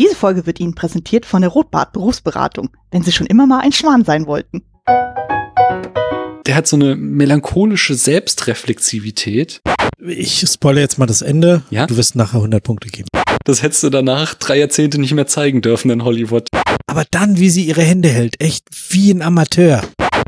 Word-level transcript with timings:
Diese 0.00 0.14
Folge 0.14 0.46
wird 0.46 0.60
Ihnen 0.60 0.74
präsentiert 0.74 1.26
von 1.26 1.42
der 1.42 1.50
Rotbart 1.50 1.92
Berufsberatung, 1.92 2.70
wenn 2.90 3.02
Sie 3.02 3.12
schon 3.12 3.26
immer 3.26 3.46
mal 3.46 3.60
ein 3.60 3.70
Schwan 3.70 4.02
sein 4.02 4.26
wollten. 4.26 4.62
Der 6.46 6.54
hat 6.54 6.66
so 6.66 6.76
eine 6.76 6.96
melancholische 6.96 7.94
Selbstreflexivität. 7.94 9.60
Ich 9.98 10.42
spoilere 10.50 10.80
jetzt 10.80 10.98
mal 10.98 11.04
das 11.04 11.20
Ende. 11.20 11.64
Ja? 11.68 11.86
Du 11.86 11.98
wirst 11.98 12.16
nachher 12.16 12.36
100 12.36 12.64
Punkte 12.64 12.88
geben. 12.88 13.08
Das 13.44 13.62
hättest 13.62 13.82
du 13.82 13.90
danach 13.90 14.32
drei 14.32 14.58
Jahrzehnte 14.58 14.98
nicht 14.98 15.12
mehr 15.12 15.26
zeigen 15.26 15.60
dürfen 15.60 15.90
in 15.90 16.02
Hollywood. 16.02 16.48
Aber 16.86 17.04
dann, 17.10 17.36
wie 17.36 17.50
sie 17.50 17.66
ihre 17.66 17.82
Hände 17.82 18.08
hält, 18.08 18.40
echt 18.40 18.68
wie 18.88 19.10
ein 19.10 19.20
Amateur. 19.20 19.82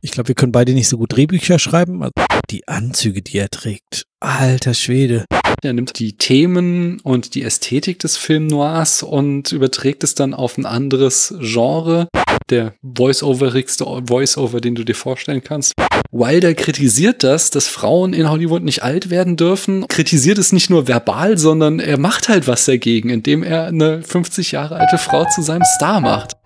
Ich 0.05 0.11
glaube, 0.11 0.29
wir 0.29 0.35
können 0.35 0.51
beide 0.51 0.75
nicht 0.75 0.89
so 0.89 0.99
gut 0.99 1.13
Drehbücher 1.13 1.61
schreiben. 1.61 2.03
Also 2.03 2.13
die 2.51 2.67
Anzüge, 2.67 3.23
die 3.23 3.39
er 3.39 3.51
trägt. 3.51 4.03
Alter 4.19 4.75
Schwede. 4.75 5.25
Er 5.63 5.73
nimmt 5.73 5.97
die 6.01 6.19
Themen 6.19 6.99
und 7.05 7.37
die 7.37 7.45
Ästhetik 7.45 8.01
des 8.01 8.17
Film 8.17 8.49
Noirs 8.49 9.05
und 9.05 9.53
überträgt 9.53 10.03
es 10.03 10.17
dann 10.17 10.35
auf 10.35 10.59
ein 10.59 10.67
anderes 10.67 11.33
Genre. 11.41 12.09
Der 12.51 12.75
voice-overigste 12.83 13.85
Voice-over, 14.09 14.61
den 14.61 14.75
du 14.75 14.83
dir 14.83 14.97
vorstellen 14.97 15.45
kannst. 15.45 15.73
Wilder 16.11 16.55
kritisiert 16.55 17.23
das, 17.23 17.51
dass 17.51 17.69
Frauen 17.69 18.13
in 18.13 18.29
Hollywood 18.29 18.65
nicht 18.65 18.83
alt 18.83 19.09
werden 19.09 19.37
dürfen. 19.37 19.87
Kritisiert 19.87 20.39
es 20.39 20.51
nicht 20.51 20.69
nur 20.69 20.89
verbal, 20.89 21.39
sondern 21.39 21.79
er 21.79 21.97
macht 21.97 22.29
halt 22.29 22.49
was 22.49 22.65
dagegen, 22.65 23.09
indem 23.09 23.45
er 23.45 23.67
eine 23.67 24.03
50 24.03 24.51
Jahre 24.51 24.77
alte 24.77 24.99
Frau 24.99 25.27
zu 25.27 25.43
seinem 25.43 25.65
Star 25.77 26.01
macht. 26.01 26.37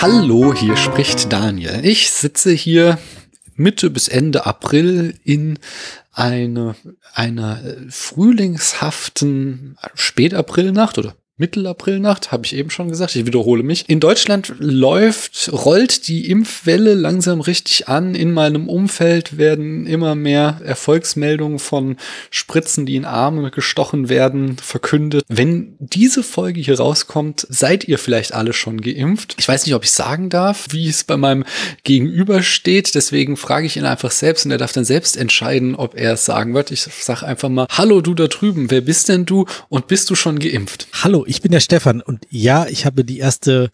Hallo, 0.00 0.54
hier 0.54 0.76
spricht 0.76 1.32
Daniel. 1.32 1.84
Ich 1.84 2.12
sitze 2.12 2.52
hier 2.52 2.98
Mitte 3.56 3.90
bis 3.90 4.06
Ende 4.06 4.46
April 4.46 5.18
in 5.24 5.58
eine, 6.12 6.76
einer 7.14 7.60
frühlingshaften 7.90 9.76
Spätaprilnacht 9.94 10.98
oder 10.98 11.16
Mittelaprilnacht, 11.38 12.32
habe 12.32 12.44
ich 12.44 12.54
eben 12.54 12.68
schon 12.70 12.88
gesagt, 12.88 13.14
ich 13.14 13.24
wiederhole 13.24 13.62
mich. 13.62 13.88
In 13.88 14.00
Deutschland 14.00 14.52
läuft, 14.58 15.50
rollt 15.52 16.08
die 16.08 16.28
Impfwelle 16.28 16.94
langsam 16.94 17.40
richtig 17.40 17.88
an. 17.88 18.16
In 18.16 18.32
meinem 18.32 18.68
Umfeld 18.68 19.38
werden 19.38 19.86
immer 19.86 20.16
mehr 20.16 20.60
Erfolgsmeldungen 20.64 21.60
von 21.60 21.96
Spritzen, 22.30 22.86
die 22.86 22.96
in 22.96 23.04
Arme 23.04 23.50
gestochen 23.52 24.08
werden, 24.08 24.56
verkündet. 24.56 25.22
Wenn 25.28 25.76
diese 25.78 26.24
Folge 26.24 26.60
hier 26.60 26.78
rauskommt, 26.78 27.46
seid 27.48 27.86
ihr 27.86 27.98
vielleicht 27.98 28.34
alle 28.34 28.52
schon 28.52 28.80
geimpft. 28.80 29.36
Ich 29.38 29.46
weiß 29.46 29.64
nicht, 29.64 29.74
ob 29.76 29.84
ich 29.84 29.92
sagen 29.92 30.30
darf, 30.30 30.66
wie 30.70 30.88
es 30.88 31.04
bei 31.04 31.16
meinem 31.16 31.44
Gegenüber 31.84 32.42
steht. 32.42 32.94
Deswegen 32.96 33.36
frage 33.36 33.66
ich 33.66 33.76
ihn 33.76 33.84
einfach 33.84 34.10
selbst 34.10 34.44
und 34.44 34.50
er 34.50 34.58
darf 34.58 34.72
dann 34.72 34.84
selbst 34.84 35.16
entscheiden, 35.16 35.76
ob 35.76 35.94
er 35.94 36.14
es 36.14 36.24
sagen 36.24 36.52
wird. 36.54 36.72
Ich 36.72 36.82
sage 36.82 37.24
einfach 37.24 37.48
mal, 37.48 37.68
hallo 37.70 38.00
du 38.00 38.14
da 38.14 38.26
drüben, 38.26 38.72
wer 38.72 38.80
bist 38.80 39.08
denn 39.08 39.24
du 39.24 39.46
und 39.68 39.86
bist 39.86 40.10
du 40.10 40.16
schon 40.16 40.40
geimpft? 40.40 40.88
Hallo, 40.92 41.24
ich 41.28 41.42
bin 41.42 41.52
der 41.52 41.60
Stefan 41.60 42.00
und 42.00 42.26
ja, 42.30 42.66
ich 42.66 42.86
habe 42.86 43.04
die 43.04 43.18
erste 43.18 43.70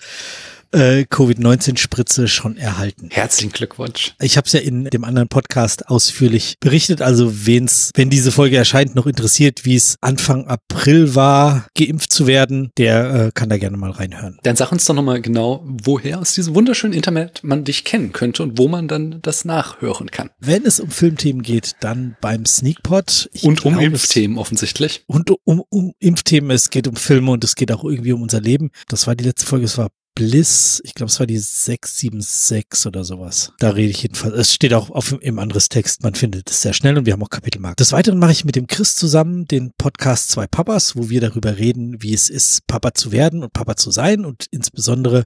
äh, 0.75 1.05
Covid-19-Spritze 1.09 2.29
schon 2.29 2.57
erhalten. 2.57 3.09
Herzlichen 3.11 3.53
Glückwunsch. 3.53 4.15
Ich 4.21 4.37
habe 4.37 4.47
es 4.47 4.53
ja 4.53 4.61
in 4.61 4.85
dem 4.85 5.05
anderen 5.05 5.29
Podcast 5.29 5.89
ausführlich 5.89 6.57
berichtet. 6.61 7.01
Also 7.01 7.47
wen's, 7.47 7.91
wenn 7.95 8.11
diese 8.11 8.33
Folge 8.33 8.57
erscheint, 8.57 8.95
noch 8.95 9.07
interessiert, 9.07 9.65
wie 9.65 9.77
es 9.77 9.97
Anfang 10.01 10.47
April 10.47 11.15
war, 11.15 11.67
geimpft 11.77 12.13
zu 12.13 12.27
werden, 12.27 12.71
der 12.77 13.15
äh, 13.15 13.31
kann 13.33 13.49
da 13.49 13.57
gerne 13.57 13.77
mal 13.77 13.91
reinhören. 13.91 14.39
Dann 14.43 14.57
sag 14.57 14.73
uns 14.73 14.85
doch 14.85 14.95
nochmal 14.95 15.23
genau, 15.23 15.65
woher 15.65 16.21
aus 16.21 16.35
diesem 16.35 16.55
wunderschönen 16.55 16.93
Internet 16.93 17.43
man 17.43 17.65
dich 17.65 17.85
kennen 17.85 18.13
könnte 18.13 18.43
und 18.43 18.59
wo 18.59 18.69
man 18.69 18.89
dann 18.89 19.21
das 19.23 19.45
nachhören 19.45 20.11
kann. 20.11 20.31
Wenn 20.41 20.67
es 20.67 20.81
um 20.81 20.91
Filmthemen 20.91 21.43
geht, 21.43 21.77
dann 21.81 22.17
beim 22.21 22.45
Sneakpot. 22.45 23.31
Ich 23.33 23.45
und 23.45 23.65
um 23.65 23.75
glaube, 23.75 23.87
Impfthemen 23.87 24.39
offensichtlich. 24.39 25.05
Und 25.07 25.31
um, 25.45 25.63
um 25.69 25.93
Impfthemen, 26.01 26.51
es 26.51 26.71
geht 26.71 26.89
um 26.89 26.97
Filme 26.97 27.31
und 27.31 27.45
es 27.45 27.55
geht 27.55 27.71
auch 27.71 27.85
irgendwie 27.85 28.13
um 28.13 28.23
unser 28.23 28.41
Leben. 28.41 28.71
Das 28.89 29.07
war 29.07 29.15
die 29.15 29.25
letzte 29.25 29.47
Folge, 29.47 29.67
es 29.67 29.79
war 29.79 29.91
Bliss, 30.15 30.81
ich 30.85 30.95
glaube, 30.95 31.11
es 31.11 31.19
war 31.19 31.27
die 31.27 31.39
676 31.39 32.87
oder 32.87 33.03
sowas. 33.03 33.53
Da 33.59 33.71
rede 33.71 33.91
ich 33.91 34.03
jedenfalls. 34.03 34.35
Es 34.35 34.55
steht 34.55 34.73
auch 34.73 34.91
auf, 34.91 35.17
im 35.21 35.41
anderes 35.41 35.69
Text, 35.69 36.05
man 36.05 36.15
findet 36.15 36.49
es 36.51 36.63
sehr 36.63 36.73
schnell 36.73 36.97
und 36.97 37.05
wir 37.05 37.13
haben 37.13 37.23
auch 37.23 37.31
Kapitelmarken. 37.31 37.77
Des 37.77 37.91
Weiteren 37.91 38.21
mache 38.21 38.31
ich 38.31 38.45
mit 38.45 38.55
dem 38.55 38.69
Chris 38.69 38.95
zusammen 38.95 39.47
den 39.47 39.73
Podcast 39.77 40.31
Zwei 40.31 40.47
Papas, 40.47 40.95
wo 40.95 41.11
wir 41.11 41.21
darüber 41.21 41.59
reden, 41.59 42.01
wie 42.01 42.15
es 42.15 42.31
ist, 42.31 42.67
Papa 42.69 42.95
zu 42.95 43.11
werden 43.11 43.43
und 43.43 43.53
Papa 43.53 43.75
zu 43.75 43.91
sein 43.91 44.25
und 44.25 44.47
insbesondere, 44.53 45.25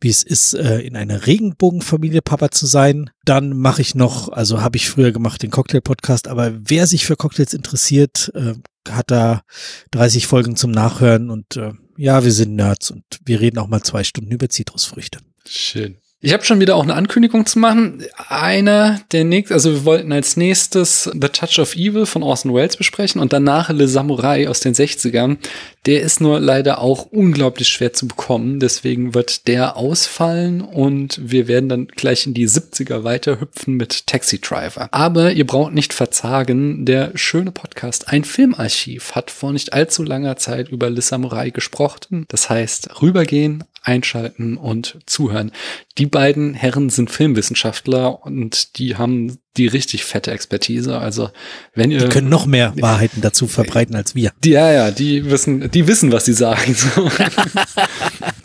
wie 0.00 0.08
es 0.08 0.22
ist, 0.22 0.54
äh, 0.54 0.80
in 0.80 0.96
einer 0.96 1.26
Regenbogenfamilie 1.26 2.22
Papa 2.22 2.50
zu 2.50 2.64
sein. 2.64 3.10
Dann 3.26 3.54
mache 3.54 3.82
ich 3.82 3.94
noch, 3.94 4.30
also 4.30 4.62
habe 4.62 4.78
ich 4.78 4.88
früher 4.88 5.12
gemacht, 5.12 5.42
den 5.42 5.50
Cocktail-Podcast, 5.50 6.28
aber 6.28 6.52
wer 6.54 6.86
sich 6.86 7.04
für 7.04 7.16
Cocktails 7.16 7.52
interessiert, 7.52 8.32
äh, 8.34 8.54
hat 8.88 9.10
da 9.10 9.42
30 9.90 10.26
Folgen 10.26 10.56
zum 10.56 10.70
Nachhören 10.70 11.30
und 11.30 11.56
äh, 11.56 11.72
ja, 11.96 12.24
wir 12.24 12.32
sind 12.32 12.54
Nerds 12.56 12.90
und 12.90 13.04
wir 13.24 13.40
reden 13.40 13.58
auch 13.58 13.68
mal 13.68 13.82
zwei 13.82 14.04
Stunden 14.04 14.30
über 14.30 14.48
Zitrusfrüchte. 14.48 15.20
Schön. 15.46 15.98
Ich 16.24 16.32
habe 16.32 16.44
schon 16.44 16.60
wieder 16.60 16.76
auch 16.76 16.84
eine 16.84 16.94
Ankündigung 16.94 17.46
zu 17.46 17.58
machen. 17.58 18.04
Einer 18.28 19.00
der 19.10 19.24
nächsten, 19.24 19.54
also 19.54 19.72
wir 19.72 19.84
wollten 19.84 20.12
als 20.12 20.36
nächstes 20.36 21.10
The 21.12 21.28
Touch 21.28 21.58
of 21.58 21.74
Evil 21.74 22.06
von 22.06 22.22
Orson 22.22 22.54
Welles 22.54 22.76
besprechen 22.76 23.20
und 23.20 23.32
danach 23.32 23.70
Le 23.70 23.88
Samurai 23.88 24.48
aus 24.48 24.60
den 24.60 24.72
60ern. 24.72 25.38
Der 25.84 26.00
ist 26.00 26.20
nur 26.20 26.38
leider 26.38 26.78
auch 26.78 27.06
unglaublich 27.06 27.66
schwer 27.66 27.92
zu 27.92 28.06
bekommen, 28.06 28.60
deswegen 28.60 29.14
wird 29.14 29.48
der 29.48 29.76
ausfallen 29.76 30.60
und 30.60 31.18
wir 31.20 31.48
werden 31.48 31.68
dann 31.68 31.88
gleich 31.88 32.24
in 32.24 32.34
die 32.34 32.48
70er 32.48 33.02
weiterhüpfen 33.02 33.74
mit 33.74 34.06
Taxi 34.06 34.40
Driver. 34.40 34.88
Aber 34.92 35.32
ihr 35.32 35.44
braucht 35.44 35.72
nicht 35.72 35.92
verzagen, 35.92 36.84
der 36.86 37.10
schöne 37.16 37.50
Podcast 37.50 38.12
Ein 38.12 38.22
Filmarchiv 38.22 39.16
hat 39.16 39.32
vor 39.32 39.52
nicht 39.52 39.72
allzu 39.72 40.04
langer 40.04 40.36
Zeit 40.36 40.68
über 40.68 40.88
Le 40.88 41.02
Samurai 41.02 41.50
gesprochen. 41.50 42.26
Das 42.28 42.48
heißt, 42.48 43.02
rübergehen, 43.02 43.64
einschalten 43.82 44.56
und 44.56 44.98
zuhören. 45.06 45.52
Die 45.98 46.06
beiden 46.06 46.54
Herren 46.54 46.88
sind 46.90 47.10
Filmwissenschaftler 47.10 48.24
und 48.24 48.78
die 48.78 48.96
haben 48.96 49.38
die 49.58 49.66
richtig 49.66 50.04
fette 50.04 50.30
Expertise. 50.30 50.98
Also 50.98 51.30
wenn 51.74 51.90
ihr 51.90 51.98
Die 51.98 52.08
können 52.08 52.30
noch 52.30 52.46
mehr 52.46 52.72
Wahrheiten 52.78 53.20
dazu 53.20 53.46
verbreiten 53.46 53.94
als 53.94 54.14
wir. 54.14 54.32
die, 54.42 54.50
ja, 54.50 54.72
ja, 54.72 54.90
die 54.90 55.30
wissen, 55.30 55.70
die 55.70 55.86
wissen, 55.86 56.10
was 56.12 56.24
sie 56.24 56.32
sagen. 56.32 56.74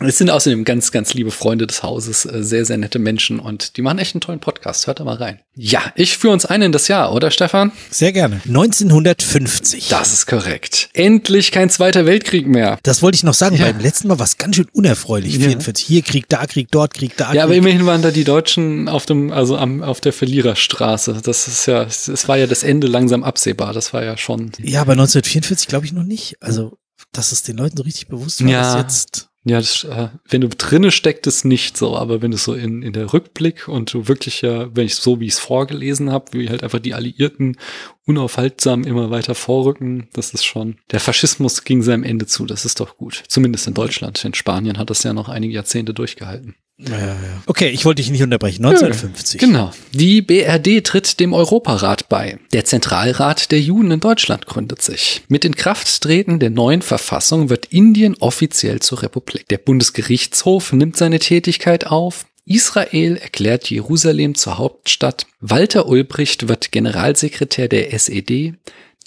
Es 0.00 0.16
sind 0.16 0.30
außerdem 0.30 0.64
ganz, 0.64 0.92
ganz 0.92 1.12
liebe 1.14 1.32
Freunde 1.32 1.66
des 1.66 1.82
Hauses, 1.82 2.24
äh, 2.24 2.44
sehr, 2.44 2.64
sehr 2.64 2.78
nette 2.78 3.00
Menschen 3.00 3.40
und 3.40 3.76
die 3.76 3.82
machen 3.82 3.98
echt 3.98 4.14
einen 4.14 4.20
tollen 4.20 4.38
Podcast. 4.38 4.86
Hört 4.86 5.00
da 5.00 5.04
mal 5.04 5.16
rein. 5.16 5.40
Ja, 5.56 5.80
ich 5.96 6.16
führe 6.18 6.32
uns 6.32 6.46
ein 6.46 6.62
in 6.62 6.70
das 6.70 6.86
Jahr, 6.86 7.12
oder 7.12 7.32
Stefan? 7.32 7.72
Sehr 7.90 8.12
gerne. 8.12 8.40
1950. 8.46 9.88
Das 9.88 10.12
ist 10.12 10.26
korrekt. 10.26 10.88
Endlich 10.92 11.50
kein 11.50 11.68
Zweiter 11.68 12.06
Weltkrieg 12.06 12.46
mehr. 12.46 12.78
Das 12.84 13.02
wollte 13.02 13.16
ich 13.16 13.24
noch 13.24 13.34
sagen. 13.34 13.56
Ja. 13.56 13.64
Beim 13.64 13.80
letzten 13.80 14.06
Mal 14.06 14.20
war 14.20 14.24
es 14.24 14.38
ganz 14.38 14.54
schön 14.54 14.68
unerfreulich. 14.72 15.34
Ja. 15.34 15.48
44. 15.48 15.84
Hier 15.84 16.02
Krieg, 16.02 16.28
da 16.28 16.46
Krieg, 16.46 16.68
dort 16.70 16.94
Krieg, 16.94 17.16
da 17.16 17.32
Ja, 17.38 17.44
aber 17.44 17.54
immerhin 17.54 17.86
waren 17.86 18.02
da 18.02 18.10
die 18.10 18.24
Deutschen 18.24 18.88
auf 18.88 19.06
dem, 19.06 19.32
also 19.32 19.56
am, 19.56 19.82
auf 19.82 20.00
der 20.00 20.12
Verliererstraße. 20.12 21.20
Das 21.22 21.48
ist 21.48 21.66
ja, 21.66 21.84
es 21.84 22.28
war 22.28 22.36
ja 22.36 22.46
das 22.46 22.62
Ende 22.62 22.86
langsam 22.86 23.22
absehbar. 23.22 23.72
Das 23.72 23.92
war 23.92 24.04
ja 24.04 24.16
schon. 24.16 24.52
Ja, 24.58 24.80
aber 24.82 24.92
1944 24.92 25.68
glaube 25.68 25.86
ich 25.86 25.92
noch 25.92 26.02
nicht. 26.04 26.36
Also, 26.40 26.78
dass 27.12 27.32
es 27.32 27.42
den 27.42 27.56
Leuten 27.56 27.76
so 27.76 27.84
richtig 27.84 28.08
bewusst 28.08 28.42
war, 28.42 28.50
Ja. 28.50 28.62
dass 28.74 28.82
jetzt. 28.82 29.24
Ja, 29.44 29.58
das, 29.60 29.84
äh, 29.84 30.08
wenn 30.28 30.42
du 30.42 30.48
drinne 30.48 30.90
steckt 30.90 31.26
es 31.26 31.44
nicht 31.44 31.76
so, 31.78 31.96
aber 31.96 32.20
wenn 32.20 32.32
du 32.32 32.36
so 32.36 32.52
in, 32.52 32.82
in 32.82 32.92
der 32.92 33.12
Rückblick 33.14 33.66
und 33.68 33.94
du 33.94 34.06
wirklich 34.06 34.42
ja, 34.42 34.74
wenn 34.76 34.84
ich 34.84 34.96
so 34.96 35.20
wie 35.20 35.26
ich 35.26 35.34
es 35.34 35.38
vorgelesen 35.38 36.10
habe, 36.10 36.32
wie 36.32 36.50
halt 36.50 36.62
einfach 36.62 36.80
die 36.80 36.92
Alliierten 36.92 37.56
unaufhaltsam 38.04 38.84
immer 38.84 39.10
weiter 39.10 39.34
vorrücken, 39.34 40.08
das 40.12 40.34
ist 40.34 40.44
schon. 40.44 40.76
Der 40.90 41.00
Faschismus 41.00 41.64
ging 41.64 41.82
seinem 41.82 42.02
Ende 42.04 42.26
zu, 42.26 42.44
das 42.46 42.64
ist 42.64 42.80
doch 42.80 42.96
gut. 42.96 43.22
Zumindest 43.28 43.66
in 43.68 43.74
Deutschland. 43.74 44.22
In 44.24 44.34
Spanien 44.34 44.76
hat 44.76 44.90
das 44.90 45.02
ja 45.02 45.12
noch 45.12 45.28
einige 45.28 45.54
Jahrzehnte 45.54 45.94
durchgehalten. 45.94 46.56
Ja, 46.80 46.96
ja. 46.96 47.16
Okay, 47.46 47.70
ich 47.70 47.84
wollte 47.84 48.02
dich 48.02 48.10
nicht 48.10 48.22
unterbrechen. 48.22 48.64
1950. 48.64 49.40
Genau. 49.40 49.72
Die 49.92 50.22
BRD 50.22 50.84
tritt 50.84 51.18
dem 51.18 51.32
Europarat 51.32 52.08
bei. 52.08 52.38
Der 52.52 52.64
Zentralrat 52.64 53.50
der 53.50 53.60
Juden 53.60 53.90
in 53.90 54.00
Deutschland 54.00 54.46
gründet 54.46 54.80
sich. 54.80 55.22
Mit 55.28 55.44
Inkrafttreten 55.44 56.38
der 56.38 56.50
neuen 56.50 56.82
Verfassung 56.82 57.50
wird 57.50 57.66
Indien 57.66 58.16
offiziell 58.20 58.78
zur 58.78 59.02
Republik. 59.02 59.48
Der 59.48 59.58
Bundesgerichtshof 59.58 60.72
nimmt 60.72 60.96
seine 60.96 61.18
Tätigkeit 61.18 61.88
auf. 61.88 62.26
Israel 62.44 63.16
erklärt 63.16 63.68
Jerusalem 63.68 64.36
zur 64.36 64.58
Hauptstadt. 64.58 65.26
Walter 65.40 65.86
Ulbricht 65.86 66.48
wird 66.48 66.70
Generalsekretär 66.70 67.68
der 67.68 67.92
SED. 67.92 68.54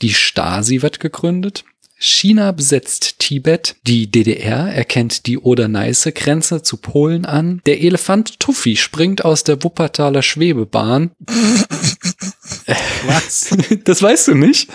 Die 0.02 0.14
Stasi 0.14 0.82
wird 0.82 1.00
gegründet. 1.00 1.64
China 2.03 2.51
besetzt 2.51 3.19
Tibet. 3.19 3.75
Die 3.86 4.09
DDR 4.09 4.74
erkennt 4.74 5.27
die 5.27 5.38
Oder-Neiße-Grenze 5.38 6.63
zu 6.63 6.77
Polen 6.77 7.25
an. 7.25 7.62
Der 7.68 7.81
Elefant 7.81 8.39
Tuffy 8.39 8.75
springt 8.75 9.24
aus 9.24 9.44
der 9.44 9.63
Wuppertaler 9.63 10.24
Schwebebahn. 10.24 11.12
Was? 13.06 13.56
Das 13.83 14.01
weißt 14.01 14.30
du 14.30 14.36
nicht? 14.36 14.69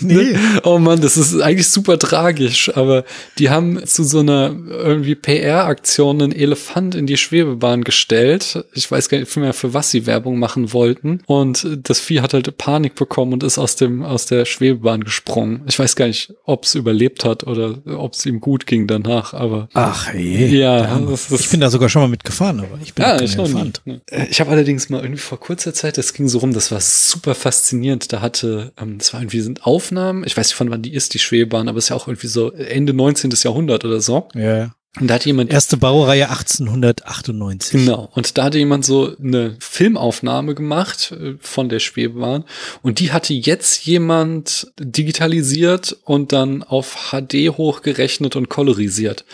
Nee. 0.00 0.36
Oh 0.64 0.78
Mann, 0.78 1.00
das 1.00 1.16
ist 1.16 1.40
eigentlich 1.40 1.68
super 1.68 1.98
tragisch, 1.98 2.74
aber 2.74 3.04
die 3.38 3.50
haben 3.50 3.84
zu 3.86 4.04
so 4.04 4.20
einer 4.20 4.54
irgendwie 4.68 5.14
PR-Aktion 5.14 6.22
einen 6.22 6.32
Elefant 6.32 6.94
in 6.94 7.06
die 7.06 7.16
Schwebebahn 7.16 7.84
gestellt. 7.84 8.64
Ich 8.74 8.90
weiß 8.90 9.08
gar 9.08 9.18
nicht 9.18 9.36
mehr, 9.36 9.52
für 9.52 9.74
was 9.74 9.90
sie 9.90 10.06
Werbung 10.06 10.38
machen 10.38 10.72
wollten. 10.72 11.22
Und 11.26 11.66
das 11.82 12.00
Vieh 12.00 12.20
hat 12.20 12.34
halt 12.34 12.56
Panik 12.58 12.94
bekommen 12.94 13.32
und 13.34 13.42
ist 13.42 13.58
aus 13.58 13.76
dem, 13.76 14.02
aus 14.02 14.26
der 14.26 14.44
Schwebebahn 14.44 15.04
gesprungen. 15.04 15.62
Ich 15.68 15.78
weiß 15.78 15.94
gar 15.96 16.06
nicht, 16.06 16.34
ob 16.52 16.64
es 16.64 16.74
überlebt 16.74 17.24
hat 17.24 17.44
oder 17.44 17.78
ob 17.98 18.12
es 18.14 18.24
ihm 18.26 18.40
gut 18.40 18.66
ging 18.66 18.86
danach, 18.86 19.34
aber 19.34 19.68
Ach 19.74 20.12
je. 20.14 20.46
ja, 20.58 20.82
Der 20.82 21.06
das 21.06 21.30
ist 21.30 21.40
Ich 21.40 21.50
bin 21.50 21.60
da 21.60 21.70
sogar 21.70 21.88
schon 21.88 22.02
mal 22.02 22.08
mitgefahren, 22.08 22.60
aber 22.60 22.78
ich 22.82 22.94
bin 22.94 23.04
ja, 23.04 23.16
kein 23.16 23.24
ich 23.24 23.36
noch 23.36 23.46
nie. 23.48 23.52
Elefant. 23.52 23.82
Äh, 24.10 24.26
Ich 24.30 24.40
habe 24.40 24.50
allerdings 24.50 24.88
mal 24.88 25.02
irgendwie 25.02 25.20
vor 25.20 25.40
kurzer 25.40 25.74
Zeit, 25.74 25.98
das 25.98 26.12
ging 26.14 26.28
so 26.28 26.38
rum, 26.38 26.52
das 26.52 26.70
war 26.70 26.80
super 26.80 27.34
faszinierend. 27.34 28.12
Da 28.12 28.20
hatte, 28.20 28.72
ähm, 28.80 28.98
das 28.98 29.12
war 29.12 29.20
irgendwie 29.20 29.40
sind 29.40 29.64
Aufnahmen, 29.66 30.24
ich 30.26 30.36
weiß 30.36 30.48
nicht 30.48 30.54
von 30.56 30.70
wann 30.70 30.82
die 30.82 30.92
ist, 30.94 31.14
die 31.14 31.18
Schwebebahn, 31.18 31.68
aber 31.68 31.78
es 31.78 31.84
ist 31.86 31.88
ja 31.88 31.96
auch 31.96 32.06
irgendwie 32.06 32.28
so 32.28 32.52
Ende 32.52 32.92
19. 32.92 33.30
Jahrhundert 33.42 33.84
oder 33.84 34.00
so. 34.00 34.28
Ja, 34.34 34.56
ja. 34.56 34.74
Und 35.00 35.08
da 35.08 35.14
hat 35.14 35.24
jemand 35.24 35.50
Erste 35.50 35.78
Baureihe 35.78 36.28
1898. 36.28 37.72
Genau. 37.72 38.10
Und 38.14 38.36
da 38.36 38.44
hatte 38.44 38.58
jemand 38.58 38.84
so 38.84 39.16
eine 39.18 39.56
Filmaufnahme 39.58 40.54
gemacht 40.54 41.12
äh, 41.12 41.34
von 41.40 41.70
der 41.70 41.78
Schwebebahn. 41.78 42.44
Und 42.82 42.98
die 42.98 43.10
hatte 43.10 43.32
jetzt 43.32 43.86
jemand 43.86 44.70
digitalisiert 44.78 45.96
und 46.04 46.32
dann 46.32 46.62
auf 46.62 47.10
HD 47.10 47.50
hochgerechnet 47.56 48.36
und 48.36 48.50
kolorisiert. 48.50 49.24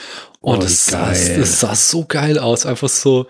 Und 0.40 0.62
Oh, 0.62 0.66
sah, 0.68 1.10
es 1.10 1.58
sah 1.60 1.74
so 1.74 2.04
geil 2.04 2.38
aus. 2.38 2.64
Einfach 2.64 2.88
so 2.88 3.26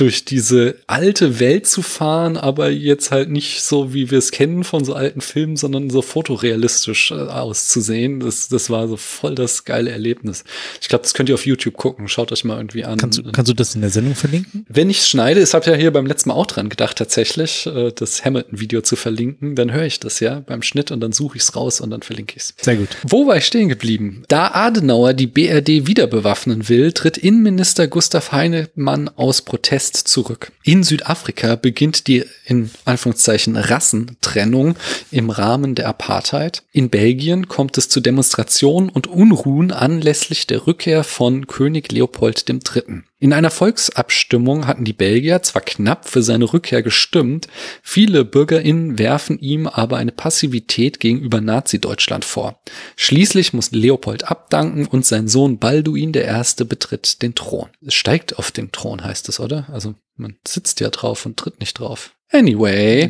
durch 0.00 0.24
diese 0.24 0.76
alte 0.86 1.40
Welt 1.40 1.66
zu 1.66 1.82
fahren, 1.82 2.36
aber 2.36 2.70
jetzt 2.70 3.10
halt 3.10 3.30
nicht 3.30 3.62
so, 3.62 3.92
wie 3.92 4.10
wir 4.10 4.18
es 4.18 4.30
kennen 4.30 4.62
von 4.62 4.84
so 4.84 4.94
alten 4.94 5.20
Filmen, 5.20 5.56
sondern 5.56 5.90
so 5.90 6.02
fotorealistisch 6.02 7.10
äh, 7.10 7.14
auszusehen. 7.14 8.20
Das, 8.20 8.48
das 8.48 8.70
war 8.70 8.86
so 8.86 8.96
voll 8.96 9.34
das 9.34 9.64
geile 9.64 9.90
Erlebnis. 9.90 10.44
Ich 10.80 10.88
glaube, 10.88 11.02
das 11.02 11.14
könnt 11.14 11.28
ihr 11.28 11.34
auf 11.34 11.46
YouTube 11.46 11.76
gucken. 11.76 12.06
Schaut 12.06 12.30
euch 12.30 12.44
mal 12.44 12.56
irgendwie 12.56 12.84
an. 12.84 12.98
Kannst, 12.98 13.18
du, 13.18 13.32
kannst 13.32 13.50
du 13.50 13.54
das 13.54 13.74
in 13.74 13.80
der 13.80 13.90
Sendung 13.90 14.14
verlinken? 14.14 14.64
Wenn 14.68 14.88
ich 14.88 15.04
schneide, 15.04 15.42
ich 15.42 15.52
habe 15.52 15.68
ja 15.68 15.74
hier 15.74 15.92
beim 15.92 16.06
letzten 16.06 16.28
Mal 16.28 16.36
auch 16.36 16.46
dran 16.46 16.68
gedacht, 16.68 16.96
tatsächlich, 16.98 17.66
äh, 17.66 17.90
das 17.92 18.24
Hamilton-Video 18.24 18.82
zu 18.82 18.94
verlinken, 18.94 19.56
dann 19.56 19.72
höre 19.72 19.84
ich 19.84 19.98
das 19.98 20.20
ja 20.20 20.40
beim 20.46 20.62
Schnitt 20.62 20.92
und 20.92 21.00
dann 21.00 21.12
suche 21.12 21.38
ich 21.38 21.42
es 21.42 21.56
raus 21.56 21.80
und 21.80 21.90
dann 21.90 22.02
verlinke 22.02 22.34
ich 22.36 22.42
es. 22.42 22.54
Sehr 22.60 22.76
gut. 22.76 22.88
Wo 23.02 23.26
war 23.26 23.36
ich 23.36 23.46
stehen 23.46 23.68
geblieben? 23.68 24.22
Da 24.28 24.52
Adenauer 24.52 25.12
die 25.12 25.26
BRD 25.26 25.88
wieder 25.88 26.06
bewaffnen 26.06 26.68
will, 26.68 26.92
tritt 26.92 27.18
Innenminister 27.18 27.88
Gustav 27.88 28.30
Heinemann 28.30 29.08
aus 29.08 29.42
Protest 29.42 29.87
zurück. 29.96 30.52
In 30.62 30.82
Südafrika 30.82 31.56
beginnt 31.56 32.06
die 32.06 32.24
in 32.44 32.70
Anführungszeichen 32.84 33.56
Rassentrennung 33.56 34.76
im 35.10 35.30
Rahmen 35.30 35.74
der 35.74 35.88
Apartheid. 35.88 36.62
In 36.72 36.90
Belgien 36.90 37.48
kommt 37.48 37.78
es 37.78 37.88
zu 37.88 38.00
Demonstrationen 38.00 38.88
und 38.88 39.06
Unruhen 39.06 39.72
anlässlich 39.72 40.46
der 40.46 40.66
Rückkehr 40.66 41.04
von 41.04 41.46
König 41.46 41.90
Leopold 41.92 42.44
III. 42.48 43.02
In 43.20 43.32
einer 43.32 43.50
Volksabstimmung 43.50 44.68
hatten 44.68 44.84
die 44.84 44.92
Belgier 44.92 45.42
zwar 45.42 45.62
knapp 45.62 46.08
für 46.08 46.22
seine 46.22 46.52
Rückkehr 46.52 46.82
gestimmt, 46.82 47.48
viele 47.82 48.24
BürgerInnen 48.24 48.96
werfen 48.96 49.40
ihm 49.40 49.66
aber 49.66 49.96
eine 49.96 50.12
Passivität 50.12 51.00
gegenüber 51.00 51.40
Nazi-Deutschland 51.40 52.24
vor. 52.24 52.60
Schließlich 52.94 53.52
muss 53.52 53.72
Leopold 53.72 54.30
abdanken 54.30 54.86
und 54.86 55.04
sein 55.04 55.26
Sohn 55.26 55.58
Balduin 55.58 56.14
I. 56.14 56.64
betritt 56.64 57.20
den 57.22 57.34
Thron. 57.34 57.68
Es 57.84 57.94
steigt 57.94 58.38
auf 58.38 58.52
den 58.52 58.70
Thron, 58.70 59.02
heißt 59.02 59.28
es, 59.28 59.40
oder? 59.40 59.68
Also 59.72 59.96
man 60.18 60.36
sitzt 60.46 60.80
ja 60.80 60.90
drauf 60.90 61.26
und 61.26 61.36
tritt 61.36 61.60
nicht 61.60 61.78
drauf. 61.78 62.12
Anyway, 62.30 63.08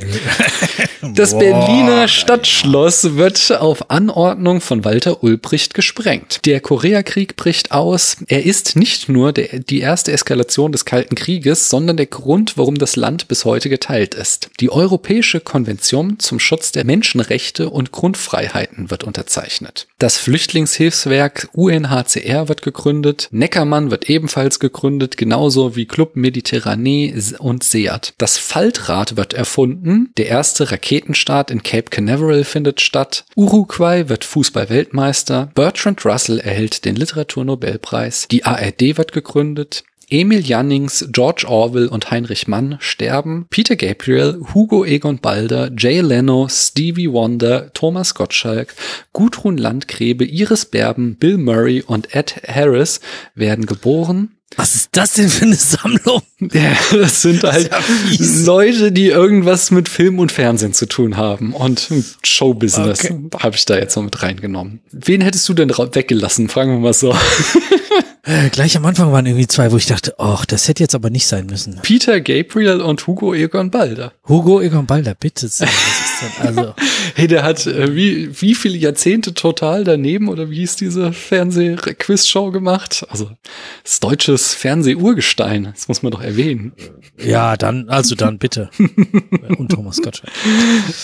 das 1.14 1.36
Berliner 1.36 2.06
Stadtschloss 2.06 3.16
wird 3.16 3.50
auf 3.50 3.90
Anordnung 3.90 4.60
von 4.60 4.84
Walter 4.84 5.24
Ulbricht 5.24 5.74
gesprengt. 5.74 6.38
Der 6.44 6.60
Koreakrieg 6.60 7.34
bricht 7.34 7.72
aus. 7.72 8.18
Er 8.28 8.46
ist 8.46 8.76
nicht 8.76 9.08
nur 9.08 9.32
der, 9.32 9.58
die 9.58 9.80
erste 9.80 10.12
Eskalation 10.12 10.70
des 10.70 10.84
Kalten 10.84 11.16
Krieges, 11.16 11.68
sondern 11.68 11.96
der 11.96 12.06
Grund, 12.06 12.56
warum 12.56 12.76
das 12.76 12.94
Land 12.94 13.26
bis 13.26 13.44
heute 13.44 13.68
geteilt 13.68 14.14
ist. 14.14 14.50
Die 14.60 14.70
Europäische 14.70 15.40
Konvention 15.40 16.20
zum 16.20 16.38
Schutz 16.38 16.70
der 16.70 16.84
Menschenrechte 16.84 17.70
und 17.70 17.90
Grundfreiheiten 17.90 18.88
wird 18.88 19.02
unterzeichnet. 19.02 19.88
Das 19.98 20.18
Flüchtlingshilfswerk 20.18 21.48
UNHCR 21.54 22.48
wird 22.48 22.62
gegründet. 22.62 23.26
Neckermann 23.32 23.90
wird 23.90 24.08
ebenfalls 24.08 24.60
gegründet, 24.60 25.16
genauso 25.16 25.74
wie 25.74 25.86
Club 25.86 26.14
Mediterranee 26.14 26.97
und 27.38 27.62
SEAT. 27.62 28.14
Das 28.18 28.38
Faltrad 28.38 29.16
wird 29.16 29.34
erfunden. 29.34 30.10
Der 30.16 30.26
erste 30.26 30.70
Raketenstart 30.70 31.50
in 31.50 31.62
Cape 31.62 31.90
Canaveral 31.90 32.44
findet 32.44 32.80
statt. 32.80 33.24
Uruguay 33.36 34.08
wird 34.08 34.24
Fußball-Weltmeister. 34.24 35.50
Bertrand 35.54 36.04
Russell 36.04 36.38
erhält 36.40 36.84
den 36.84 36.96
Literaturnobelpreis. 36.96 38.28
Die 38.30 38.44
ARD 38.44 38.98
wird 38.98 39.12
gegründet. 39.12 39.84
Emil 40.10 40.40
Jannings, 40.40 41.06
George 41.12 41.44
Orwell 41.46 41.86
und 41.86 42.10
Heinrich 42.10 42.48
Mann 42.48 42.78
sterben. 42.80 43.46
Peter 43.50 43.76
Gabriel, 43.76 44.40
Hugo 44.54 44.84
Egon 44.86 45.18
Balder, 45.18 45.70
Jay 45.76 46.00
Leno, 46.00 46.48
Stevie 46.48 47.12
Wonder, 47.12 47.72
Thomas 47.74 48.14
Gottschalk, 48.14 48.74
Gudrun 49.12 49.58
Landgräbe, 49.58 50.24
Iris 50.24 50.64
Berben, 50.64 51.16
Bill 51.16 51.36
Murray 51.36 51.82
und 51.82 52.14
Ed 52.14 52.40
Harris 52.46 53.00
werden 53.34 53.66
geboren. 53.66 54.37
Was 54.56 54.74
ist 54.74 54.88
das 54.92 55.12
denn 55.12 55.28
für 55.28 55.44
eine 55.44 55.54
Sammlung? 55.54 56.22
Ja, 56.52 56.72
das 56.92 57.22
sind 57.22 57.42
halt 57.44 57.70
ja 57.70 57.80
fies. 57.80 58.44
Leute, 58.46 58.90
die 58.92 59.06
irgendwas 59.06 59.70
mit 59.70 59.88
Film 59.88 60.18
und 60.18 60.32
Fernsehen 60.32 60.72
zu 60.72 60.86
tun 60.86 61.16
haben 61.16 61.52
und 61.52 61.88
Showbusiness 62.24 63.04
Okay. 63.04 63.20
habe 63.40 63.56
ich 63.56 63.64
da 63.66 63.76
jetzt 63.76 63.94
noch 63.96 64.02
mit 64.02 64.20
reingenommen. 64.22 64.80
Wen 64.90 65.20
hättest 65.20 65.48
du 65.48 65.54
denn 65.54 65.70
weggelassen? 65.70 66.48
Fragen 66.48 66.72
wir 66.72 66.78
mal 66.80 66.92
so. 66.94 67.14
Äh, 68.24 68.50
gleich 68.50 68.76
am 68.76 68.84
Anfang 68.84 69.10
waren 69.10 69.24
irgendwie 69.24 69.46
zwei, 69.46 69.72
wo 69.72 69.78
ich 69.78 69.86
dachte, 69.86 70.16
ach, 70.18 70.44
das 70.44 70.68
hätte 70.68 70.82
jetzt 70.82 70.94
aber 70.94 71.08
nicht 71.08 71.26
sein 71.26 71.46
müssen. 71.46 71.78
Peter 71.82 72.20
Gabriel 72.20 72.82
und 72.82 73.06
Hugo 73.06 73.32
Egon 73.32 73.70
Balder. 73.70 74.12
Hugo 74.28 74.60
Egon 74.60 74.84
Balder, 74.84 75.14
bitte. 75.14 75.46
Was 75.46 75.60
denn? 76.20 76.46
Also, 76.46 76.74
Hey, 77.14 77.26
der 77.26 77.42
hat 77.42 77.66
äh, 77.66 77.94
wie, 77.94 78.40
wie 78.40 78.54
viele 78.54 78.76
Jahrzehnte 78.76 79.34
total 79.34 79.84
daneben 79.84 80.28
oder 80.28 80.50
wie 80.50 80.58
hieß 80.58 80.76
diese 80.76 81.12
Fernseh-Quiz-Show 81.12 82.50
gemacht? 82.50 83.04
Also 83.08 83.30
das 83.82 84.00
deutsches 84.00 84.54
Fernseh-Urgestein, 84.54 85.64
das 85.74 85.88
muss 85.88 86.02
man 86.02 86.12
doch 86.12 86.20
erwähnen. 86.20 86.72
ja, 87.18 87.56
dann, 87.56 87.88
also 87.88 88.14
dann 88.14 88.38
bitte. 88.38 88.70
Und 89.58 89.70
Thomas 89.70 90.00
Gottschalk. 90.00 90.30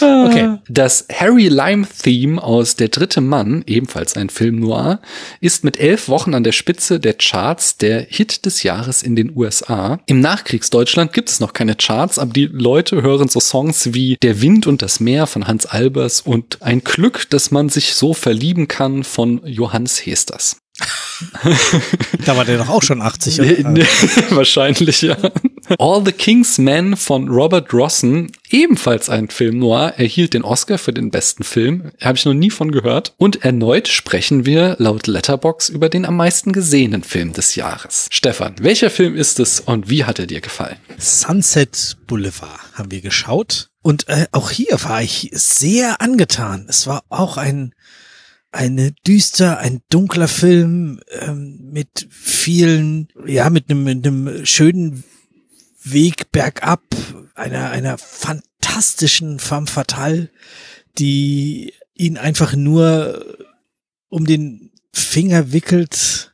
Okay. 0.01 0.59
Das 0.69 1.07
Harry 1.13 1.49
Lime-Theme 1.49 2.43
aus 2.43 2.77
Der 2.77 2.89
dritte 2.89 3.21
Mann, 3.21 3.65
ebenfalls 3.67 4.17
ein 4.17 4.29
Film 4.29 4.61
noir, 4.61 5.01
ist 5.41 5.65
mit 5.65 5.81
elf 5.81 6.09
Wochen 6.09 6.35
an 6.35 6.45
der 6.45 6.53
Spitze 6.53 7.01
der 7.01 7.15
Charts 7.15 7.79
der 7.79 8.07
Hit 8.09 8.47
des 8.47 8.63
Jahres 8.63 9.03
in 9.03 9.17
den 9.17 9.37
USA. 9.37 9.99
Im 10.07 10.21
Nachkriegsdeutschland 10.21 11.13
gibt 11.13 11.31
es 11.31 11.41
noch 11.41 11.53
keine 11.53 11.75
Charts, 11.75 12.19
aber 12.19 12.33
die 12.33 12.47
Leute 12.47 13.03
hören 13.03 13.29
so 13.29 13.41
Songs 13.41 13.95
wie 13.95 14.17
Der 14.23 14.41
Wind 14.41 14.67
und 14.67 14.83
das 14.83 15.01
Meer 15.05 15.27
von 15.27 15.47
Hans 15.47 15.67
Albers 15.67 16.21
und 16.21 16.63
Ein 16.63 16.83
Glück, 16.83 17.29
dass 17.31 17.51
man 17.51 17.69
sich 17.69 17.95
so 17.95 18.15
verlieben 18.15 18.67
kann 18.67 19.05
von 19.05 19.41
Johannes 19.47 20.05
Hesters. 20.05 20.57
Da 22.27 22.37
war 22.37 22.45
der 22.45 22.59
doch 22.59 22.69
auch 22.69 22.83
schon 22.83 23.01
80. 23.01 23.39
Nee, 23.39 23.65
nee, 23.69 23.87
wahrscheinlich, 24.31 25.03
ja. 25.03 25.17
All 25.79 26.05
the 26.05 26.13
King's 26.13 26.59
Men 26.59 26.97
von 26.97 27.29
Robert 27.29 27.73
Rossen, 27.73 28.33
ebenfalls 28.51 29.09
ein 29.09 29.29
Film 29.29 29.61
noir, 29.61 29.95
erhielt 29.97 30.35
den 30.35 30.43
Oscar 30.43 30.79
für 30.79 30.93
den 30.93 31.11
besten 31.11 31.45
Film. 31.45 31.93
Habe 32.01 32.19
ich 32.19 32.25
noch 32.25 32.35
nie 32.35 32.51
von 32.51 32.73
gehört. 32.73 33.15
Und 33.19 33.45
erneut 33.45 33.89
sprechen 33.89 34.47
wir 34.47 34.77
laut 34.79 35.07
Letterbox 35.07 35.69
über 35.69 35.89
den 35.89 36.05
am 36.05 36.17
meisten 36.17 36.53
gesehenen 36.53 37.05
Film 37.05 37.33
des 37.33 37.55
Jahres. 37.55 38.09
Stefan, 38.11 38.57
welcher 38.61 38.91
Film 38.91 39.15
ist 39.15 39.39
es 39.39 39.61
und 39.61 39.89
wie 39.89 40.05
hat 40.05 40.19
er 40.19 40.27
dir 40.27 40.41
gefallen? 40.41 40.77
Sunset 40.99 41.97
Boulevard 42.07 42.61
haben 42.75 42.91
wir 42.91 43.01
geschaut. 43.01 43.69
Und 43.85 44.09
äh, 44.09 44.29
auch 44.33 44.51
hier 44.51 44.83
war 44.85 45.03
ich 45.03 45.29
sehr 45.35 46.01
angetan. 46.01 46.65
Es 46.71 46.87
war 46.87 47.05
auch 47.11 47.37
ein 47.37 47.75
eine 48.51 48.93
düster, 49.07 49.59
ein 49.59 49.83
dunkler 49.91 50.27
Film 50.29 51.01
ähm, 51.21 51.59
mit 51.71 52.07
vielen, 52.09 53.09
ja, 53.27 53.51
mit 53.51 53.69
einem, 53.69 53.85
mit 53.85 54.07
einem 54.07 54.47
schönen 54.47 55.05
Weg 55.83 56.33
bergab, 56.33 56.81
einer, 57.35 57.73
einer 57.73 57.99
fantastischen 57.99 59.39
femme 59.39 59.67
fatale, 59.67 60.31
die 60.97 61.75
ihn 61.95 62.17
einfach 62.17 62.55
nur 62.55 63.37
um 64.09 64.25
den 64.25 64.71
Finger 64.95 65.53
wickelt. 65.53 66.33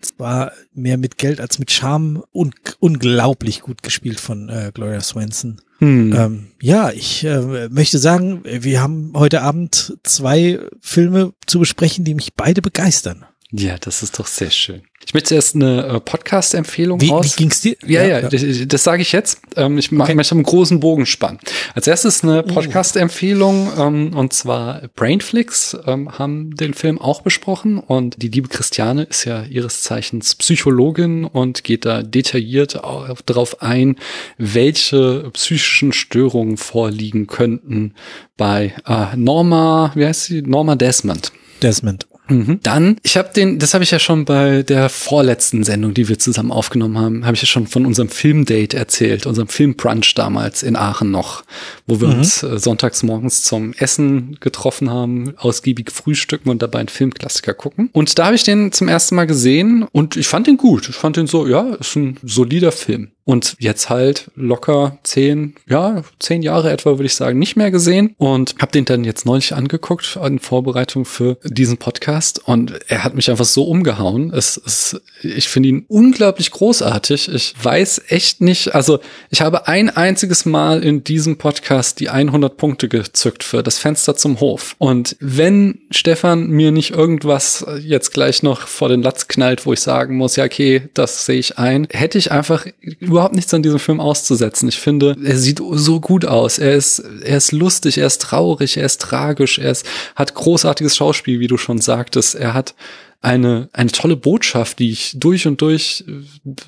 Es 0.00 0.14
war 0.18 0.52
mehr 0.72 0.96
mit 0.96 1.16
Geld 1.16 1.40
als 1.40 1.60
mit 1.60 1.70
Charme 1.70 2.24
und 2.32 2.56
unglaublich 2.80 3.60
gut 3.60 3.84
gespielt 3.84 4.18
von 4.18 4.48
äh, 4.48 4.72
Gloria 4.74 5.00
Swanson. 5.00 5.60
Hm. 5.82 6.12
Ähm, 6.16 6.46
ja, 6.60 6.92
ich 6.92 7.24
äh, 7.24 7.68
möchte 7.68 7.98
sagen, 7.98 8.42
wir 8.44 8.80
haben 8.80 9.10
heute 9.16 9.42
Abend 9.42 9.98
zwei 10.04 10.60
Filme 10.80 11.32
zu 11.48 11.58
besprechen, 11.58 12.04
die 12.04 12.14
mich 12.14 12.34
beide 12.34 12.62
begeistern. 12.62 13.24
Ja, 13.54 13.76
das 13.78 14.02
ist 14.02 14.18
doch 14.18 14.26
sehr 14.26 14.50
schön. 14.50 14.80
Ich 15.04 15.12
möchte 15.12 15.34
erst 15.34 15.56
eine 15.56 15.84
äh, 15.84 16.00
Podcast-Empfehlung 16.00 17.02
wie, 17.02 17.10
raus. 17.10 17.36
Wie 17.36 17.42
ging's 17.42 17.60
dir? 17.60 17.76
Ja, 17.86 18.02
ja, 18.02 18.20
ja. 18.20 18.28
das, 18.30 18.42
das 18.66 18.82
sage 18.82 19.02
ich 19.02 19.12
jetzt. 19.12 19.40
Ähm, 19.56 19.76
ich 19.76 19.92
okay. 19.92 20.14
möchte 20.14 20.34
einen 20.34 20.44
großen 20.44 20.80
Bogen 20.80 21.04
spannen. 21.04 21.38
Als 21.74 21.86
erstes 21.86 22.22
eine 22.24 22.44
oh. 22.44 22.46
Podcast-Empfehlung 22.46 23.70
ähm, 23.76 24.16
und 24.16 24.32
zwar 24.32 24.88
Brainflix 24.94 25.76
ähm, 25.86 26.18
haben 26.18 26.56
den 26.56 26.72
Film 26.72 26.98
auch 26.98 27.20
besprochen 27.20 27.78
und 27.78 28.22
die 28.22 28.28
liebe 28.28 28.48
Christiane 28.48 29.02
ist 29.02 29.26
ja 29.26 29.42
ihres 29.42 29.82
Zeichens 29.82 30.34
Psychologin 30.34 31.26
und 31.26 31.62
geht 31.62 31.84
da 31.84 32.02
detailliert 32.02 32.80
darauf 33.26 33.60
ein, 33.60 33.96
welche 34.38 35.28
psychischen 35.34 35.92
Störungen 35.92 36.56
vorliegen 36.56 37.26
könnten 37.26 37.94
bei 38.38 38.72
äh, 38.86 39.14
Norma, 39.14 39.92
wie 39.94 40.06
heißt 40.06 40.24
sie? 40.24 40.40
Norma 40.40 40.74
Desmond. 40.74 41.32
Desmond. 41.60 42.06
Mhm. 42.32 42.60
Dann, 42.62 42.96
ich 43.02 43.16
habe 43.16 43.30
den, 43.34 43.58
das 43.58 43.74
habe 43.74 43.84
ich 43.84 43.90
ja 43.90 43.98
schon 43.98 44.24
bei 44.24 44.62
der 44.62 44.88
vorletzten 44.88 45.64
Sendung, 45.64 45.94
die 45.94 46.08
wir 46.08 46.18
zusammen 46.18 46.50
aufgenommen 46.50 46.98
haben, 46.98 47.26
habe 47.26 47.34
ich 47.34 47.42
ja 47.42 47.46
schon 47.46 47.66
von 47.66 47.86
unserem 47.86 48.08
Filmdate 48.08 48.76
erzählt, 48.76 49.26
unserem 49.26 49.48
Filmbrunch 49.48 50.14
damals 50.14 50.62
in 50.62 50.76
Aachen 50.76 51.10
noch, 51.10 51.44
wo 51.86 52.00
wir 52.00 52.08
mhm. 52.08 52.18
uns 52.18 52.42
äh, 52.42 52.58
sonntags 52.58 53.02
morgens 53.02 53.42
zum 53.42 53.72
Essen 53.74 54.38
getroffen 54.40 54.90
haben, 54.90 55.34
ausgiebig 55.36 55.90
frühstücken 55.90 56.48
und 56.50 56.62
dabei 56.62 56.80
einen 56.80 56.88
Filmklassiker 56.88 57.54
gucken. 57.54 57.90
Und 57.92 58.18
da 58.18 58.26
habe 58.26 58.36
ich 58.36 58.44
den 58.44 58.72
zum 58.72 58.88
ersten 58.88 59.14
Mal 59.14 59.26
gesehen 59.26 59.86
und 59.92 60.16
ich 60.16 60.28
fand 60.28 60.46
den 60.46 60.56
gut. 60.56 60.88
Ich 60.88 60.96
fand 60.96 61.16
den 61.16 61.26
so, 61.26 61.46
ja, 61.46 61.74
ist 61.74 61.96
ein 61.96 62.18
solider 62.22 62.72
Film. 62.72 63.10
Und 63.24 63.54
jetzt 63.60 63.88
halt 63.88 64.30
locker 64.34 64.98
zehn, 65.04 65.54
ja, 65.68 66.02
zehn 66.18 66.42
Jahre 66.42 66.72
etwa, 66.72 66.90
würde 66.90 67.04
ich 67.04 67.14
sagen, 67.14 67.38
nicht 67.38 67.56
mehr 67.56 67.70
gesehen. 67.70 68.14
Und 68.18 68.56
habe 68.60 68.72
den 68.72 68.84
dann 68.84 69.04
jetzt 69.04 69.26
neulich 69.26 69.54
angeguckt 69.54 70.18
in 70.24 70.40
Vorbereitung 70.40 71.04
für 71.04 71.38
diesen 71.44 71.76
Podcast. 71.78 72.21
Und 72.44 72.78
er 72.88 73.04
hat 73.04 73.14
mich 73.14 73.30
einfach 73.30 73.44
so 73.44 73.64
umgehauen. 73.64 74.32
Es, 74.32 74.60
es, 74.64 75.00
ich 75.22 75.48
finde 75.48 75.68
ihn 75.68 75.84
unglaublich 75.88 76.50
großartig. 76.50 77.32
Ich 77.32 77.54
weiß 77.60 78.02
echt 78.08 78.40
nicht, 78.40 78.74
also 78.74 79.00
ich 79.30 79.40
habe 79.40 79.66
ein 79.68 79.90
einziges 79.90 80.44
Mal 80.44 80.84
in 80.84 81.04
diesem 81.04 81.38
Podcast 81.38 82.00
die 82.00 82.08
100 82.08 82.56
Punkte 82.56 82.88
gezückt 82.88 83.42
für 83.44 83.62
das 83.62 83.78
Fenster 83.78 84.16
zum 84.16 84.40
Hof. 84.40 84.74
Und 84.78 85.16
wenn 85.20 85.80
Stefan 85.90 86.48
mir 86.48 86.72
nicht 86.72 86.90
irgendwas 86.90 87.64
jetzt 87.80 88.12
gleich 88.12 88.42
noch 88.42 88.66
vor 88.66 88.88
den 88.88 89.02
Latz 89.02 89.28
knallt, 89.28 89.66
wo 89.66 89.72
ich 89.72 89.80
sagen 89.80 90.16
muss, 90.16 90.36
ja, 90.36 90.44
okay, 90.44 90.88
das 90.94 91.26
sehe 91.26 91.38
ich 91.38 91.58
ein, 91.58 91.86
hätte 91.90 92.18
ich 92.18 92.32
einfach 92.32 92.66
überhaupt 92.80 93.34
nichts 93.34 93.52
an 93.54 93.62
diesem 93.62 93.78
Film 93.78 94.00
auszusetzen. 94.00 94.68
Ich 94.68 94.78
finde, 94.78 95.16
er 95.22 95.38
sieht 95.38 95.60
so 95.72 96.00
gut 96.00 96.24
aus. 96.24 96.58
Er 96.58 96.74
ist, 96.74 96.98
er 96.98 97.36
ist 97.36 97.52
lustig, 97.52 97.98
er 97.98 98.06
ist 98.06 98.22
traurig, 98.22 98.76
er 98.76 98.84
ist 98.84 99.00
tragisch, 99.00 99.58
er 99.58 99.70
ist, 99.70 99.86
hat 100.14 100.34
großartiges 100.34 100.96
Schauspiel, 100.96 101.40
wie 101.40 101.46
du 101.46 101.56
schon 101.56 101.78
sagtest. 102.02 102.34
Er 102.34 102.54
hat 102.54 102.74
eine, 103.22 103.68
eine 103.72 103.92
tolle 103.92 104.16
Botschaft, 104.16 104.80
die 104.80 104.90
ich 104.90 105.14
durch 105.16 105.46
und 105.46 105.60
durch 105.62 106.04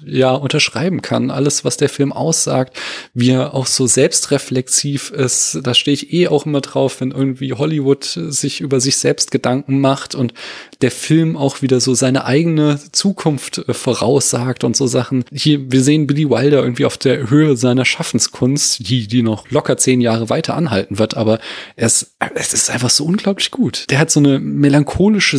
ja 0.07 0.31
unterschreiben 0.33 1.03
kann. 1.03 1.33
Alles, 1.33 1.65
was 1.65 1.77
der 1.77 1.89
Film 1.89 2.13
aussagt, 2.13 2.79
wie 3.13 3.31
er 3.31 3.55
auch 3.55 3.67
so 3.67 3.89
selbstreflexiv 3.89 5.11
ist, 5.11 5.59
da 5.65 5.75
stehe 5.75 5.95
ich 5.95 6.13
eh 6.13 6.29
auch 6.29 6.47
immer 6.47 6.61
drauf, 6.61 7.01
wenn 7.01 7.11
irgendwie 7.11 7.53
Hollywood 7.53 8.05
sich 8.05 8.61
über 8.61 8.81
sich 8.81 8.99
selbst 8.99 9.33
Gedanken 9.33 9.81
macht 9.81 10.15
und 10.15 10.33
der 10.81 10.93
Film 10.93 11.37
auch 11.37 11.61
wieder 11.61 11.81
so 11.81 11.95
seine 11.95 12.25
eigene 12.25 12.79
Zukunft 12.93 13.59
äh, 13.69 13.75
voraussagt 13.75 14.63
und 14.63 14.77
so 14.77 14.87
Sachen. 14.87 15.25
Hier, 15.33 15.73
wir 15.73 15.83
sehen 15.83 16.07
Billy 16.07 16.31
Wilder 16.31 16.63
irgendwie 16.63 16.85
auf 16.85 16.99
der 16.99 17.31
Höhe 17.31 17.57
seiner 17.57 17.85
Schaffenskunst, 17.85 18.89
die, 18.89 19.09
die 19.09 19.23
noch 19.23 19.51
locker 19.51 19.77
zehn 19.77 20.01
Jahre 20.01 20.31
weiter 20.31 20.55
anhalten 20.55 20.99
wird, 20.99 21.17
aber 21.17 21.41
es, 21.75 22.15
es 22.37 22.53
ist 22.55 22.71
einfach 22.71 22.91
so 22.91 23.05
unglaublich 23.05 23.51
gut. 23.51 23.87
Der 23.91 23.99
hat 23.99 24.11
so 24.13 24.21
eine 24.21 24.39
melancholische 24.39 25.39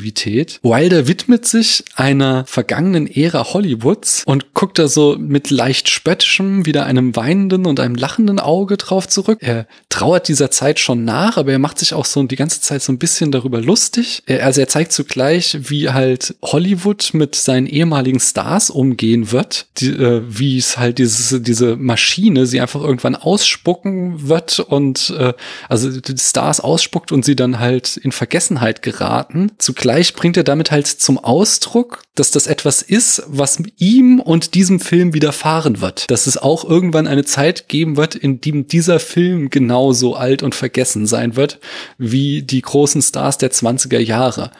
Selbstreflexivität. 0.00 0.60
Wilder 0.62 1.06
widmet 1.06 1.46
sich 1.46 1.84
einer 1.94 2.44
vergangenen 2.46 3.06
Ära 3.06 3.52
Hollywoods 3.52 4.22
und 4.26 4.54
guckt 4.54 4.78
da 4.78 4.88
so 4.88 5.16
mit 5.18 5.50
leicht 5.50 5.88
spöttischem, 5.88 6.66
wieder 6.66 6.86
einem 6.86 7.16
weinenden 7.16 7.66
und 7.66 7.80
einem 7.80 7.94
lachenden 7.94 8.38
Auge 8.38 8.76
drauf 8.76 9.08
zurück. 9.08 9.38
Er 9.40 9.66
trauert 9.88 10.28
dieser 10.28 10.50
Zeit 10.50 10.78
schon 10.78 11.04
nach, 11.04 11.36
aber 11.36 11.52
er 11.52 11.58
macht 11.58 11.78
sich 11.78 11.94
auch 11.94 12.04
so 12.04 12.22
die 12.22 12.36
ganze 12.36 12.60
Zeit 12.60 12.82
so 12.82 12.92
ein 12.92 12.98
bisschen 12.98 13.32
darüber 13.32 13.60
lustig. 13.60 14.22
Er, 14.26 14.44
also 14.44 14.60
er 14.60 14.68
zeigt 14.68 14.92
zugleich, 14.92 15.56
wie 15.62 15.90
halt 15.90 16.34
Hollywood 16.42 17.10
mit 17.12 17.34
seinen 17.34 17.66
ehemaligen 17.66 18.20
Stars 18.20 18.70
umgehen 18.70 19.32
wird, 19.32 19.66
die, 19.78 19.90
äh, 19.90 20.22
wie 20.26 20.58
es 20.58 20.78
halt 20.78 20.98
dieses, 20.98 21.42
diese 21.42 21.76
Maschine 21.76 22.46
sie 22.46 22.60
einfach 22.60 22.80
irgendwann 22.80 23.16
ausspucken 23.16 24.28
wird 24.28 24.60
und 24.60 25.14
äh, 25.18 25.32
also 25.68 26.00
die 26.00 26.18
Stars 26.18 26.60
ausspuckt 26.60 27.12
und 27.12 27.24
sie 27.24 27.36
dann 27.36 27.58
halt 27.58 27.96
in 27.96 28.12
Vergessenheit 28.12 28.82
geraten. 28.82 29.52
Zugleich 29.58 29.89
bringt 30.14 30.36
er 30.36 30.44
damit 30.44 30.70
halt 30.70 30.86
zum 30.86 31.18
Ausdruck, 31.18 32.02
dass 32.14 32.30
das 32.30 32.46
etwas 32.46 32.82
ist, 32.82 33.22
was 33.26 33.62
ihm 33.76 34.20
und 34.20 34.54
diesem 34.54 34.80
Film 34.80 35.14
widerfahren 35.14 35.80
wird. 35.80 36.10
Dass 36.10 36.26
es 36.26 36.36
auch 36.36 36.64
irgendwann 36.64 37.06
eine 37.06 37.24
Zeit 37.24 37.68
geben 37.68 37.96
wird, 37.96 38.14
in 38.14 38.40
dem 38.40 38.66
dieser 38.66 39.00
Film 39.00 39.50
genauso 39.50 40.14
alt 40.14 40.42
und 40.42 40.54
vergessen 40.54 41.06
sein 41.06 41.36
wird, 41.36 41.58
wie 41.98 42.42
die 42.42 42.62
großen 42.62 43.02
Stars 43.02 43.38
der 43.38 43.50
20er 43.50 43.98
Jahre. 43.98 44.50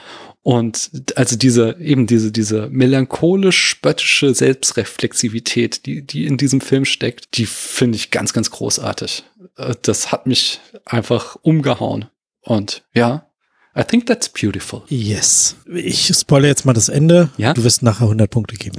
Und 0.43 0.91
also 1.17 1.37
diese, 1.37 1.77
eben 1.81 2.07
diese, 2.07 2.33
diese 2.33 2.69
melancholisch-spöttische 2.71 4.35
Selbstreflexivität, 4.35 5.85
die, 5.85 6.03
die 6.03 6.25
in 6.25 6.39
diesem 6.39 6.63
Film 6.63 6.87
steckt, 6.87 7.37
die 7.37 7.45
finde 7.47 7.97
ich 7.97 8.11
ganz, 8.11 8.33
ganz 8.33 8.51
großartig. 8.51 9.25
Äh, 9.57 9.75
das 9.83 10.13
hat 10.13 10.27
mich 10.27 10.61
einfach 10.87 11.37
umgehauen. 11.43 12.07
Und 12.43 12.85
ja, 12.95 13.30
I 13.77 13.85
think 13.85 14.07
that's 14.07 14.29
beautiful. 14.29 14.83
Yes. 14.89 15.55
Ich 15.73 16.09
spoilere 16.12 16.49
jetzt 16.49 16.67
mal 16.67 16.73
das 16.73 16.89
Ende. 16.89 17.31
Ja? 17.37 17.55
Du 17.55 17.62
wirst 17.62 17.85
nachher 17.85 18.03
100 18.03 18.29
Punkte 18.29 18.57
geben. 18.57 18.79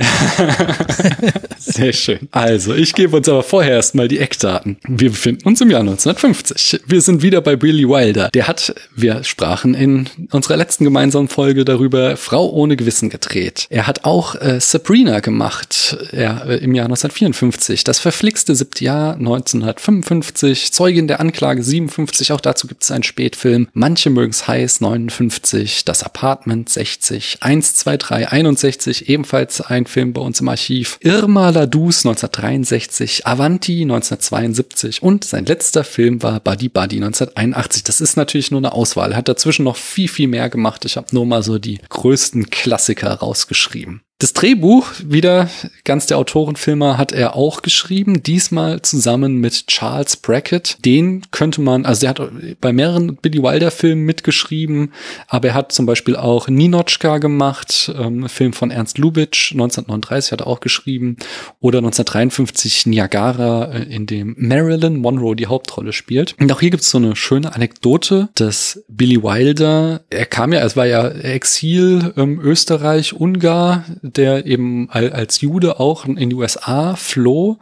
Sehr 1.60 1.94
schön. 1.94 2.28
Also, 2.32 2.74
ich 2.74 2.94
gebe 2.94 3.16
uns 3.16 3.30
aber 3.30 3.44
vorher 3.44 3.76
erstmal 3.76 4.10
die 4.10 4.20
Eckdaten. 4.20 4.78
Wir 4.86 5.12
befinden 5.12 5.48
uns 5.48 5.62
im 5.62 5.70
Jahr 5.72 5.80
1950. 5.80 6.82
Wir 6.86 7.00
sind 7.00 7.22
wieder 7.22 7.40
bei 7.40 7.56
Billy 7.56 7.88
Wilder. 7.88 8.30
Der 8.34 8.50
hat, 8.50 8.76
wir 8.94 9.24
sprachen 9.24 9.76
in 9.76 10.10
unserer 10.32 10.58
letzten 10.58 10.84
gemeinsamen 10.84 11.30
Folge 11.30 11.64
darüber, 11.64 12.18
Frau 12.18 12.50
ohne 12.50 12.76
Gewissen 12.76 13.10
gedreht. 13.10 13.68
Er 13.70 13.88
hat 13.88 14.04
auch 14.04 14.36
äh, 14.36 14.60
Sabrina 14.60 15.22
gemacht 15.22 15.98
ja, 16.12 16.44
äh, 16.44 16.58
im 16.58 16.76
Jahr 16.76 16.88
1954. 16.88 17.86
Das 17.86 18.00
verflixte 18.00 18.56
siebte 18.56 18.84
Jahr 18.84 19.14
1955. 19.14 20.74
Zeugin 20.74 21.08
der 21.08 21.22
Anklage 21.22 21.64
57. 21.64 22.34
Auch 22.34 22.42
dazu 22.42 22.68
gibt 22.68 22.84
es 22.84 22.92
einen 22.92 23.04
Spätfilm. 23.04 23.70
Manche 23.74 24.10
mögen 24.10 24.32
es 24.32 24.50
heiß 24.50 24.81
59, 24.82 25.86
Das 25.86 26.04
Apartment 26.04 26.70
60, 26.70 27.38
123 27.42 28.28
61, 28.28 29.10
ebenfalls 29.10 29.62
ein 29.62 29.86
Film 29.86 30.14
bei 30.14 30.22
uns 30.22 30.42
im 30.42 30.50
Archiv, 30.50 30.98
Irma 31.02 31.50
Ladus 31.50 32.06
1963, 32.06 33.26
Avanti 33.28 33.82
1972 33.84 35.02
und 35.02 35.24
sein 35.24 35.46
letzter 35.46 35.84
Film 35.84 36.22
war 36.24 36.40
Buddy 36.40 36.70
Buddy 36.70 36.98
1981. 36.98 37.84
Das 37.84 38.02
ist 38.02 38.18
natürlich 38.18 38.52
nur 38.52 38.60
eine 38.60 38.74
Auswahl. 38.74 39.12
Er 39.12 39.18
hat 39.18 39.28
dazwischen 39.28 39.64
noch 39.64 39.78
viel, 39.78 40.08
viel 40.08 40.28
mehr 40.28 40.50
gemacht. 40.50 40.86
Ich 40.86 40.98
habe 40.98 41.08
nur 41.12 41.26
mal 41.26 41.44
so 41.44 41.60
die 41.60 41.80
größten 41.90 42.50
Klassiker 42.50 43.14
rausgeschrieben. 43.14 44.02
Das 44.22 44.34
Drehbuch, 44.34 44.86
wieder 45.04 45.50
ganz 45.84 46.06
der 46.06 46.20
Autorenfilmer, 46.20 47.00
hat 47.00 47.12
er 47.12 47.36
auch 47.36 47.64
geschrieben, 47.64 48.22
diesmal 48.22 48.84
zusammen 48.84 49.38
mit 49.38 49.66
Charles 49.66 50.16
Brackett. 50.16 50.78
Den 50.86 51.24
könnte 51.32 51.60
man, 51.60 51.88
also 51.88 52.06
er 52.06 52.12
hat 52.12 52.22
bei 52.62 52.72
mehreren 52.72 53.16
Billy 53.16 53.42
Wilder 53.42 53.72
Filmen 53.72 54.04
mitgeschrieben, 54.06 54.94
aber 55.28 55.48
er 55.48 55.54
hat 55.56 55.72
zum 55.72 55.88
Beispiel 55.88 56.16
auch 56.16 56.48
Ninochka 56.48 57.18
gemacht, 57.18 57.92
ähm, 57.98 58.30
Film 58.30 58.54
von 58.54 58.70
Ernst 58.70 59.00
Lubitsch, 59.00 59.54
1939 59.54 60.34
hat 60.34 60.42
er 60.42 60.48
auch 60.48 60.60
geschrieben, 60.60 61.18
oder 61.60 61.80
1953 61.80 62.86
Niagara, 62.86 63.74
äh, 63.74 63.84
in 63.86 64.06
dem 64.06 64.36
Marilyn 64.38 64.98
Monroe 64.98 65.36
die 65.36 65.48
Hauptrolle 65.48 65.94
spielt. 65.94 66.36
Und 66.40 66.52
auch 66.52 66.60
hier 66.60 66.70
gibt 66.70 66.84
es 66.84 66.92
so 66.92 67.00
eine 67.00 67.16
schöne 67.16 67.56
Anekdote, 67.56 68.30
dass 68.36 68.84
Billy 68.88 69.24
Wilder, 69.24 70.02
er 70.12 70.28
kam 70.28 70.54
ja, 70.54 70.64
es 70.64 70.76
war 70.76 70.86
ja 70.86 71.08
Exil 71.08 72.14
ähm, 72.18 72.40
Österreich, 72.40 73.14
Ungar, 73.14 73.84
der 74.18 74.46
eben 74.46 74.90
als 74.90 75.42
Jude 75.42 75.80
auch 75.80 76.06
in 76.06 76.30
die 76.30 76.36
USA 76.36 76.96
floh 76.96 77.58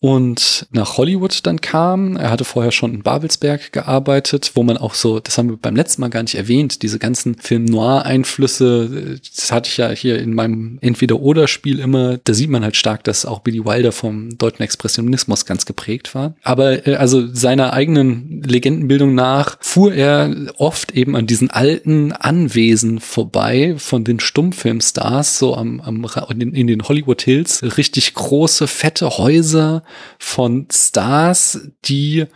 und 0.00 0.66
nach 0.70 0.96
Hollywood 0.96 1.40
dann 1.44 1.60
kam. 1.60 2.16
Er 2.16 2.30
hatte 2.30 2.44
vorher 2.44 2.70
schon 2.70 2.94
in 2.94 3.02
Babelsberg 3.02 3.72
gearbeitet, 3.72 4.52
wo 4.54 4.62
man 4.62 4.76
auch 4.76 4.94
so, 4.94 5.18
das 5.18 5.36
haben 5.38 5.50
wir 5.50 5.56
beim 5.56 5.74
letzten 5.74 6.02
Mal 6.02 6.08
gar 6.08 6.22
nicht 6.22 6.36
erwähnt, 6.36 6.82
diese 6.82 7.00
ganzen 7.00 7.34
Film-Noir-Einflüsse, 7.34 9.18
das 9.34 9.50
hatte 9.50 9.68
ich 9.68 9.76
ja 9.76 9.90
hier 9.90 10.20
in 10.20 10.34
meinem 10.34 10.78
Entweder-Oder-Spiel 10.82 11.80
immer, 11.80 12.18
da 12.18 12.32
sieht 12.32 12.50
man 12.50 12.62
halt 12.62 12.76
stark, 12.76 13.02
dass 13.04 13.26
auch 13.26 13.40
Billy 13.40 13.64
Wilder 13.64 13.90
vom 13.90 14.38
deutschen 14.38 14.62
Expressionismus 14.62 15.46
ganz 15.46 15.66
geprägt 15.66 16.14
war. 16.14 16.34
Aber 16.44 16.86
äh, 16.86 16.94
also 16.94 17.26
seiner 17.34 17.72
eigenen 17.72 18.42
Legendenbildung 18.42 19.16
nach 19.16 19.56
fuhr 19.60 19.92
er 19.92 20.32
oft 20.58 20.92
eben 20.92 21.16
an 21.16 21.26
diesen 21.26 21.50
alten 21.50 22.12
Anwesen 22.12 23.00
vorbei 23.00 23.74
von 23.78 24.04
den 24.04 24.20
Stummfilmstars, 24.20 25.40
so 25.40 25.56
am, 25.56 25.80
am 25.80 26.06
in 26.38 26.66
den 26.68 26.82
Hollywood 26.82 27.22
Hills, 27.22 27.62
richtig 27.76 28.14
große, 28.14 28.68
fette 28.68 29.18
Häuser, 29.18 29.82
von 30.18 30.66
Stars, 30.72 31.60
die, 31.84 32.26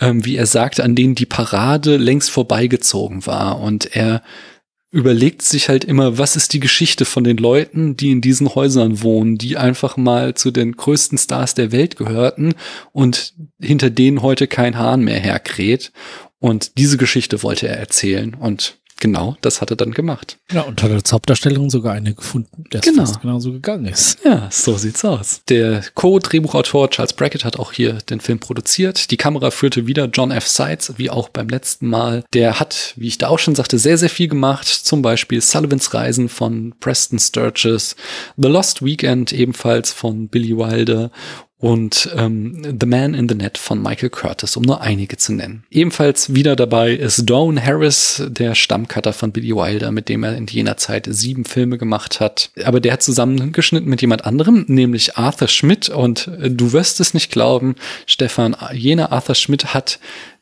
ähm, 0.00 0.24
wie 0.24 0.36
er 0.36 0.46
sagt, 0.46 0.80
an 0.80 0.94
denen 0.94 1.14
die 1.14 1.26
Parade 1.26 1.96
längst 1.96 2.30
vorbeigezogen 2.30 3.26
war. 3.26 3.60
Und 3.60 3.96
er 3.96 4.22
überlegt 4.90 5.42
sich 5.42 5.68
halt 5.68 5.84
immer, 5.84 6.16
was 6.16 6.34
ist 6.34 6.54
die 6.54 6.60
Geschichte 6.60 7.04
von 7.04 7.22
den 7.22 7.36
Leuten, 7.36 7.96
die 7.96 8.10
in 8.10 8.20
diesen 8.20 8.54
Häusern 8.54 9.02
wohnen, 9.02 9.36
die 9.36 9.58
einfach 9.58 9.96
mal 9.96 10.34
zu 10.34 10.50
den 10.50 10.72
größten 10.72 11.18
Stars 11.18 11.54
der 11.54 11.72
Welt 11.72 11.96
gehörten 11.96 12.54
und 12.92 13.34
hinter 13.60 13.90
denen 13.90 14.22
heute 14.22 14.46
kein 14.46 14.78
Hahn 14.78 15.02
mehr 15.02 15.20
herkräht. 15.20 15.92
Und 16.40 16.78
diese 16.78 16.96
Geschichte 16.96 17.42
wollte 17.42 17.68
er 17.68 17.76
erzählen 17.76 18.34
und 18.34 18.77
genau 19.00 19.36
das 19.40 19.60
hat 19.60 19.70
er 19.70 19.76
dann 19.76 19.92
gemacht. 19.92 20.38
Ja, 20.52 20.62
und 20.62 20.82
hat 20.82 20.90
als 20.90 21.12
Hauptdarstellerin 21.12 21.70
sogar 21.70 21.92
eine 21.94 22.14
gefunden, 22.14 22.64
der 22.72 22.80
Genau. 22.80 23.04
fast 23.04 23.20
genauso 23.20 23.52
gegangen 23.52 23.86
ist. 23.86 24.18
Ja, 24.24 24.48
so 24.50 24.76
sieht's 24.76 25.04
aus. 25.04 25.42
Der 25.48 25.82
Co-Drehbuchautor 25.94 26.90
Charles 26.90 27.12
Brackett 27.12 27.44
hat 27.44 27.58
auch 27.58 27.72
hier 27.72 27.94
den 27.94 28.20
Film 28.20 28.38
produziert. 28.38 29.10
Die 29.10 29.16
Kamera 29.16 29.50
führte 29.50 29.86
wieder 29.86 30.06
John 30.06 30.30
F. 30.30 30.46
Seitz, 30.46 30.94
wie 30.96 31.10
auch 31.10 31.28
beim 31.28 31.48
letzten 31.48 31.88
Mal. 31.88 32.24
Der 32.34 32.60
hat, 32.60 32.94
wie 32.96 33.08
ich 33.08 33.18
da 33.18 33.28
auch 33.28 33.38
schon 33.38 33.54
sagte, 33.54 33.78
sehr, 33.78 33.98
sehr 33.98 34.10
viel 34.10 34.28
gemacht. 34.28 34.66
Zum 34.66 35.02
Beispiel 35.02 35.40
Sullivans 35.40 35.94
Reisen 35.94 36.28
von 36.28 36.74
Preston 36.80 37.18
Sturges, 37.18 37.96
The 38.36 38.48
Lost 38.48 38.84
Weekend 38.84 39.32
ebenfalls 39.32 39.92
von 39.92 40.28
Billy 40.28 40.56
Wilder 40.56 41.10
und 41.60 42.08
ähm, 42.16 42.76
The 42.80 42.86
Man 42.86 43.14
in 43.14 43.28
the 43.28 43.34
Net 43.34 43.58
von 43.58 43.82
Michael 43.82 44.10
Curtis, 44.10 44.56
um 44.56 44.62
nur 44.62 44.80
einige 44.80 45.16
zu 45.16 45.32
nennen. 45.32 45.64
Ebenfalls 45.70 46.32
wieder 46.34 46.54
dabei 46.54 46.92
ist 46.92 47.28
Dawn 47.28 47.62
Harris, 47.62 48.22
der 48.28 48.54
Stammcutter 48.54 49.12
von 49.12 49.32
Billy 49.32 49.54
Wilder, 49.54 49.90
mit 49.90 50.08
dem 50.08 50.22
er 50.22 50.36
in 50.36 50.46
jener 50.46 50.76
Zeit 50.76 51.08
sieben 51.10 51.44
Filme 51.44 51.76
gemacht 51.76 52.20
hat. 52.20 52.50
Aber 52.64 52.78
der 52.78 52.92
hat 52.92 53.02
zusammengeschnitten 53.02 53.90
mit 53.90 54.00
jemand 54.00 54.24
anderem, 54.24 54.66
nämlich 54.68 55.16
Arthur 55.16 55.48
Schmidt. 55.48 55.88
Und 55.88 56.28
äh, 56.40 56.50
du 56.50 56.72
wirst 56.72 57.00
es 57.00 57.12
nicht 57.12 57.32
glauben, 57.32 57.74
Stefan, 58.06 58.56
jener 58.72 59.10
Arthur 59.10 59.34
Schmidt 59.34 59.74
hat 59.74 59.98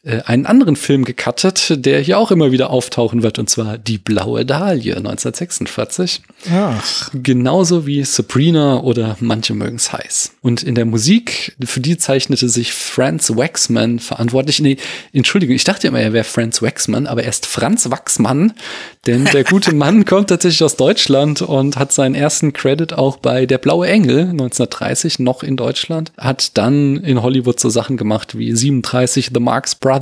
einen 0.06 0.46
anderen 0.46 0.76
Film 0.76 1.04
gecuttet, 1.04 1.84
der 1.84 2.00
hier 2.00 2.18
auch 2.18 2.30
immer 2.30 2.52
wieder 2.52 2.70
auftauchen 2.70 3.22
wird, 3.22 3.38
und 3.38 3.50
zwar 3.50 3.76
Die 3.78 3.98
blaue 3.98 4.46
Dahlie 4.46 4.96
1946. 4.96 6.22
Ach, 6.52 7.10
Genauso 7.12 7.86
wie 7.86 8.04
Sabrina 8.04 8.80
oder 8.80 9.16
Manche 9.20 9.54
mögen's 9.54 9.92
heiß. 9.92 10.32
Und 10.42 10.62
in 10.62 10.74
der 10.74 10.84
Musik, 10.84 11.56
für 11.64 11.80
die 11.80 11.98
zeichnete 11.98 12.48
sich 12.48 12.72
Franz 12.72 13.36
Waxman 13.36 13.98
verantwortlich. 13.98 14.60
Nee, 14.60 14.76
Entschuldigung, 15.12 15.56
ich 15.56 15.64
dachte 15.64 15.88
immer, 15.88 16.00
er 16.00 16.12
wäre 16.12 16.24
Franz 16.24 16.62
Waxman, 16.62 17.06
aber 17.06 17.24
er 17.24 17.30
ist 17.30 17.46
Franz 17.46 17.90
Wachsmann, 17.90 18.52
denn 19.06 19.24
der 19.24 19.44
gute 19.56 19.74
Mann 19.74 20.04
kommt 20.04 20.28
tatsächlich 20.28 20.62
aus 20.62 20.76
Deutschland 20.76 21.42
und 21.42 21.76
hat 21.76 21.92
seinen 21.92 22.14
ersten 22.14 22.52
Credit 22.52 22.92
auch 22.92 23.16
bei 23.16 23.46
Der 23.46 23.58
blaue 23.58 23.88
Engel 23.88 24.20
1930 24.20 25.18
noch 25.18 25.42
in 25.42 25.56
Deutschland, 25.56 26.12
hat 26.16 26.56
dann 26.56 26.96
in 26.98 27.22
Hollywood 27.22 27.58
so 27.58 27.68
Sachen 27.68 27.96
gemacht 27.96 28.38
wie 28.38 28.54
37 28.54 29.30
The 29.34 29.40
Marx 29.40 29.74
Brothers, 29.74 29.95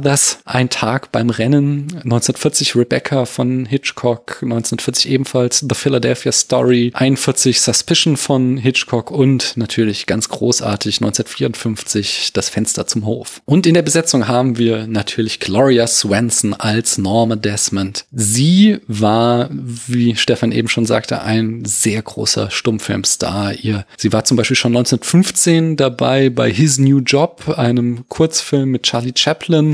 Ein 0.44 0.70
Tag 0.70 1.12
beim 1.12 1.30
Rennen, 1.30 1.84
1940 1.92 2.76
Rebecca 2.76 3.24
von 3.24 3.66
Hitchcock, 3.66 4.38
1940 4.42 5.10
ebenfalls 5.10 5.60
The 5.60 5.74
Philadelphia 5.74 6.32
Story, 6.32 6.90
41 6.94 7.60
Suspicion 7.60 8.16
von 8.16 8.56
Hitchcock 8.56 9.10
und 9.10 9.56
natürlich 9.56 10.06
ganz 10.06 10.28
großartig 10.28 10.96
1954 10.96 12.32
Das 12.32 12.48
Fenster 12.48 12.86
zum 12.86 13.06
Hof. 13.06 13.40
Und 13.44 13.66
in 13.66 13.74
der 13.74 13.82
Besetzung 13.82 14.26
haben 14.28 14.58
wir 14.58 14.86
natürlich 14.86 15.40
Gloria 15.40 15.86
Swanson 15.86 16.54
als 16.54 16.98
Norma 16.98 17.36
Desmond. 17.36 18.06
Sie 18.12 18.78
war, 18.86 19.48
wie 19.50 20.16
Stefan 20.16 20.52
eben 20.52 20.68
schon 20.68 20.86
sagte, 20.86 21.22
ein 21.22 21.64
sehr 21.64 22.02
großer 22.02 22.50
Stummfilmstar. 22.50 23.54
Ihr, 23.54 23.86
sie 23.96 24.12
war 24.12 24.24
zum 24.24 24.36
Beispiel 24.36 24.56
schon 24.56 24.72
1915 24.72 25.76
dabei 25.76 26.30
bei 26.30 26.50
His 26.50 26.78
New 26.78 26.98
Job, 26.98 27.54
einem 27.56 28.08
Kurzfilm 28.08 28.70
mit 28.70 28.84
Charlie 28.84 29.12
Chaplin. 29.16 29.73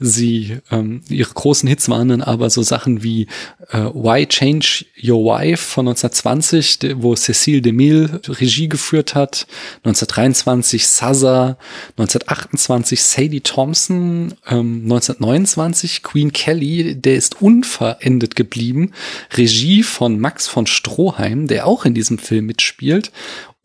Sie, 0.00 0.58
ähm, 0.70 1.02
ihre 1.08 1.32
großen 1.32 1.68
Hits 1.68 1.88
waren 1.88 2.08
dann 2.08 2.22
aber 2.22 2.50
so 2.50 2.62
Sachen 2.62 3.02
wie 3.02 3.26
äh, 3.70 3.78
Why 3.78 4.26
Change 4.26 4.84
Your 5.02 5.24
Wife 5.24 5.62
von 5.62 5.88
1920, 5.88 6.78
de- 6.78 6.94
wo 6.98 7.14
Cécile 7.14 7.60
DeMille 7.60 8.20
Regie 8.28 8.68
geführt 8.68 9.14
hat, 9.14 9.46
1923 9.84 10.86
Saza, 10.86 11.58
1928 11.98 13.02
Sadie 13.02 13.40
Thompson, 13.40 14.34
ähm, 14.48 14.82
1929 14.84 16.02
Queen 16.02 16.32
Kelly, 16.32 16.94
der 16.96 17.16
ist 17.16 17.40
unverendet 17.42 18.36
geblieben, 18.36 18.92
Regie 19.36 19.82
von 19.82 20.18
Max 20.18 20.48
von 20.48 20.66
Stroheim, 20.66 21.46
der 21.46 21.66
auch 21.66 21.84
in 21.84 21.94
diesem 21.94 22.18
Film 22.18 22.46
mitspielt. 22.46 23.12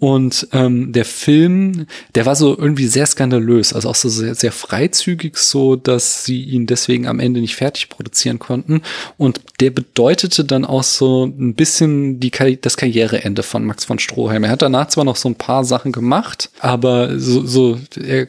Und 0.03 0.49
ähm, 0.51 0.91
der 0.91 1.05
Film, 1.05 1.87
der 2.13 2.25
war 2.25 2.35
so 2.35 2.57
irgendwie 2.57 2.87
sehr 2.87 3.05
skandalös, 3.05 3.71
also 3.71 3.87
auch 3.87 3.95
so 3.95 4.09
sehr, 4.09 4.35
sehr 4.35 4.51
freizügig, 4.51 5.37
so 5.37 5.77
dass 5.77 6.25
sie 6.25 6.43
ihn 6.43 6.65
deswegen 6.67 7.07
am 7.07 7.21
Ende 7.21 7.39
nicht 7.39 7.55
fertig 7.55 7.87
produzieren 7.87 8.37
konnten. 8.37 8.81
Und 9.15 9.39
der 9.61 9.69
bedeutete 9.69 10.43
dann 10.43 10.65
auch 10.65 10.83
so 10.83 11.23
ein 11.23 11.55
bisschen 11.55 12.19
die, 12.19 12.31
das 12.59 12.75
Karriereende 12.75 13.43
von 13.43 13.63
Max 13.63 13.85
von 13.85 13.97
Stroheim. 13.97 14.43
Er 14.43 14.49
hat 14.49 14.61
danach 14.61 14.89
zwar 14.89 15.05
noch 15.05 15.15
so 15.15 15.29
ein 15.29 15.35
paar 15.35 15.63
Sachen 15.63 15.93
gemacht, 15.93 16.49
aber 16.59 17.17
so, 17.17 17.45
so 17.45 17.79
er 17.95 18.27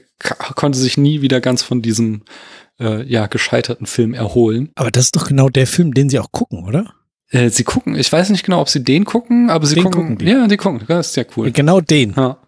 konnte 0.55 0.79
sich 0.79 0.97
nie 0.97 1.23
wieder 1.23 1.41
ganz 1.41 1.65
von 1.65 1.83
diesem 1.83 2.23
äh, 2.79 3.03
ja 3.03 3.27
gescheiterten 3.27 3.89
Film 3.89 4.15
erholen. 4.15 4.71
aber 4.77 4.93
das 4.93 5.07
ist 5.07 5.17
doch 5.17 5.27
genau 5.27 5.49
der 5.49 5.67
Film, 5.67 5.93
den 5.93 6.09
sie 6.09 6.21
auch 6.21 6.31
gucken, 6.31 6.63
oder? 6.63 6.95
Äh, 7.35 7.51
sie 7.51 7.64
gucken, 7.64 7.97
ich 7.97 8.11
weiß 8.11 8.31
nicht 8.31 8.44
genau, 8.44 8.61
ob 8.61 8.68
sie 8.68 8.83
den 8.83 9.05
gucken, 9.05 9.51
aber 9.51 9.66
sie 9.66 9.75
Den 9.75 9.85
gucken, 9.85 10.01
gucken 10.01 10.18
die. 10.18 10.27
ja, 10.27 10.47
die 10.47 10.57
gucken, 10.57 10.83
das 10.87 11.09
ist 11.09 11.16
ja 11.16 11.25
cool. 11.37 11.51
Genau 11.51 11.81
den. 11.81 12.14
Ja. 12.16 12.38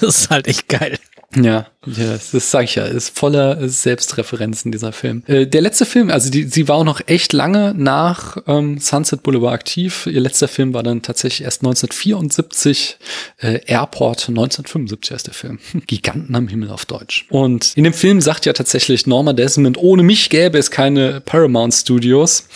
Das 0.00 0.18
ist 0.18 0.30
halt 0.30 0.48
echt 0.48 0.68
geil. 0.68 0.98
Ja, 1.36 1.66
ja, 1.86 2.12
das, 2.12 2.30
das 2.30 2.50
sag 2.50 2.64
ich 2.64 2.76
ja, 2.76 2.84
ist 2.84 3.18
voller 3.18 3.68
Selbstreferenzen 3.68 4.70
dieser 4.70 4.92
Film. 4.92 5.24
Äh, 5.26 5.46
der 5.46 5.62
letzte 5.62 5.84
Film, 5.84 6.10
also 6.10 6.30
die, 6.30 6.44
sie 6.44 6.68
war 6.68 6.76
auch 6.76 6.84
noch 6.84 7.00
echt 7.06 7.32
lange 7.32 7.74
nach 7.76 8.36
ähm, 8.46 8.78
Sunset 8.78 9.22
Boulevard 9.24 9.52
aktiv. 9.54 10.06
Ihr 10.06 10.20
letzter 10.20 10.46
Film 10.46 10.74
war 10.74 10.84
dann 10.84 11.02
tatsächlich 11.02 11.44
erst 11.44 11.62
1974, 11.62 12.98
äh, 13.38 13.60
Airport 13.66 14.28
1975 14.28 15.12
heißt 15.12 15.26
der 15.26 15.34
Film. 15.34 15.58
Giganten 15.86 16.34
am 16.36 16.46
Himmel 16.46 16.70
auf 16.70 16.86
Deutsch. 16.86 17.26
Und 17.30 17.72
in 17.76 17.82
dem 17.82 17.94
Film 17.94 18.20
sagt 18.20 18.46
ja 18.46 18.52
tatsächlich 18.52 19.06
Norma 19.08 19.32
Desmond, 19.32 19.76
ohne 19.76 20.04
mich 20.04 20.30
gäbe 20.30 20.58
es 20.58 20.70
keine 20.70 21.20
Paramount 21.20 21.74
Studios. 21.74 22.46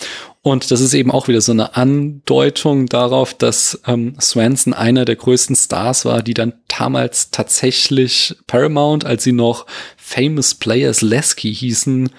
Und 0.41 0.71
das 0.71 0.79
ist 0.79 0.93
eben 0.93 1.11
auch 1.11 1.27
wieder 1.27 1.41
so 1.41 1.51
eine 1.51 1.75
Andeutung 1.75 2.85
darauf, 2.85 3.33
dass 3.33 3.81
ähm, 3.85 4.15
Swanson 4.21 4.73
einer 4.73 5.03
der 5.03 5.17
größten 5.17 5.55
Stars 5.55 6.05
war, 6.05 6.23
die 6.23 6.33
dann 6.33 6.53
damals 6.67 7.29
tatsächlich 7.29 8.35
Paramount, 8.47 9.05
als 9.05 9.23
sie 9.23 9.33
noch 9.33 9.65
Famous 9.97 10.55
Players 10.55 11.01
Lasky 11.01 11.53
hießen, 11.53 12.09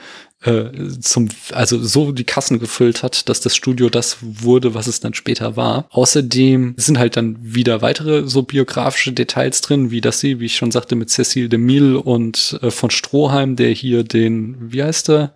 äh, 0.43 0.71
zum, 1.01 1.29
also 1.53 1.83
so 1.83 2.13
die 2.13 2.25
Kassen 2.25 2.59
gefüllt 2.59 3.03
hat, 3.03 3.29
dass 3.29 3.41
das 3.41 3.55
Studio 3.55 3.91
das 3.91 4.19
wurde, 4.21 4.75
was 4.75 4.87
es 4.87 5.01
dann 5.01 5.15
später 5.15 5.57
war. 5.57 5.87
Außerdem 5.91 6.75
sind 6.77 6.99
halt 6.99 7.17
dann 7.17 7.37
wieder 7.41 7.83
weitere 7.83 8.27
so 8.27 8.43
biografische 8.43 9.13
Details 9.13 9.61
drin, 9.61 9.91
wie 9.91 10.01
dass 10.01 10.21
sie, 10.21 10.41
wie 10.41 10.47
ich 10.47 10.57
schon 10.57 10.71
sagte, 10.71 10.95
mit 10.95 11.11
Cecile 11.11 11.49
DeMille 11.49 11.99
und 12.01 12.59
äh, 12.63 12.71
von 12.71 12.91
Stroheim, 12.91 13.57
der 13.57 13.71
hier 13.71 14.05
den, 14.05 14.73
wie 14.73 14.83
heißt 14.83 15.11
er? 15.11 15.35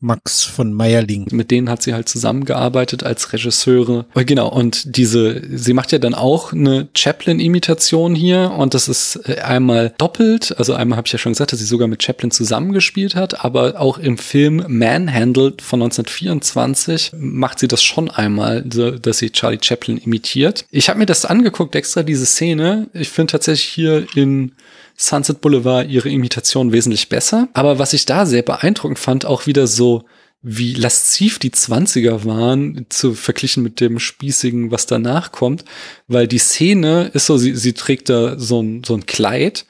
Max 0.00 0.44
von 0.44 0.72
Meierling. 0.72 1.26
mit 1.32 1.50
denen 1.50 1.68
hat 1.68 1.82
sie 1.82 1.92
halt 1.92 2.08
zusammengearbeitet 2.08 3.02
als 3.02 3.32
Regisseure. 3.32 4.06
Oh, 4.14 4.20
Genau, 4.24 4.48
und 4.48 4.96
diese, 4.96 5.42
sie 5.50 5.72
macht 5.72 5.90
ja 5.90 5.98
dann 5.98 6.14
auch 6.14 6.52
eine 6.52 6.88
Chaplin-Imitation 6.94 8.14
hier 8.14 8.52
und 8.56 8.74
das 8.74 8.88
ist 8.88 9.16
äh, 9.28 9.40
einmal 9.40 9.94
doppelt. 9.98 10.54
Also 10.58 10.74
einmal 10.74 10.98
habe 10.98 11.06
ich 11.06 11.12
ja 11.12 11.18
schon 11.18 11.32
gesagt, 11.32 11.52
dass 11.52 11.58
sie 11.58 11.64
sogar 11.64 11.88
mit 11.88 12.02
Chaplin 12.02 12.30
zusammengespielt 12.30 13.14
hat, 13.14 13.44
aber 13.44 13.80
auch 13.80 13.98
im 13.98 14.18
Film 14.18 14.64
Manhandled 14.68 15.62
von 15.62 15.82
1924 15.82 17.12
macht 17.16 17.58
sie 17.58 17.68
das 17.68 17.82
schon 17.82 18.10
einmal, 18.10 18.62
dass 18.62 19.18
sie 19.18 19.30
Charlie 19.30 19.58
Chaplin 19.60 19.98
imitiert. 19.98 20.64
Ich 20.70 20.88
habe 20.88 20.98
mir 20.98 21.06
das 21.06 21.24
angeguckt, 21.24 21.74
extra 21.74 22.02
diese 22.02 22.26
Szene. 22.26 22.88
Ich 22.92 23.08
finde 23.08 23.32
tatsächlich 23.32 23.68
hier 23.68 24.06
in 24.14 24.52
Sunset 24.98 25.40
Boulevard 25.40 25.88
ihre 25.88 26.10
Imitation 26.10 26.72
wesentlich 26.72 27.08
besser. 27.08 27.48
Aber 27.54 27.78
was 27.78 27.92
ich 27.92 28.04
da 28.04 28.26
sehr 28.26 28.42
beeindruckend 28.42 28.98
fand, 28.98 29.24
auch 29.24 29.46
wieder 29.46 29.66
so, 29.68 30.04
wie 30.42 30.74
lasziv 30.74 31.38
die 31.38 31.50
20er 31.50 32.24
waren, 32.24 32.86
zu 32.88 33.14
verglichen 33.14 33.62
mit 33.62 33.80
dem 33.80 33.98
Spießigen, 33.98 34.70
was 34.70 34.86
danach 34.86 35.32
kommt, 35.32 35.64
weil 36.08 36.28
die 36.28 36.38
Szene 36.38 37.10
ist 37.14 37.26
so, 37.26 37.38
sie, 37.38 37.54
sie 37.54 37.72
trägt 37.72 38.08
da 38.08 38.38
so 38.38 38.60
ein, 38.60 38.82
so 38.84 38.94
ein 38.94 39.06
Kleid 39.06 39.66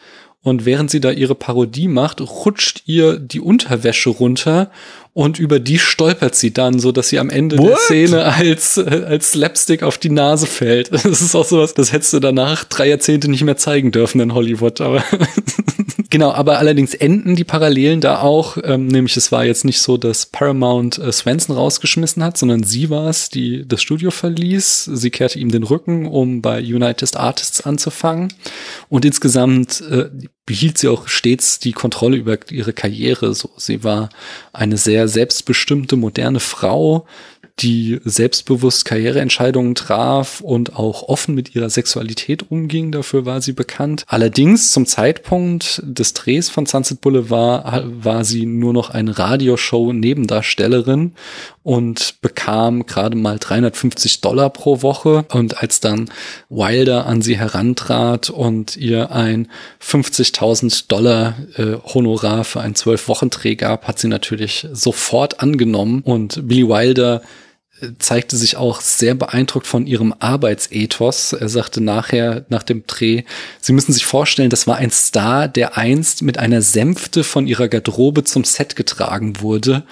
und 0.48 0.64
während 0.64 0.90
sie 0.90 1.00
da 1.00 1.11
ihre 1.11 1.34
Parodie 1.34 1.88
macht, 1.88 2.20
rutscht 2.20 2.82
ihr 2.87 3.18
die 3.18 3.40
Unterwäsche 3.40 4.11
runter 4.11 4.70
und 5.14 5.38
über 5.38 5.58
die 5.58 5.78
stolpert 5.78 6.34
sie 6.37 6.52
dann, 6.52 6.78
so 6.78 6.92
dass 6.92 7.08
sie 7.08 7.18
am 7.18 7.28
Ende 7.28 7.56
der 7.56 7.70
What? 7.70 7.80
Szene 7.80 8.24
als, 8.24 8.76
äh, 8.76 9.04
als 9.06 9.32
Slapstick 9.32 9.82
auf 9.82 9.98
die 9.98 10.11
Nase 10.11 10.46
fällt. 10.46 10.90
Das 11.08 11.22
ist 11.22 11.34
auch 11.34 11.44
sowas, 11.44 11.74
das 11.74 11.92
hättest 11.92 12.12
du 12.12 12.20
danach 12.20 12.64
drei 12.64 12.88
Jahrzehnte 12.88 13.28
nicht 13.30 13.42
mehr 13.42 13.56
zeigen 13.56 13.90
dürfen 13.90 14.20
in 14.20 14.34
Hollywood, 14.34 14.80
aber 14.80 15.02
Genau, 16.10 16.32
aber 16.32 16.58
allerdings 16.58 16.94
enden 16.94 17.36
die 17.36 17.44
Parallelen 17.44 18.00
da 18.00 18.22
auch, 18.22 18.56
ähm, 18.64 18.86
nämlich 18.86 19.18
es 19.18 19.30
war 19.30 19.44
jetzt 19.44 19.66
nicht 19.66 19.80
so, 19.80 19.98
dass 19.98 20.24
Paramount 20.24 20.96
äh, 20.96 21.12
Swenson 21.12 21.54
rausgeschmissen 21.54 22.24
hat, 22.24 22.38
sondern 22.38 22.62
sie 22.62 22.88
war 22.88 23.08
es, 23.10 23.28
die 23.28 23.68
das 23.68 23.82
Studio 23.82 24.10
verließ. 24.10 24.84
Sie 24.84 25.10
kehrte 25.10 25.38
ihm 25.38 25.50
den 25.50 25.64
Rücken, 25.64 26.06
um 26.06 26.40
bei 26.40 26.60
United 26.60 27.14
Artists 27.14 27.60
anzufangen. 27.60 28.32
Und 28.88 29.04
insgesamt 29.04 29.82
äh, 29.82 30.08
behielt 30.46 30.78
sie 30.78 30.88
auch 30.88 31.08
stets 31.08 31.58
die 31.58 31.72
Kontrolle 31.72 32.16
über 32.16 32.38
ihre 32.50 32.72
Karriere. 32.72 33.34
So, 33.34 33.50
sie 33.58 33.84
war 33.84 34.08
eine 34.54 34.78
sehr 34.78 35.08
selbstbestimmte, 35.08 35.96
moderne 35.96 36.40
Frau, 36.40 37.06
die 37.60 38.00
selbstbewusst 38.04 38.84
Karriereentscheidungen 38.84 39.74
traf 39.74 40.40
und 40.40 40.76
auch 40.76 41.02
offen 41.02 41.34
mit 41.34 41.54
ihrer 41.54 41.70
Sexualität 41.70 42.50
umging. 42.50 42.92
Dafür 42.92 43.26
war 43.26 43.40
sie 43.40 43.52
bekannt. 43.52 44.04
Allerdings 44.06 44.70
zum 44.70 44.86
Zeitpunkt 44.86 45.82
des 45.84 46.14
Drehs 46.14 46.48
von 46.48 46.66
Sunset 46.66 47.00
Boulevard 47.00 47.84
war 48.04 48.24
sie 48.24 48.46
nur 48.46 48.72
noch 48.72 48.90
eine 48.90 49.18
Radioshow-Nebendarstellerin 49.18 51.12
und 51.62 52.22
bekam 52.22 52.86
gerade 52.86 53.16
mal 53.16 53.38
350 53.38 54.20
Dollar 54.20 54.50
pro 54.50 54.82
Woche. 54.82 55.26
Und 55.30 55.60
als 55.60 55.80
dann 55.80 56.10
Wilder 56.48 57.06
an 57.06 57.20
sie 57.20 57.36
herantrat 57.36 58.30
und 58.30 58.76
ihr 58.76 59.12
ein 59.12 59.48
50.000 59.82 60.88
Dollar 60.88 61.34
äh, 61.56 61.76
Honorar 61.92 62.44
für 62.44 62.60
einen 62.60 62.74
Zwölf-Wochen-Dreh 62.74 63.56
gab, 63.56 63.86
hat 63.86 63.98
sie 63.98 64.08
natürlich 64.08 64.66
sofort 64.72 65.40
angenommen. 65.40 66.00
Und 66.04 66.48
Billy 66.48 66.66
Wilder 66.68 67.20
zeigte 67.98 68.36
sich 68.36 68.56
auch 68.56 68.80
sehr 68.80 69.14
beeindruckt 69.14 69.66
von 69.66 69.86
ihrem 69.86 70.14
Arbeitsethos. 70.18 71.32
Er 71.32 71.48
sagte 71.48 71.80
nachher, 71.80 72.44
nach 72.48 72.62
dem 72.62 72.84
Dreh, 72.86 73.22
Sie 73.60 73.72
müssen 73.72 73.92
sich 73.92 74.06
vorstellen, 74.06 74.50
das 74.50 74.66
war 74.66 74.76
ein 74.76 74.90
Star, 74.90 75.48
der 75.48 75.76
einst 75.76 76.22
mit 76.22 76.38
einer 76.38 76.62
Sänfte 76.62 77.24
von 77.24 77.46
ihrer 77.46 77.68
Garderobe 77.68 78.24
zum 78.24 78.44
Set 78.44 78.76
getragen 78.76 79.40
wurde. 79.40 79.84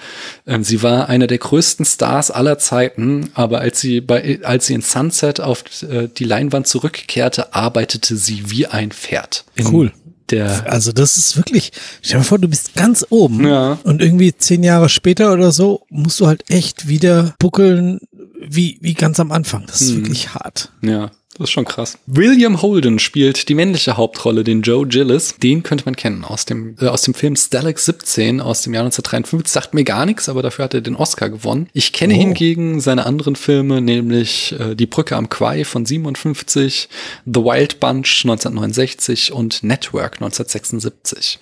Ähm, 0.45 0.63
sie 0.63 0.83
war 0.83 1.09
einer 1.09 1.27
der 1.27 1.37
größten 1.37 1.85
Stars 1.85 2.31
aller 2.31 2.59
Zeiten, 2.59 3.29
aber 3.33 3.61
als 3.61 3.79
sie 3.79 4.01
bei, 4.01 4.39
als 4.43 4.67
sie 4.67 4.73
in 4.73 4.81
Sunset 4.81 5.39
auf 5.39 5.63
äh, 5.83 6.07
die 6.07 6.25
Leinwand 6.25 6.67
zurückkehrte, 6.67 7.53
arbeitete 7.53 8.15
sie 8.15 8.49
wie 8.51 8.67
ein 8.67 8.91
Pferd. 8.91 9.45
Cool 9.71 9.91
der. 10.31 10.71
Also 10.71 10.91
das 10.91 11.17
ist 11.17 11.37
wirklich, 11.37 11.71
stell 12.01 12.13
dir 12.13 12.17
mal 12.19 12.23
vor, 12.23 12.39
du 12.39 12.47
bist 12.47 12.75
ganz 12.75 13.05
oben 13.09 13.47
ja. 13.47 13.79
und 13.83 14.01
irgendwie 14.01 14.35
zehn 14.35 14.63
Jahre 14.63 14.89
später 14.89 15.33
oder 15.33 15.51
so 15.51 15.85
musst 15.89 16.19
du 16.19 16.27
halt 16.27 16.49
echt 16.49 16.87
wieder 16.87 17.35
buckeln 17.39 17.99
wie, 18.39 18.77
wie 18.81 18.93
ganz 18.93 19.19
am 19.19 19.31
Anfang. 19.31 19.65
Das 19.67 19.81
ist 19.81 19.91
hm. 19.91 19.97
wirklich 19.97 20.33
hart. 20.33 20.71
Ja. 20.81 21.11
Das 21.37 21.49
ist 21.49 21.51
schon 21.51 21.65
krass. 21.65 21.99
William 22.07 22.63
Holden 22.63 22.97
spielt 22.97 23.47
die 23.47 23.53
männliche 23.53 23.95
Hauptrolle, 23.95 24.43
den 24.43 24.63
Joe 24.63 24.87
Gillis. 24.87 25.35
Den 25.37 25.61
könnte 25.61 25.85
man 25.85 25.95
kennen 25.95 26.23
aus 26.23 26.45
dem, 26.45 26.75
äh, 26.81 26.87
aus 26.87 27.03
dem 27.03 27.13
Film 27.13 27.35
Stalag 27.35 27.77
17 27.77 28.41
aus 28.41 28.63
dem 28.63 28.73
Jahr 28.73 28.83
1953. 28.83 29.51
Sagt 29.51 29.73
mir 29.75 29.83
gar 29.83 30.07
nichts, 30.07 30.29
aber 30.29 30.41
dafür 30.41 30.65
hat 30.65 30.73
er 30.73 30.81
den 30.81 30.95
Oscar 30.95 31.29
gewonnen. 31.29 31.69
Ich 31.73 31.93
kenne 31.93 32.15
oh. 32.15 32.17
hingegen 32.17 32.81
seine 32.81 33.05
anderen 33.05 33.35
Filme, 33.35 33.81
nämlich 33.81 34.55
äh, 34.59 34.75
Die 34.75 34.87
Brücke 34.87 35.15
am 35.15 35.29
Quai 35.29 35.63
von 35.63 35.85
57, 35.85 36.89
The 37.25 37.41
Wild 37.41 37.79
Bunch 37.79 38.23
1969 38.23 39.31
und 39.31 39.61
Network 39.61 40.13
1976. 40.15 41.39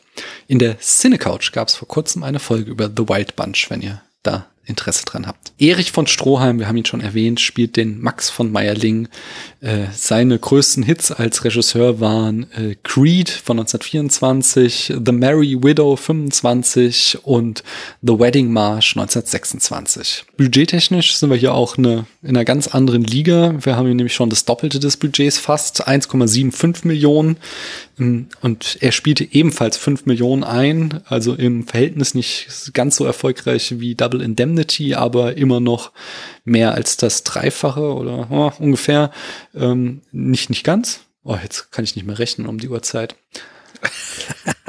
In 0.48 0.60
der 0.60 0.78
Cinecouch 0.80 1.52
gab 1.54 1.70
es 1.70 1.76
vor 1.76 1.88
kurzem 1.88 2.24
eine 2.24 2.40
Folge 2.40 2.70
über 2.70 2.88
The 2.88 3.08
Wild 3.08 3.36
Bunch, 3.38 3.68
wenn 3.70 3.82
ihr 3.82 4.02
da 4.24 4.48
Interesse 4.66 5.06
dran 5.06 5.28
habt. 5.28 5.54
Erich 5.60 5.92
von 5.92 6.08
Stroheim, 6.08 6.60
wir 6.60 6.68
haben 6.68 6.78
ihn 6.78 6.86
schon 6.86 7.02
erwähnt, 7.02 7.40
spielt 7.40 7.78
den 7.78 8.02
Max 8.02 8.30
von 8.30 8.52
Meierling. 8.52 9.08
Äh, 9.62 9.86
seine 9.94 10.38
größten 10.38 10.84
Hits 10.84 11.12
als 11.12 11.44
Regisseur 11.44 12.00
waren 12.00 12.52
äh, 12.52 12.76
Creed 12.84 13.30
von 13.30 13.60
1924, 13.60 14.94
The 15.06 15.12
Merry 15.12 15.58
Widow 15.62 15.96
25 15.96 17.20
und 17.24 17.64
The 18.02 18.20
Wedding 18.20 18.52
March 18.52 18.94
1926. 18.96 20.26
Budgettechnisch 20.38 21.16
sind 21.16 21.30
wir 21.30 21.38
hier 21.38 21.54
auch 21.54 21.78
eine, 21.78 22.06
in 22.22 22.30
einer 22.30 22.46
ganz 22.46 22.68
anderen 22.68 23.04
Liga. 23.04 23.56
Wir 23.60 23.76
haben 23.76 23.86
hier 23.86 23.96
nämlich 23.96 24.14
schon 24.14 24.30
das 24.30 24.46
Doppelte 24.46 24.80
des 24.80 24.98
Budgets 24.98 25.38
fast, 25.38 25.88
1,75 25.88 26.88
Millionen. 26.88 27.38
Ähm, 28.00 28.28
und 28.42 28.78
er 28.82 28.92
spielte 28.92 29.28
ebenfalls 29.32 29.78
5 29.78 30.06
Millionen 30.06 30.44
ein, 30.44 31.02
also 31.06 31.34
im 31.34 31.68
Verhältnis 31.68 32.14
nicht 32.14 32.72
ganz 32.74 32.96
so 32.96 33.06
erfolgreich 33.06 33.80
wie 33.80 33.96
Double 33.96 34.22
Indemnity, 34.22 34.96
aber 34.96 35.38
immer 35.38 35.60
noch 35.60 35.92
mehr 36.44 36.74
als 36.74 36.98
das 36.98 37.24
Dreifache 37.24 37.94
oder 37.94 38.28
oh, 38.30 38.52
ungefähr. 38.60 39.12
Ähm, 39.54 40.02
nicht, 40.12 40.50
nicht 40.50 40.64
ganz. 40.64 41.02
Oh, 41.24 41.38
jetzt 41.42 41.72
kann 41.72 41.84
ich 41.84 41.96
nicht 41.96 42.06
mehr 42.06 42.20
rechnen 42.20 42.48
um 42.48 42.60
die 42.60 42.70
Uhrzeit 42.70 43.16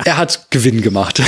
er 0.04 0.18
hat 0.18 0.50
Gewinn 0.50 0.82
gemacht. 0.82 1.22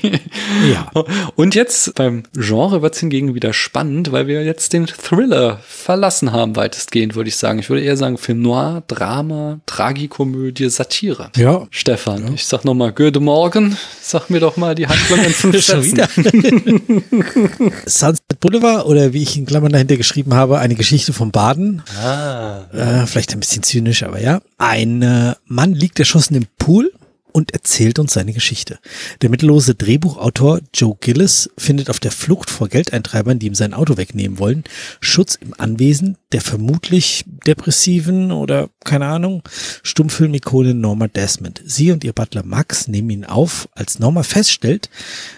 ja. 0.72 0.90
Und 1.36 1.54
jetzt 1.54 1.94
beim 1.94 2.22
Genre 2.34 2.82
wird 2.82 2.94
es 2.94 3.00
hingegen 3.00 3.34
wieder 3.34 3.52
spannend, 3.52 4.12
weil 4.12 4.26
wir 4.26 4.44
jetzt 4.44 4.72
den 4.72 4.86
Thriller 4.86 5.60
verlassen 5.66 6.32
haben, 6.32 6.54
weitestgehend, 6.54 7.14
würde 7.14 7.28
ich 7.28 7.36
sagen. 7.36 7.58
Ich 7.58 7.70
würde 7.70 7.82
eher 7.82 7.96
sagen 7.96 8.18
Film 8.18 8.42
Noir, 8.42 8.82
Drama, 8.86 9.60
Tragikomödie, 9.66 10.68
Satire. 10.68 11.30
Ja. 11.36 11.66
Stefan, 11.70 12.26
ja. 12.26 12.34
ich 12.34 12.46
sag 12.46 12.64
nochmal, 12.64 12.92
Gute 12.92 13.20
Morgen. 13.20 13.76
Sag 14.02 14.28
mir 14.28 14.40
doch 14.40 14.56
mal 14.56 14.74
die 14.74 14.86
Handlung 14.86 15.24
in 15.24 15.32
fünf 15.32 15.62
Schon 15.64 15.82
wieder. 15.84 16.08
Sunset 17.86 18.40
Boulevard 18.40 18.86
oder 18.86 19.12
wie 19.12 19.22
ich 19.22 19.36
in 19.36 19.46
Klammern 19.46 19.72
dahinter 19.72 19.96
geschrieben 19.96 20.34
habe, 20.34 20.58
eine 20.58 20.74
Geschichte 20.74 21.12
vom 21.12 21.30
Baden. 21.30 21.82
Ah. 22.02 22.64
Äh, 22.72 23.06
vielleicht 23.06 23.32
ein 23.32 23.40
bisschen 23.40 23.62
zynisch, 23.62 24.02
aber 24.02 24.20
ja. 24.20 24.40
Ein 24.58 25.02
äh, 25.02 25.34
Mann 25.46 25.72
liegt 25.72 25.98
erschossen 25.98 26.34
im 26.34 26.46
Pool 26.58 26.92
und 27.32 27.52
erzählt 27.52 27.98
uns 27.98 28.14
seine 28.14 28.32
Geschichte. 28.32 28.78
Der 29.22 29.30
mittellose 29.30 29.74
Drehbuchautor 29.74 30.60
Joe 30.74 30.96
Gillis 31.00 31.50
findet 31.56 31.90
auf 31.90 32.00
der 32.00 32.10
Flucht 32.10 32.50
vor 32.50 32.68
Geldeintreibern, 32.68 33.38
die 33.38 33.46
ihm 33.46 33.54
sein 33.54 33.74
Auto 33.74 33.96
wegnehmen 33.96 34.38
wollen, 34.38 34.64
Schutz 35.00 35.34
im 35.34 35.54
Anwesen 35.58 36.16
der 36.32 36.40
vermutlich 36.40 37.24
depressiven 37.46 38.32
oder 38.32 38.68
keine 38.84 39.06
Ahnung 39.06 39.42
Stummfilmikone 39.82 40.74
Norma 40.74 41.08
Desmond. 41.08 41.62
Sie 41.64 41.90
und 41.90 42.04
ihr 42.04 42.12
Butler 42.12 42.44
Max 42.44 42.88
nehmen 42.88 43.10
ihn 43.10 43.24
auf, 43.24 43.68
als 43.72 43.98
Norma 43.98 44.22
feststellt, 44.22 44.90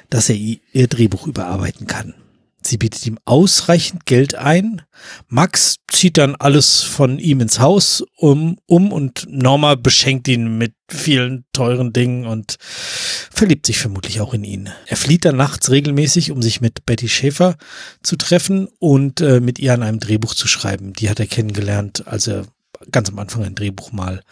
dass 0.08 0.28
er 0.28 0.36
ihr 0.36 0.88
Drehbuch 0.88 1.26
überarbeiten 1.26 1.86
kann. 1.86 2.14
Sie 2.62 2.76
bietet 2.76 3.06
ihm 3.06 3.18
ausreichend 3.24 4.06
Geld 4.06 4.34
ein. 4.34 4.82
Max 5.28 5.76
zieht 5.88 6.18
dann 6.18 6.36
alles 6.36 6.82
von 6.82 7.18
ihm 7.18 7.40
ins 7.40 7.58
Haus 7.58 8.04
um, 8.16 8.58
um 8.66 8.92
und 8.92 9.26
Norma 9.28 9.74
beschenkt 9.74 10.28
ihn 10.28 10.58
mit 10.58 10.74
vielen 10.88 11.44
teuren 11.52 11.92
Dingen 11.92 12.26
und 12.26 12.56
verliebt 12.60 13.66
sich 13.66 13.78
vermutlich 13.78 14.20
auch 14.20 14.34
in 14.34 14.44
ihn. 14.44 14.70
Er 14.86 14.96
flieht 14.96 15.24
dann 15.24 15.36
nachts 15.36 15.70
regelmäßig, 15.70 16.30
um 16.30 16.42
sich 16.42 16.60
mit 16.60 16.84
Betty 16.84 17.08
Schäfer 17.08 17.56
zu 18.02 18.16
treffen 18.16 18.68
und 18.78 19.20
äh, 19.20 19.40
mit 19.40 19.58
ihr 19.58 19.72
an 19.72 19.82
einem 19.82 20.00
Drehbuch 20.00 20.34
zu 20.34 20.48
schreiben. 20.48 20.92
Die 20.92 21.08
hat 21.08 21.20
er 21.20 21.26
kennengelernt, 21.26 22.06
als 22.06 22.26
er 22.26 22.46
ganz 22.90 23.10
am 23.10 23.18
Anfang 23.18 23.44
ein 23.44 23.54
Drehbuch 23.54 23.92
mal 23.92 24.22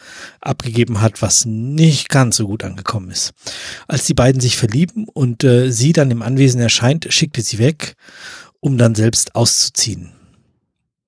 abgegeben 0.41 1.01
hat, 1.01 1.21
was 1.23 1.45
nicht 1.45 2.09
ganz 2.09 2.37
so 2.37 2.47
gut 2.47 2.65
angekommen 2.65 3.11
ist. 3.11 3.33
Als 3.87 4.05
die 4.05 4.15
beiden 4.15 4.41
sich 4.41 4.57
verlieben 4.57 5.07
und 5.13 5.45
äh, 5.45 5.71
sie 5.71 5.93
dann 5.93 6.11
im 6.11 6.23
Anwesen 6.23 6.61
erscheint, 6.61 7.07
schickt 7.11 7.37
er 7.37 7.45
sie 7.45 7.59
weg, 7.59 7.95
um 8.61 8.79
dann 8.79 8.95
selbst 8.95 9.35
auszuziehen. 9.35 10.13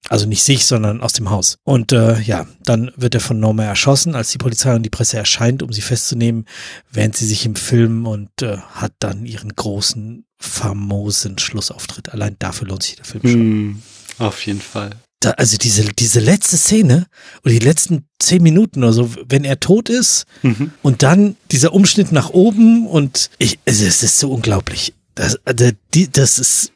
Also 0.09 0.27
nicht 0.27 0.43
sich, 0.43 0.65
sondern 0.65 1.03
aus 1.03 1.13
dem 1.13 1.31
Haus. 1.31 1.59
Und 1.63 1.93
äh, 1.93 2.21
ja, 2.21 2.47
dann 2.65 2.91
wird 2.97 3.15
er 3.15 3.21
von 3.21 3.39
Norma 3.39 3.65
erschossen, 3.65 4.15
als 4.15 4.31
die 4.31 4.39
Polizei 4.39 4.75
und 4.75 4.83
die 4.83 4.91
Presse 4.91 5.19
erscheint, 5.19 5.63
um 5.63 5.73
sie 5.73 5.83
festzunehmen, 5.83 6.47
während 6.91 7.17
sie 7.17 7.27
sich 7.27 7.47
im 7.47 7.55
Film 7.55 8.07
und 8.07 8.31
äh, 8.43 8.57
hat 8.57 8.93
dann 8.99 9.27
ihren 9.27 9.55
großen, 9.55 10.25
famosen 10.39 11.39
Schlussauftritt. 11.39 12.09
Allein 12.09 12.37
dafür 12.39 12.69
lohnt 12.69 12.83
sich 12.83 12.97
der 12.97 13.05
Film 13.05 13.23
schon. 13.25 13.69
Mm, 13.69 13.83
auf 14.19 14.47
jeden 14.47 14.63
Fall 14.63 14.91
da, 15.21 15.33
also 15.33 15.59
diese, 15.59 15.85
diese 15.85 16.21
letzte 16.21 16.57
Szene 16.57 17.07
oder 17.45 17.53
die 17.53 17.59
letzten 17.59 18.07
zehn 18.19 18.43
Minuten 18.43 18.83
oder 18.83 18.93
so, 18.93 19.11
wenn 19.29 19.45
er 19.45 19.61
tot 19.61 19.89
ist 19.89 20.25
mhm. 20.43 20.73
und 20.83 21.03
dann 21.03 21.37
dieser 21.51 21.73
Umschnitt 21.75 22.11
nach 22.11 22.31
oben 22.31 22.87
und 22.87 23.31
ich, 23.39 23.59
es 23.65 23.81
ist 23.81 24.19
so 24.19 24.33
unglaublich. 24.33 24.95
Das, 25.15 25.39
das, 25.45 25.75
das 26.13 26.39
ist, 26.39 26.73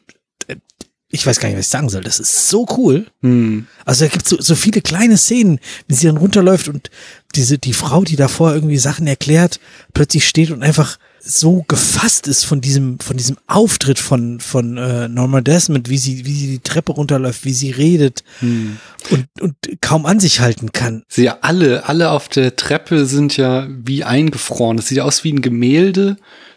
ich 1.15 1.27
weiß 1.27 1.39
gar 1.39 1.49
nicht, 1.49 1.57
was 1.57 1.67
ich 1.67 1.71
sagen 1.71 1.89
soll. 1.89 2.03
Das 2.03 2.19
ist 2.19 2.49
so 2.49 2.67
cool. 2.77 3.07
Mhm. 3.21 3.67
Also 3.85 4.05
da 4.05 4.11
gibt 4.11 4.25
es 4.25 4.31
so, 4.31 4.37
so 4.41 4.57
viele 4.57 4.83
kleine 4.83 5.17
Szenen, 5.17 5.61
wie 5.87 5.95
sie 5.95 6.09
dann 6.09 6.17
runterläuft 6.17 6.69
und 6.69 6.91
diese, 7.37 7.57
die 7.57 7.73
Frau, 7.73 8.03
die 8.03 8.17
davor 8.17 8.53
irgendwie 8.53 8.79
Sachen 8.79 9.07
erklärt, 9.07 9.61
plötzlich 9.93 10.27
steht 10.27 10.51
und 10.51 10.63
einfach 10.63 10.99
so 11.27 11.65
gefasst 11.69 12.27
ist 12.27 12.45
von 12.45 12.61
diesem, 12.61 12.99
von 12.99 13.17
diesem 13.17 13.39
Auftritt 13.47 13.99
von, 13.99 14.41
von 14.41 14.77
äh, 14.77 15.09
Norma 15.09 15.41
Desmond, 15.41 15.89
wie 15.89 15.99
sie, 15.99 16.27
wie 16.27 16.35
sie 16.35 16.49
die 16.49 16.59
Treppe 16.59 16.93
runterläuft, 16.93 17.45
wie 17.45 17.55
sie 17.55 17.71
redet 17.71 18.25
hm. 18.41 18.77
und, 19.11 19.27
und 19.41 19.55
kaum 19.81 20.05
an 20.05 20.21
sich 20.21 20.41
halten 20.41 20.73
kann. 20.73 21.05
Sie 21.09 21.25
ja 21.25 21.39
alle, 21.41 21.89
alle 21.89 22.11
auf 22.11 22.29
der 22.29 22.57
Treppe 22.57 23.07
sind 23.07 23.37
ja 23.37 23.69
wie 23.71 24.05
eingefroren. 24.05 24.77
Das 24.77 24.89
sieht 24.89 25.01
aus 25.01 25.25
wie 25.25 25.33
ein 25.33 25.41
Gemälde, 25.43 26.17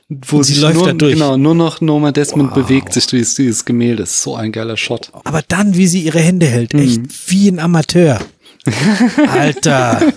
wo 0.09 0.41
sie 0.41 0.59
läuft 0.59 0.75
nur, 0.75 0.85
da 0.87 0.93
durch. 0.93 1.13
Genau, 1.13 1.37
nur 1.37 1.55
noch 1.55 1.81
Norma 1.81 2.11
Desmond 2.11 2.55
wow. 2.55 2.63
bewegt 2.63 2.93
sich 2.93 3.07
durch 3.07 3.35
dieses 3.35 3.65
Gemälde. 3.65 4.03
Das 4.03 4.11
ist 4.11 4.21
so 4.21 4.35
ein 4.35 4.51
geiler 4.51 4.77
Shot. 4.77 5.11
Aber 5.25 5.41
dann, 5.45 5.75
wie 5.75 5.87
sie 5.87 6.01
ihre 6.01 6.19
Hände 6.19 6.45
hält, 6.45 6.73
hm. 6.73 6.79
echt 6.79 7.01
wie 7.29 7.49
ein 7.49 7.59
Amateur. 7.59 8.19
Alter. 9.27 10.13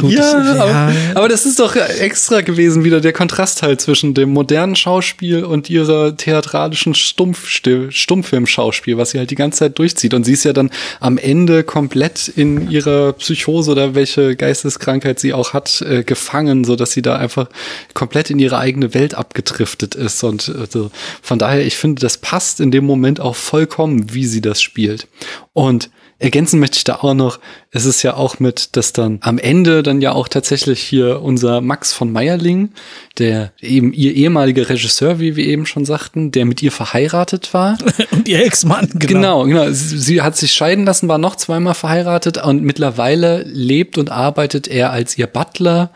Gut, 0.00 0.12
ja, 0.12 0.54
ich- 0.54 0.60
aber, 0.60 0.92
aber 1.14 1.28
das 1.28 1.46
ist 1.46 1.58
doch 1.60 1.76
extra 1.76 2.40
gewesen, 2.40 2.84
wieder 2.84 3.00
der 3.00 3.12
Kontrast 3.12 3.62
halt 3.62 3.80
zwischen 3.80 4.14
dem 4.14 4.30
modernen 4.30 4.76
Schauspiel 4.76 5.44
und 5.44 5.68
ihrer 5.70 6.16
theatralischen 6.16 6.94
Stumpfstil- 6.94 7.90
Stummfilmschauspiel, 7.90 8.96
was 8.96 9.10
sie 9.10 9.18
halt 9.18 9.30
die 9.30 9.34
ganze 9.34 9.60
Zeit 9.60 9.78
durchzieht. 9.78 10.14
Und 10.14 10.24
sie 10.24 10.32
ist 10.32 10.44
ja 10.44 10.52
dann 10.52 10.70
am 11.00 11.18
Ende 11.18 11.64
komplett 11.64 12.28
in 12.28 12.70
ihrer 12.70 13.12
Psychose 13.14 13.70
oder 13.72 13.94
welche 13.94 14.36
Geisteskrankheit 14.36 15.20
sie 15.20 15.32
auch 15.32 15.52
hat, 15.52 15.82
äh, 15.82 16.02
gefangen, 16.04 16.64
so 16.64 16.76
dass 16.76 16.92
sie 16.92 17.02
da 17.02 17.16
einfach 17.16 17.48
komplett 17.94 18.30
in 18.30 18.38
ihre 18.38 18.58
eigene 18.58 18.94
Welt 18.94 19.14
abgedriftet 19.14 19.94
ist. 19.94 20.22
Und 20.24 20.48
äh, 20.48 20.88
von 21.20 21.38
daher, 21.38 21.64
ich 21.64 21.76
finde, 21.76 22.00
das 22.00 22.18
passt 22.18 22.60
in 22.60 22.70
dem 22.70 22.84
Moment 22.84 23.20
auch 23.20 23.36
vollkommen, 23.36 24.12
wie 24.14 24.26
sie 24.26 24.40
das 24.40 24.62
spielt. 24.62 25.06
Und 25.52 25.90
Ergänzen 26.22 26.60
möchte 26.60 26.78
ich 26.78 26.84
da 26.84 26.96
auch 26.96 27.14
noch, 27.14 27.40
es 27.70 27.84
ist 27.84 28.02
ja 28.02 28.14
auch 28.14 28.38
mit, 28.38 28.76
dass 28.76 28.92
dann 28.92 29.18
am 29.22 29.38
Ende 29.38 29.82
dann 29.82 30.00
ja 30.00 30.12
auch 30.12 30.28
tatsächlich 30.28 30.80
hier 30.80 31.20
unser 31.20 31.60
Max 31.60 31.92
von 31.92 32.12
Meierling, 32.12 32.70
der 33.18 33.52
eben 33.60 33.92
ihr 33.92 34.14
ehemaliger 34.14 34.68
Regisseur, 34.68 35.18
wie 35.18 35.36
wir 35.36 35.44
eben 35.44 35.66
schon 35.66 35.84
sagten, 35.84 36.30
der 36.30 36.44
mit 36.44 36.62
ihr 36.62 36.70
verheiratet 36.70 37.52
war. 37.54 37.76
Und 38.12 38.28
ihr 38.28 38.44
Ex-Mann, 38.44 38.88
Genau, 38.94 39.44
genau. 39.44 39.70
Sie, 39.70 39.98
sie 39.98 40.22
hat 40.22 40.36
sich 40.36 40.52
scheiden 40.52 40.84
lassen, 40.84 41.08
war 41.08 41.18
noch 41.18 41.36
zweimal 41.36 41.74
verheiratet 41.74 42.38
und 42.38 42.62
mittlerweile 42.62 43.42
lebt 43.42 43.98
und 43.98 44.10
arbeitet 44.10 44.68
er 44.68 44.92
als 44.92 45.18
ihr 45.18 45.26
Butler 45.26 45.90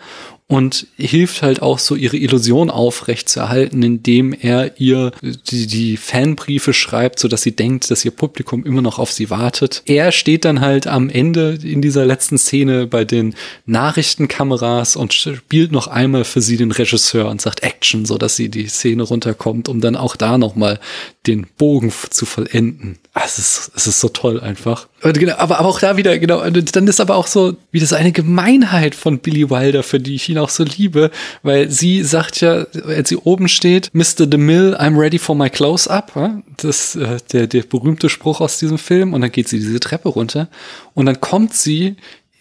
und 0.49 0.87
hilft 0.97 1.43
halt 1.43 1.61
auch 1.61 1.81
so 1.81 1.97
ihre 1.97 2.17
Illusion 2.17 2.71
aufrecht 2.71 3.29
zu 3.29 3.41
erhalten, 3.41 3.83
indem 3.83 4.33
er 4.33 4.81
ihr 4.81 5.11
die, 5.23 5.67
die 5.67 5.97
Fanbriefe 5.97 6.73
schreibt, 6.73 7.19
so 7.19 7.27
dass 7.27 7.43
sie 7.43 7.57
denkt, 7.57 7.91
dass 7.91 8.05
ihr 8.05 8.13
Publikum 8.13 8.65
immer 8.65 8.81
noch 8.81 9.01
auf 9.01 9.11
sie 9.11 9.29
wartet. 9.29 9.83
Er 9.87 10.13
steht 10.13 10.45
dann 10.45 10.61
halt 10.61 10.87
am 10.87 11.09
Ende 11.09 11.59
in 11.61 11.83
dieser 11.83 12.07
letzten 12.07 12.39
Szene 12.39 12.87
bei 12.87 13.05
den 13.05 13.35
Nachrichtenkameras 13.67 14.95
und 14.95 15.13
spielt 15.13 15.73
noch 15.73 15.89
einmal 15.89 16.25
für 16.25 16.41
sie 16.41 16.57
den 16.57 16.71
Regisseur 16.71 17.29
und 17.29 17.41
sagt 17.41 17.65
Action, 17.65 18.05
so 18.05 18.17
dass 18.17 18.37
sie 18.37 18.49
die 18.49 18.69
Szene 18.69 19.03
runterkommt, 19.03 19.69
um 19.69 19.81
dann 19.81 19.97
auch 19.97 20.15
da 20.15 20.39
noch 20.39 20.55
mal 20.55 20.79
den 21.27 21.47
Bogen 21.59 21.93
zu 22.11 22.25
vollenden. 22.25 22.99
Ah, 23.15 23.23
Es 23.25 23.39
ist, 23.39 23.73
es 23.75 23.87
ist 23.87 24.01
so 24.01 24.09
toll 24.09 24.41
einfach. 24.41 24.87
Genau, 25.03 25.37
aber, 25.37 25.59
aber 25.59 25.69
auch 25.69 25.81
da 25.81 25.97
wieder, 25.97 26.19
genau, 26.19 26.49
dann 26.51 26.87
ist 26.87 27.01
aber 27.01 27.17
auch 27.17 27.27
so, 27.27 27.57
wie 27.71 27.81
das 27.81 27.93
eine 27.93 28.13
Gemeinheit 28.13 28.95
von 28.95 29.19
Billy 29.19 29.51
Wilder, 29.51 29.83
für 29.83 30.01
die 30.01 30.15
ich 30.15 30.29
ihn 30.29 30.36
auch 30.39 30.51
so 30.51 30.65
liebe, 30.65 31.11
weil 31.43 31.71
sie 31.71 32.03
sagt 32.03 32.41
ja, 32.41 32.67
als 32.87 33.09
sie 33.09 33.17
oben 33.17 33.49
steht, 33.49 33.91
Mr. 33.93 34.27
DeMille, 34.27 34.81
I'm 34.81 34.99
ready 34.99 35.19
for 35.19 35.37
my 35.37 35.51
close-up, 35.51 36.13
das 36.57 36.97
äh, 36.97 37.19
der, 37.33 37.47
der 37.47 37.63
berühmte 37.63 38.09
Spruch 38.09 38.41
aus 38.41 38.59
diesem 38.59 38.79
Film, 38.79 39.15
und 39.15 39.21
dann 39.21 39.33
geht 39.33 39.49
sie 39.49 39.59
diese 39.59 39.81
Treppe 39.81 40.09
runter, 40.09 40.49
und 40.95 41.07
dann 41.07 41.21
kommt 41.21 41.55
sie 41.55 41.97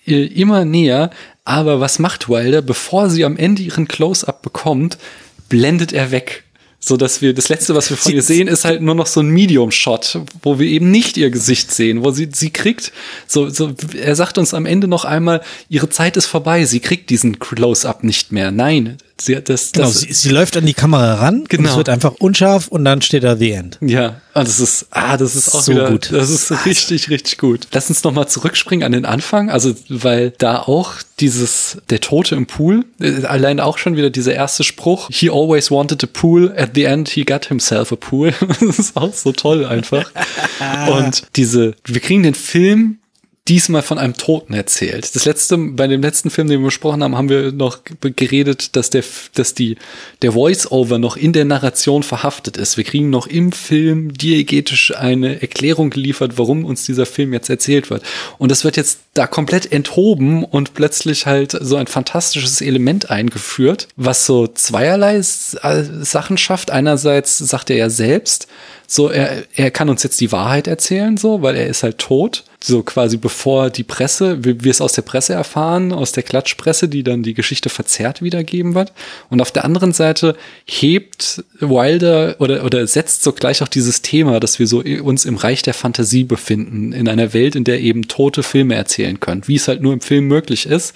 äh, 0.07 0.25
immer 0.25 0.65
näher, 0.65 1.09
aber 1.43 1.79
was 1.79 1.99
macht 1.99 2.29
Wilder, 2.29 2.61
bevor 2.61 3.09
sie 3.09 3.25
am 3.25 3.37
Ende 3.37 3.61
ihren 3.61 3.87
Close-up 3.87 4.41
bekommt, 4.41 4.97
blendet 5.49 5.93
er 5.93 6.11
weg. 6.11 6.44
So 6.87 6.97
dass 6.97 7.19
wir, 7.23 7.33
das 7.33 7.49
letzte, 7.49 7.73
was 7.73 7.89
wir 7.89 7.97
von 7.97 8.11
Sie- 8.11 8.15
ihr 8.15 8.21
sehen, 8.21 8.47
ist 8.47 8.63
halt 8.63 8.79
nur 8.83 8.93
noch 8.93 9.07
so 9.07 9.19
ein 9.19 9.29
Medium-Shot, 9.29 10.19
wo 10.43 10.59
wir 10.59 10.67
eben 10.67 10.91
nicht 10.91 11.17
ihr 11.17 11.31
Gesicht 11.31 11.71
sehen, 11.73 12.03
wo 12.03 12.11
sie, 12.11 12.29
sie 12.31 12.51
kriegt, 12.51 12.91
so, 13.25 13.49
so, 13.49 13.73
er 13.99 14.15
sagt 14.15 14.37
uns 14.37 14.53
am 14.53 14.67
Ende 14.67 14.87
noch 14.87 15.03
einmal, 15.03 15.41
ihre 15.67 15.89
Zeit 15.89 16.15
ist 16.15 16.27
vorbei, 16.27 16.63
sie 16.65 16.79
kriegt 16.81 17.09
diesen 17.09 17.39
Close-up 17.39 18.03
nicht 18.03 18.31
mehr. 18.31 18.51
Nein, 18.51 18.97
sie, 19.19 19.41
das, 19.41 19.71
Genau, 19.71 19.87
das, 19.87 19.99
sie, 20.01 20.13
sie 20.13 20.29
läuft 20.29 20.57
an 20.57 20.65
die 20.65 20.73
Kamera 20.73 21.15
ran 21.15 21.41
und 21.41 21.49
Genau. 21.49 21.69
es 21.71 21.77
wird 21.77 21.89
einfach 21.89 22.15
unscharf 22.19 22.67
und 22.67 22.85
dann 22.85 23.01
steht 23.01 23.23
da 23.23 23.35
The 23.35 23.51
End. 23.51 23.77
Ja, 23.81 24.21
und 24.33 24.47
das 24.47 24.59
ist, 24.59 24.87
ah, 24.91 25.15
das 25.17 25.35
ist 25.35 25.53
auch 25.55 25.61
So 25.61 25.71
wieder, 25.71 25.89
gut. 25.91 26.09
das 26.11 26.29
ist 26.29 26.65
richtig, 26.65 27.09
richtig 27.09 27.37
gut. 27.37 27.67
Lass 27.71 27.89
uns 27.89 28.03
noch 28.03 28.11
mal 28.11 28.27
zurückspringen 28.27 28.83
an 28.85 28.91
den 28.91 29.05
Anfang, 29.05 29.49
also 29.49 29.73
weil 29.89 30.31
da 30.31 30.59
auch 30.59 30.93
dieses 31.19 31.77
der 31.89 32.01
Tote 32.01 32.35
im 32.35 32.45
Pool, 32.45 32.85
äh, 32.99 33.23
allein 33.25 33.59
auch 33.59 33.77
schon 33.77 33.95
wieder 33.95 34.09
dieser 34.09 34.33
erste 34.33 34.63
Spruch, 34.63 35.09
he 35.11 35.29
always 35.29 35.71
wanted 35.71 36.03
a 36.03 36.07
pool, 36.11 36.53
at 36.57 36.71
the 36.75 36.83
end 36.83 37.07
he 37.09 37.23
got 37.23 37.45
himself 37.45 37.91
a 37.91 37.95
pool. 37.95 38.33
das 38.59 38.79
ist 38.79 38.97
auch 38.97 39.13
so 39.13 39.31
toll 39.31 39.65
einfach. 39.65 40.11
und 40.89 41.23
diese, 41.35 41.75
wir 41.85 42.01
kriegen 42.01 42.23
den 42.23 42.35
Film 42.35 42.99
diesmal 43.47 43.83
von 43.83 43.99
einem 43.99 44.15
Toten 44.15 44.55
erzählt. 44.55 45.15
Das 45.15 45.25
letzte, 45.25 45.57
bei 45.57 45.85
dem 45.85 46.01
letzten 46.01 46.31
Film, 46.31 46.47
den 46.47 46.61
wir 46.61 46.65
besprochen 46.65 47.03
haben, 47.03 47.15
haben 47.15 47.29
wir 47.29 47.51
noch 47.51 47.79
geredet, 48.01 48.75
dass 48.75 48.89
der, 48.89 49.03
dass 49.35 49.53
die, 49.53 49.77
der 50.23 50.31
Voice-Over 50.31 50.97
noch 50.97 51.15
in 51.15 51.31
der 51.31 51.45
Narration 51.45 52.01
verhaftet 52.01 52.57
ist. 52.57 52.75
Wir 52.75 52.83
kriegen 52.83 53.11
noch 53.11 53.27
im 53.27 53.51
Film 53.51 54.13
diegetisch 54.13 54.95
eine 54.95 55.43
Erklärung 55.43 55.91
geliefert, 55.91 56.39
warum 56.39 56.65
uns 56.65 56.85
dieser 56.85 57.05
Film 57.05 57.33
jetzt 57.33 57.49
erzählt 57.49 57.91
wird. 57.91 58.01
Und 58.39 58.49
das 58.49 58.63
wird 58.63 58.77
jetzt 58.77 58.99
da 59.13 59.27
komplett 59.27 59.71
enthoben 59.71 60.43
und 60.43 60.73
plötzlich 60.73 61.27
halt 61.27 61.55
so 61.61 61.75
ein 61.75 61.87
fantastisches 61.87 62.61
Element 62.61 63.11
eingeführt, 63.11 63.89
was 63.95 64.25
so 64.25 64.47
zweierlei 64.47 65.17
äh, 65.17 65.21
Sachen 66.01 66.39
schafft. 66.39 66.71
Einerseits 66.71 67.37
sagt 67.37 67.69
er 67.69 67.77
ja 67.77 67.89
selbst, 67.91 68.47
so 68.87 69.09
er, 69.09 69.43
er 69.55 69.71
kann 69.71 69.89
uns 69.89 70.03
jetzt 70.03 70.21
die 70.21 70.31
Wahrheit 70.31 70.67
erzählen, 70.67 71.17
so, 71.17 71.41
weil 71.41 71.55
er 71.55 71.67
ist 71.67 71.83
halt 71.83 71.97
tot. 71.97 72.43
So 72.63 72.81
quasi 72.81 73.17
bevor 73.17 73.69
die 73.69 73.83
Presse, 73.83 74.43
wir, 74.43 74.63
wir 74.63 74.71
es 74.71 74.81
aus 74.81 74.93
der 74.93 75.03
Presse 75.03 75.33
erfahren, 75.33 75.91
aus 75.93 76.13
der 76.13 76.23
Klatschpresse, 76.23 76.87
die 76.87 77.03
dann 77.03 77.21
die 77.21 77.35
Geschichte 77.35 77.69
verzerrt 77.69 78.23
wiedergeben 78.23 78.73
wird. 78.73 78.91
Und 79.29 79.39
auf 79.39 79.51
der 79.51 79.65
anderen 79.65 79.93
Seite 79.93 80.35
hebt 80.65 81.43
Wilder 81.59 82.35
oder, 82.39 82.63
oder 82.65 82.87
setzt 82.87 83.21
so 83.21 83.33
gleich 83.33 83.61
auch 83.61 83.67
dieses 83.67 84.01
Thema, 84.01 84.39
dass 84.39 84.57
wir 84.57 84.65
so 84.65 84.83
i- 84.83 84.99
uns 84.99 85.25
im 85.25 85.35
Reich 85.35 85.61
der 85.61 85.75
Fantasie 85.75 86.23
befinden, 86.23 86.91
in 86.91 87.07
einer 87.07 87.33
Welt, 87.33 87.55
in 87.55 87.65
der 87.65 87.81
eben 87.81 88.07
tote 88.07 88.41
Filme 88.41 88.73
erzählen 88.73 89.19
können, 89.19 89.43
wie 89.45 89.55
es 89.55 89.67
halt 89.67 89.81
nur 89.81 89.93
im 89.93 90.01
Film 90.01 90.25
möglich 90.27 90.65
ist. 90.65 90.95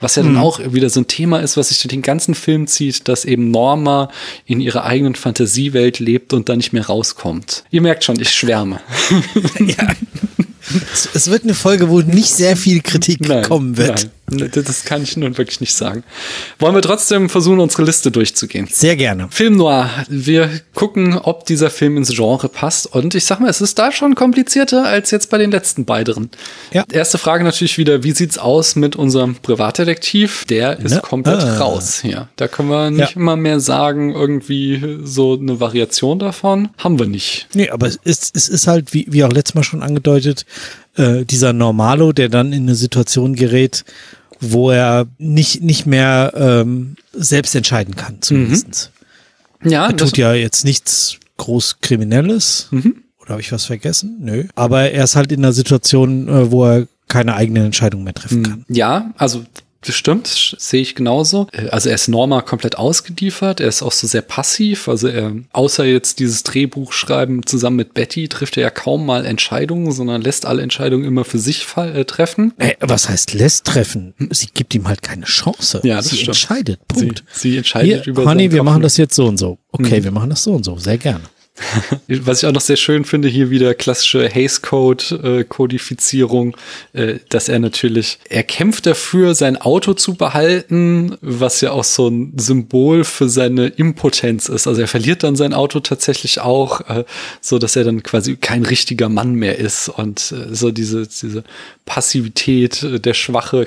Was 0.00 0.16
ja 0.16 0.22
dann 0.22 0.36
auch 0.36 0.60
wieder 0.72 0.88
so 0.90 1.00
ein 1.00 1.06
Thema 1.06 1.40
ist, 1.40 1.56
was 1.56 1.68
sich 1.68 1.78
durch 1.80 1.90
den 1.90 2.02
ganzen 2.02 2.34
Film 2.34 2.66
zieht, 2.66 3.08
dass 3.08 3.24
eben 3.24 3.50
Norma 3.50 4.10
in 4.46 4.60
ihrer 4.60 4.84
eigenen 4.84 5.14
Fantasiewelt 5.14 5.98
lebt 5.98 6.32
und 6.32 6.48
da 6.48 6.56
nicht 6.56 6.72
mehr 6.72 6.86
rauskommt. 6.86 7.64
Ihr 7.70 7.82
merkt 7.82 8.04
schon, 8.04 8.20
ich 8.20 8.30
schwärme. 8.30 8.80
Es, 10.92 11.08
es 11.14 11.30
wird 11.30 11.42
eine 11.42 11.54
Folge, 11.54 11.88
wo 11.88 12.00
nicht 12.00 12.30
sehr 12.30 12.56
viel 12.56 12.80
Kritik 12.80 13.20
kommen 13.42 13.76
wird. 13.76 14.04
Nein, 14.04 14.10
das 14.30 14.84
kann 14.84 15.02
ich 15.02 15.16
nun 15.16 15.36
wirklich 15.38 15.60
nicht 15.60 15.74
sagen. 15.74 16.04
Wollen 16.58 16.74
wir 16.74 16.82
trotzdem 16.82 17.28
versuchen, 17.28 17.60
unsere 17.60 17.84
Liste 17.84 18.10
durchzugehen? 18.10 18.68
Sehr 18.70 18.96
gerne. 18.96 19.28
Film 19.30 19.56
Noir. 19.56 19.90
Wir 20.08 20.50
gucken, 20.74 21.18
ob 21.18 21.46
dieser 21.46 21.70
Film 21.70 21.96
ins 21.96 22.10
Genre 22.14 22.48
passt. 22.48 22.86
Und 22.86 23.14
ich 23.14 23.24
sag 23.24 23.40
mal, 23.40 23.48
es 23.50 23.60
ist 23.60 23.78
da 23.78 23.92
schon 23.92 24.14
komplizierter 24.14 24.84
als 24.84 25.10
jetzt 25.10 25.30
bei 25.30 25.38
den 25.38 25.50
letzten 25.50 25.84
beiden. 25.84 26.30
Ja. 26.72 26.84
Erste 26.90 27.18
Frage 27.18 27.44
natürlich 27.44 27.76
wieder, 27.78 28.02
wie 28.02 28.12
sieht's 28.12 28.38
aus 28.38 28.76
mit 28.76 28.96
unserem 28.96 29.36
Privatdetektiv? 29.36 30.44
Der 30.48 30.78
ist 30.78 30.94
Ne? 30.94 31.00
komplett 31.02 31.42
Ah. 31.42 31.58
raus 31.58 32.00
hier. 32.02 32.28
Da 32.36 32.48
können 32.48 32.68
wir 32.70 32.90
nicht 32.90 33.10
Ja. 33.14 33.16
immer 33.16 33.36
mehr 33.36 33.60
sagen, 33.60 34.12
irgendwie 34.12 34.98
so 35.04 35.38
eine 35.38 35.60
Variation 35.60 36.18
davon. 36.18 36.70
Haben 36.78 36.98
wir 36.98 37.06
nicht. 37.06 37.48
Nee, 37.54 37.70
aber 37.70 37.86
es 37.86 37.98
ist, 38.04 38.34
es 38.36 38.48
ist 38.48 38.66
halt, 38.66 38.92
wie, 38.94 39.06
wie 39.08 39.24
auch 39.24 39.32
letztes 39.32 39.54
Mal 39.54 39.62
schon 39.64 39.82
angedeutet, 39.82 40.46
äh, 40.96 41.24
dieser 41.24 41.52
Normalo, 41.52 42.12
der 42.12 42.28
dann 42.28 42.52
in 42.52 42.62
eine 42.64 42.74
Situation 42.74 43.34
gerät, 43.34 43.84
wo 44.40 44.70
er 44.70 45.06
nicht, 45.18 45.62
nicht 45.62 45.86
mehr 45.86 46.32
ähm, 46.34 46.96
selbst 47.12 47.54
entscheiden 47.54 47.96
kann, 47.96 48.16
zumindest. 48.20 48.90
Ja, 49.62 49.88
Er 49.88 49.96
tut 49.96 50.16
ja 50.16 50.32
jetzt 50.34 50.64
nichts 50.64 51.18
groß 51.36 51.80
Kriminelles. 51.80 52.68
Oder 53.20 53.30
habe 53.30 53.40
ich 53.40 53.52
was 53.52 53.64
vergessen? 53.66 54.16
Nö. 54.20 54.44
Aber 54.54 54.90
er 54.90 55.04
ist 55.04 55.16
halt 55.16 55.32
in 55.32 55.40
einer 55.40 55.52
Situation, 55.52 56.28
äh, 56.28 56.50
wo 56.50 56.64
er 56.66 56.86
keine 57.08 57.34
eigenen 57.34 57.66
Entscheidungen 57.66 58.04
mehr 58.04 58.14
treffen 58.14 58.42
kann. 58.42 58.64
Ja, 58.68 59.12
also 59.16 59.44
das 59.82 59.94
stimmt, 59.94 60.56
sehe 60.58 60.82
ich 60.82 60.94
genauso. 60.94 61.46
Äh, 61.52 61.68
Also 61.70 61.88
er 61.88 61.94
ist 61.94 62.08
Norma 62.08 62.42
komplett 62.42 62.76
ausgeliefert, 62.76 63.60
er 63.60 63.68
ist 63.68 63.82
auch 63.82 63.92
so 63.92 64.06
sehr 64.06 64.22
passiv. 64.22 64.88
Also 64.88 65.08
er, 65.08 65.32
außer 65.52 65.84
jetzt 65.84 66.18
dieses 66.18 66.42
Drehbuch 66.42 66.92
schreiben 66.92 67.46
zusammen 67.46 67.76
mit 67.76 67.94
Betty, 67.94 68.28
trifft 68.28 68.56
er 68.56 68.64
ja 68.64 68.70
kaum 68.70 69.06
mal 69.06 69.24
Entscheidungen, 69.24 69.92
sondern 69.92 70.20
lässt 70.22 70.44
alle 70.46 70.62
Entscheidungen 70.62 71.04
immer 71.04 71.24
für 71.24 71.38
sich 71.38 71.66
äh, 71.76 72.04
treffen. 72.04 72.52
Äh, 72.58 72.74
was 72.80 73.08
heißt 73.08 73.32
lässt 73.34 73.64
treffen? 73.66 74.14
Sie 74.30 74.48
gibt 74.52 74.74
ihm 74.74 74.86
halt 74.86 75.02
keine 75.02 75.24
Chance. 75.24 75.80
Ja, 75.82 75.96
das 75.96 76.08
Sie 76.10 76.16
stimmt. 76.16 76.28
entscheidet. 76.28 76.80
Sie, 76.94 77.06
Punkt. 77.06 77.24
sie 77.32 77.56
entscheidet 77.56 78.04
Hier, 78.04 78.06
über 78.12 78.24
Honey, 78.26 78.52
wir 78.52 78.62
machen 78.62 78.82
das 78.82 78.96
jetzt 78.96 79.14
so 79.14 79.26
und 79.26 79.38
so. 79.38 79.58
Okay, 79.72 80.04
wir 80.04 80.10
machen 80.10 80.30
das 80.30 80.42
so 80.42 80.52
und 80.52 80.64
so. 80.64 80.76
Sehr 80.76 80.98
gerne. 80.98 81.22
Was 82.08 82.42
ich 82.42 82.48
auch 82.48 82.52
noch 82.52 82.60
sehr 82.60 82.76
schön 82.76 83.04
finde, 83.04 83.28
hier 83.28 83.50
wieder 83.50 83.74
klassische 83.74 84.28
Haze 84.28 84.60
Code 84.60 85.44
Kodifizierung, 85.44 86.56
äh, 86.92 87.16
dass 87.28 87.48
er 87.48 87.58
natürlich, 87.58 88.18
er 88.28 88.42
kämpft 88.42 88.86
dafür, 88.86 89.34
sein 89.34 89.56
Auto 89.56 89.94
zu 89.94 90.14
behalten, 90.14 91.16
was 91.20 91.60
ja 91.60 91.72
auch 91.72 91.84
so 91.84 92.08
ein 92.08 92.32
Symbol 92.36 93.04
für 93.04 93.28
seine 93.28 93.66
Impotenz 93.66 94.48
ist. 94.48 94.66
Also 94.66 94.80
er 94.80 94.88
verliert 94.88 95.22
dann 95.22 95.36
sein 95.36 95.54
Auto 95.54 95.80
tatsächlich 95.80 96.40
auch, 96.40 96.80
äh, 96.88 97.04
so 97.40 97.58
dass 97.58 97.76
er 97.76 97.84
dann 97.84 98.02
quasi 98.02 98.36
kein 98.36 98.64
richtiger 98.64 99.08
Mann 99.08 99.34
mehr 99.34 99.58
ist 99.58 99.88
und 99.88 100.32
äh, 100.32 100.54
so 100.54 100.70
diese, 100.70 101.06
diese 101.06 101.44
Passivität, 101.84 103.04
der 103.04 103.14
schwache 103.14 103.66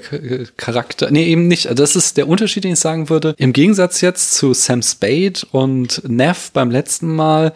Charakter. 0.55 1.11
Nee, 1.11 1.25
eben 1.25 1.47
nicht. 1.47 1.67
Also 1.67 1.83
Das 1.83 1.95
ist 1.97 2.15
der 2.15 2.29
Unterschied, 2.29 2.63
den 2.63 2.73
ich 2.73 2.79
sagen 2.79 3.09
würde. 3.09 3.35
Im 3.37 3.51
Gegensatz 3.51 3.99
jetzt 3.99 4.35
zu 4.35 4.53
Sam 4.53 4.81
Spade 4.81 5.41
und 5.51 6.01
Neff 6.07 6.51
beim 6.51 6.71
letzten 6.71 7.13
Mal 7.13 7.53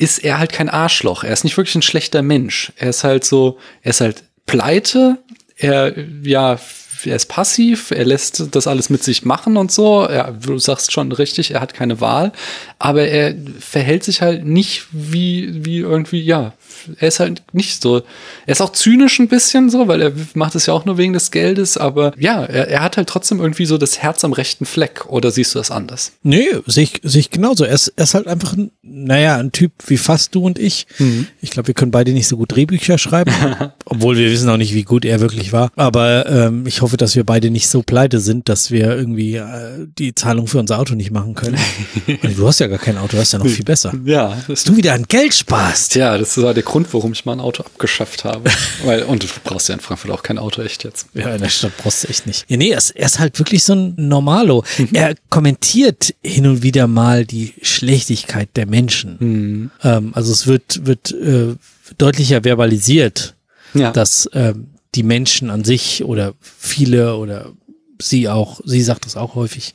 ist 0.00 0.24
er 0.24 0.38
halt 0.38 0.52
kein 0.52 0.70
Arschloch. 0.70 1.24
Er 1.24 1.32
ist 1.32 1.44
nicht 1.44 1.58
wirklich 1.58 1.74
ein 1.74 1.82
schlechter 1.82 2.22
Mensch. 2.22 2.72
Er 2.76 2.88
ist 2.88 3.04
halt 3.04 3.22
so, 3.22 3.58
er 3.82 3.90
ist 3.90 4.00
halt 4.00 4.24
pleite. 4.46 5.18
Er, 5.58 5.94
ja, 6.22 6.58
er 7.06 7.16
ist 7.16 7.26
passiv, 7.26 7.90
er 7.90 8.04
lässt 8.04 8.54
das 8.54 8.66
alles 8.66 8.90
mit 8.90 9.02
sich 9.02 9.24
machen 9.24 9.56
und 9.56 9.70
so. 9.70 10.08
Ja, 10.08 10.30
du 10.30 10.58
sagst 10.58 10.92
schon 10.92 11.12
richtig, 11.12 11.52
er 11.52 11.60
hat 11.60 11.74
keine 11.74 12.00
Wahl, 12.00 12.32
aber 12.78 13.02
er 13.02 13.34
verhält 13.58 14.04
sich 14.04 14.22
halt 14.22 14.44
nicht 14.44 14.86
wie, 14.92 15.64
wie 15.64 15.78
irgendwie, 15.78 16.20
ja, 16.20 16.52
er 16.98 17.08
ist 17.08 17.20
halt 17.20 17.42
nicht 17.52 17.82
so. 17.82 18.02
Er 18.46 18.52
ist 18.52 18.60
auch 18.60 18.72
zynisch 18.72 19.18
ein 19.18 19.28
bisschen 19.28 19.70
so, 19.70 19.88
weil 19.88 20.00
er 20.00 20.12
macht 20.34 20.54
es 20.54 20.66
ja 20.66 20.74
auch 20.74 20.84
nur 20.84 20.98
wegen 20.98 21.12
des 21.12 21.30
Geldes, 21.30 21.76
aber 21.76 22.12
ja, 22.18 22.44
er, 22.44 22.68
er 22.68 22.82
hat 22.82 22.96
halt 22.96 23.08
trotzdem 23.08 23.40
irgendwie 23.40 23.66
so 23.66 23.78
das 23.78 23.98
Herz 23.98 24.24
am 24.24 24.32
rechten 24.32 24.66
Fleck. 24.66 25.06
Oder 25.06 25.30
siehst 25.30 25.54
du 25.54 25.58
das 25.58 25.70
anders? 25.70 26.12
Nee, 26.22 26.48
sehe 26.66 26.88
ich, 27.02 27.30
genauso. 27.30 27.64
Er 27.64 27.74
ist, 27.74 27.92
er 27.96 28.04
ist 28.04 28.14
halt 28.14 28.26
einfach 28.26 28.56
ein, 28.56 28.70
naja, 28.82 29.36
ein 29.36 29.52
Typ 29.52 29.72
wie 29.86 29.96
fast 29.96 30.34
du 30.34 30.44
und 30.44 30.58
ich. 30.58 30.86
Mhm. 30.98 31.26
Ich 31.40 31.50
glaube, 31.50 31.68
wir 31.68 31.74
können 31.74 31.90
beide 31.90 32.12
nicht 32.12 32.28
so 32.28 32.36
gut 32.36 32.52
Drehbücher 32.52 32.98
schreiben, 32.98 33.32
obwohl 33.84 34.16
wir 34.16 34.30
wissen 34.30 34.48
auch 34.48 34.56
nicht, 34.56 34.74
wie 34.74 34.84
gut 34.84 35.04
er 35.04 35.20
wirklich 35.20 35.52
war. 35.52 35.70
Aber 35.76 36.26
ähm, 36.26 36.66
ich 36.66 36.82
hoffe, 36.82 36.89
dass 36.96 37.16
wir 37.16 37.24
beide 37.24 37.50
nicht 37.50 37.68
so 37.68 37.82
pleite 37.82 38.20
sind, 38.20 38.48
dass 38.48 38.70
wir 38.70 38.96
irgendwie 38.96 39.36
äh, 39.36 39.86
die 39.98 40.14
Zahlung 40.14 40.46
für 40.46 40.58
unser 40.58 40.78
Auto 40.78 40.94
nicht 40.94 41.10
machen 41.10 41.34
können. 41.34 41.58
du 42.36 42.46
hast 42.46 42.60
ja 42.60 42.66
gar 42.66 42.78
kein 42.78 42.98
Auto, 42.98 43.16
das 43.16 43.28
ist 43.28 43.32
ja 43.32 43.38
noch 43.38 43.46
viel 43.46 43.64
besser. 43.64 43.92
Ja. 44.04 44.36
Dass 44.48 44.64
du 44.64 44.76
wieder 44.76 44.94
an 44.94 45.04
Geld 45.08 45.34
sparst. 45.34 45.94
Ja, 45.94 46.16
das 46.18 46.36
war 46.38 46.54
der 46.54 46.62
Grund, 46.62 46.92
warum 46.92 47.12
ich 47.12 47.24
mal 47.24 47.32
ein 47.32 47.40
Auto 47.40 47.62
abgeschafft 47.62 48.24
habe. 48.24 48.50
Weil, 48.84 49.02
und 49.04 49.22
du 49.22 49.26
brauchst 49.44 49.68
ja 49.68 49.74
in 49.74 49.80
Frankfurt 49.80 50.10
auch 50.10 50.22
kein 50.22 50.38
Auto, 50.38 50.62
echt 50.62 50.84
jetzt. 50.84 51.06
Ja, 51.14 51.34
in 51.34 51.42
der 51.42 51.48
Stadt 51.48 51.72
brauchst 51.78 52.04
du 52.04 52.08
echt 52.08 52.26
nicht. 52.26 52.44
Ja, 52.48 52.56
nee, 52.56 52.70
er 52.70 52.78
ist, 52.78 52.90
er 52.90 53.06
ist 53.06 53.18
halt 53.18 53.38
wirklich 53.38 53.64
so 53.64 53.74
ein 53.74 53.94
Normalo. 53.96 54.64
Mhm. 54.78 54.88
Er 54.92 55.14
kommentiert 55.28 56.14
hin 56.22 56.46
und 56.46 56.62
wieder 56.62 56.86
mal 56.86 57.24
die 57.24 57.54
Schlechtigkeit 57.62 58.48
der 58.56 58.66
Menschen. 58.66 59.16
Mhm. 59.18 59.70
Ähm, 59.82 60.10
also 60.14 60.32
es 60.32 60.46
wird, 60.46 60.86
wird 60.86 61.12
äh, 61.12 61.54
deutlicher 61.98 62.44
verbalisiert, 62.44 63.34
ja. 63.74 63.92
dass 63.92 64.28
ähm, 64.32 64.68
die 64.94 65.02
Menschen 65.02 65.50
an 65.50 65.64
sich 65.64 66.04
oder 66.04 66.34
viele 66.40 67.16
oder 67.16 67.52
sie 68.00 68.28
auch, 68.28 68.60
sie 68.64 68.82
sagt 68.82 69.06
das 69.06 69.16
auch 69.16 69.34
häufig, 69.34 69.74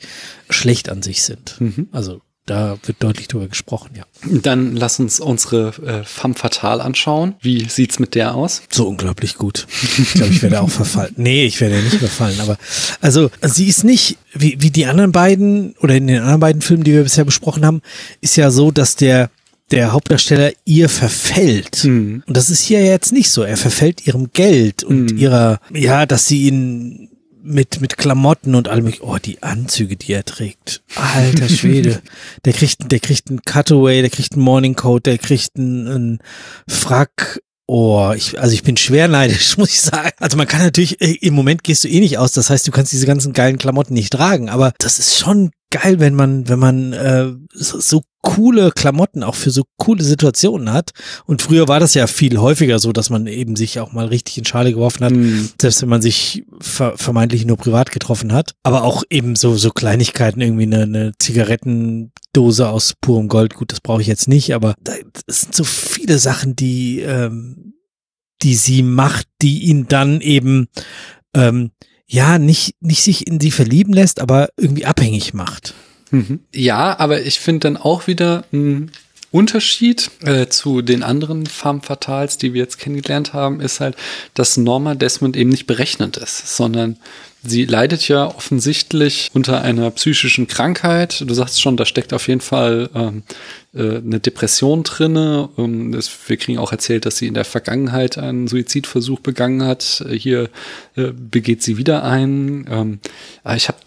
schlecht 0.50 0.88
an 0.88 1.02
sich 1.02 1.22
sind. 1.22 1.60
Mhm. 1.60 1.88
Also 1.92 2.20
da 2.46 2.78
wird 2.84 3.02
deutlich 3.02 3.26
drüber 3.26 3.48
gesprochen, 3.48 3.90
ja. 3.96 4.04
Dann 4.40 4.76
lass 4.76 5.00
uns 5.00 5.18
unsere 5.18 5.74
äh, 5.84 6.04
Femme 6.04 6.34
Fatale 6.34 6.82
anschauen. 6.82 7.34
Wie 7.40 7.68
sieht's 7.68 7.98
mit 7.98 8.14
der 8.14 8.36
aus? 8.36 8.62
So 8.70 8.86
unglaublich 8.86 9.36
gut. 9.36 9.66
Ich 9.98 10.12
glaube, 10.12 10.32
ich 10.32 10.42
werde 10.42 10.60
auch 10.60 10.70
verfallen. 10.70 11.12
Nee, 11.16 11.44
ich 11.44 11.60
werde 11.60 11.82
nicht 11.82 11.96
verfallen, 11.96 12.38
aber 12.40 12.56
also 13.00 13.30
sie 13.42 13.66
ist 13.66 13.82
nicht 13.82 14.18
wie, 14.32 14.56
wie 14.60 14.70
die 14.70 14.86
anderen 14.86 15.10
beiden 15.10 15.74
oder 15.80 15.96
in 15.96 16.06
den 16.06 16.20
anderen 16.20 16.40
beiden 16.40 16.62
Filmen, 16.62 16.84
die 16.84 16.92
wir 16.92 17.02
bisher 17.02 17.24
besprochen 17.24 17.66
haben, 17.66 17.82
ist 18.20 18.36
ja 18.36 18.50
so, 18.50 18.70
dass 18.70 18.94
der 18.94 19.30
der 19.70 19.92
Hauptdarsteller 19.92 20.52
ihr 20.64 20.88
verfällt. 20.88 21.84
Mhm. 21.84 22.22
Und 22.26 22.36
das 22.36 22.50
ist 22.50 22.62
hier 22.62 22.84
jetzt 22.84 23.12
nicht 23.12 23.30
so. 23.30 23.42
Er 23.42 23.56
verfällt 23.56 24.06
ihrem 24.06 24.30
Geld 24.32 24.84
und 24.84 25.12
mhm. 25.12 25.18
ihrer, 25.18 25.60
ja, 25.72 26.06
dass 26.06 26.26
sie 26.26 26.46
ihn 26.46 27.10
mit, 27.42 27.80
mit 27.80 27.96
Klamotten 27.96 28.54
und 28.54 28.68
allem. 28.68 28.92
Oh, 29.00 29.18
die 29.18 29.42
Anzüge, 29.42 29.96
die 29.96 30.12
er 30.12 30.24
trägt. 30.24 30.82
Alter 30.96 31.48
Schwede. 31.48 32.02
der 32.44 32.52
kriegt, 32.52 32.90
der 32.90 33.00
kriegt 33.00 33.30
einen 33.30 33.42
Cutaway, 33.42 34.00
der 34.00 34.10
kriegt 34.10 34.34
einen 34.34 34.42
Morning 34.42 34.74
Coat, 34.74 35.06
der 35.06 35.18
kriegt 35.18 35.56
einen, 35.56 35.86
einen 35.86 36.18
Frack. 36.68 37.40
Oh, 37.68 38.12
ich, 38.14 38.38
also 38.38 38.54
ich 38.54 38.62
bin 38.62 38.76
schwer 38.76 39.08
neidisch, 39.08 39.58
muss 39.58 39.70
ich 39.70 39.80
sagen. 39.80 40.12
Also 40.18 40.36
man 40.36 40.46
kann 40.46 40.60
natürlich, 40.60 41.00
äh, 41.00 41.16
im 41.20 41.34
Moment 41.34 41.64
gehst 41.64 41.84
du 41.84 41.88
eh 41.88 42.00
nicht 42.00 42.18
aus, 42.18 42.32
das 42.32 42.50
heißt, 42.50 42.66
du 42.66 42.70
kannst 42.70 42.92
diese 42.92 43.06
ganzen 43.06 43.32
geilen 43.32 43.58
Klamotten 43.58 43.94
nicht 43.94 44.12
tragen, 44.12 44.48
aber 44.48 44.72
das 44.78 44.98
ist 44.98 45.18
schon 45.18 45.50
geil, 45.70 45.98
wenn 45.98 46.14
man, 46.14 46.48
wenn 46.48 46.58
man 46.58 46.92
äh, 46.92 47.32
so, 47.52 47.80
so 47.80 48.02
coole 48.22 48.72
Klamotten 48.72 49.22
auch 49.22 49.34
für 49.34 49.50
so 49.50 49.62
coole 49.76 50.02
Situationen 50.02 50.72
hat. 50.72 50.90
Und 51.26 51.42
früher 51.42 51.68
war 51.68 51.78
das 51.78 51.94
ja 51.94 52.06
viel 52.06 52.38
häufiger 52.38 52.78
so, 52.78 52.92
dass 52.92 53.08
man 53.10 53.26
eben 53.26 53.54
sich 53.54 53.78
auch 53.78 53.92
mal 53.92 54.06
richtig 54.06 54.38
in 54.38 54.44
Schale 54.44 54.72
geworfen 54.72 55.04
hat, 55.04 55.12
mhm. 55.12 55.48
selbst 55.60 55.82
wenn 55.82 55.88
man 55.88 56.02
sich 56.02 56.44
ver 56.60 56.96
vermeintlich 56.96 57.46
nur 57.46 57.56
privat 57.56 57.92
getroffen 57.92 58.32
hat. 58.32 58.54
Aber 58.64 58.82
auch 58.82 59.04
eben 59.10 59.36
so, 59.36 59.56
so 59.56 59.70
Kleinigkeiten, 59.70 60.40
irgendwie 60.40 60.64
eine, 60.64 60.82
eine 60.82 61.12
Zigarettendose 62.36 62.68
aus 62.68 62.94
purem 63.00 63.28
Gold. 63.28 63.54
Gut, 63.54 63.72
das 63.72 63.80
brauche 63.80 64.02
ich 64.02 64.06
jetzt 64.06 64.28
nicht, 64.28 64.54
aber 64.54 64.74
es 65.26 65.40
sind 65.42 65.54
so 65.54 65.64
viele 65.64 66.18
Sachen, 66.18 66.54
die, 66.54 67.00
ähm, 67.00 67.74
die 68.42 68.54
sie 68.54 68.82
macht, 68.82 69.26
die 69.42 69.64
ihn 69.64 69.88
dann 69.88 70.20
eben 70.20 70.68
ähm, 71.34 71.70
ja, 72.06 72.38
nicht, 72.38 72.74
nicht 72.80 73.02
sich 73.02 73.26
in 73.26 73.40
sie 73.40 73.50
verlieben 73.50 73.92
lässt, 73.92 74.20
aber 74.20 74.50
irgendwie 74.56 74.86
abhängig 74.86 75.34
macht. 75.34 75.74
Mhm. 76.10 76.40
Ja, 76.54 76.98
aber 76.98 77.22
ich 77.22 77.40
finde 77.40 77.60
dann 77.60 77.76
auch 77.76 78.06
wieder 78.06 78.44
ein 78.52 78.92
Unterschied 79.36 80.10
äh, 80.22 80.46
zu 80.46 80.80
den 80.80 81.02
anderen 81.02 81.44
Femme 81.44 81.82
Fatals, 81.82 82.38
die 82.38 82.54
wir 82.54 82.62
jetzt 82.62 82.78
kennengelernt 82.78 83.34
haben, 83.34 83.60
ist 83.60 83.80
halt, 83.80 83.94
dass 84.32 84.56
Norma 84.56 84.94
Desmond 84.94 85.36
eben 85.36 85.50
nicht 85.50 85.66
berechnend 85.66 86.16
ist, 86.16 86.56
sondern 86.56 86.96
sie 87.42 87.66
leidet 87.66 88.08
ja 88.08 88.26
offensichtlich 88.26 89.30
unter 89.34 89.60
einer 89.60 89.90
psychischen 89.90 90.46
Krankheit. 90.46 91.22
Du 91.26 91.34
sagst 91.34 91.60
schon, 91.60 91.76
da 91.76 91.84
steckt 91.84 92.14
auf 92.14 92.28
jeden 92.28 92.40
Fall 92.40 92.88
ähm, 92.94 93.24
äh, 93.74 93.98
eine 93.98 94.20
Depression 94.20 94.84
drinne. 94.84 95.50
Ähm, 95.58 95.92
das, 95.92 96.10
wir 96.28 96.38
kriegen 96.38 96.58
auch 96.58 96.72
erzählt, 96.72 97.04
dass 97.04 97.18
sie 97.18 97.26
in 97.26 97.34
der 97.34 97.44
Vergangenheit 97.44 98.16
einen 98.16 98.48
Suizidversuch 98.48 99.20
begangen 99.20 99.64
hat. 99.64 100.02
Hier 100.10 100.48
äh, 100.96 101.12
begeht 101.12 101.62
sie 101.62 101.76
wieder 101.76 102.04
ein. 102.04 102.66
Ähm, 102.70 103.00
ich 103.54 103.68
habe 103.68 103.78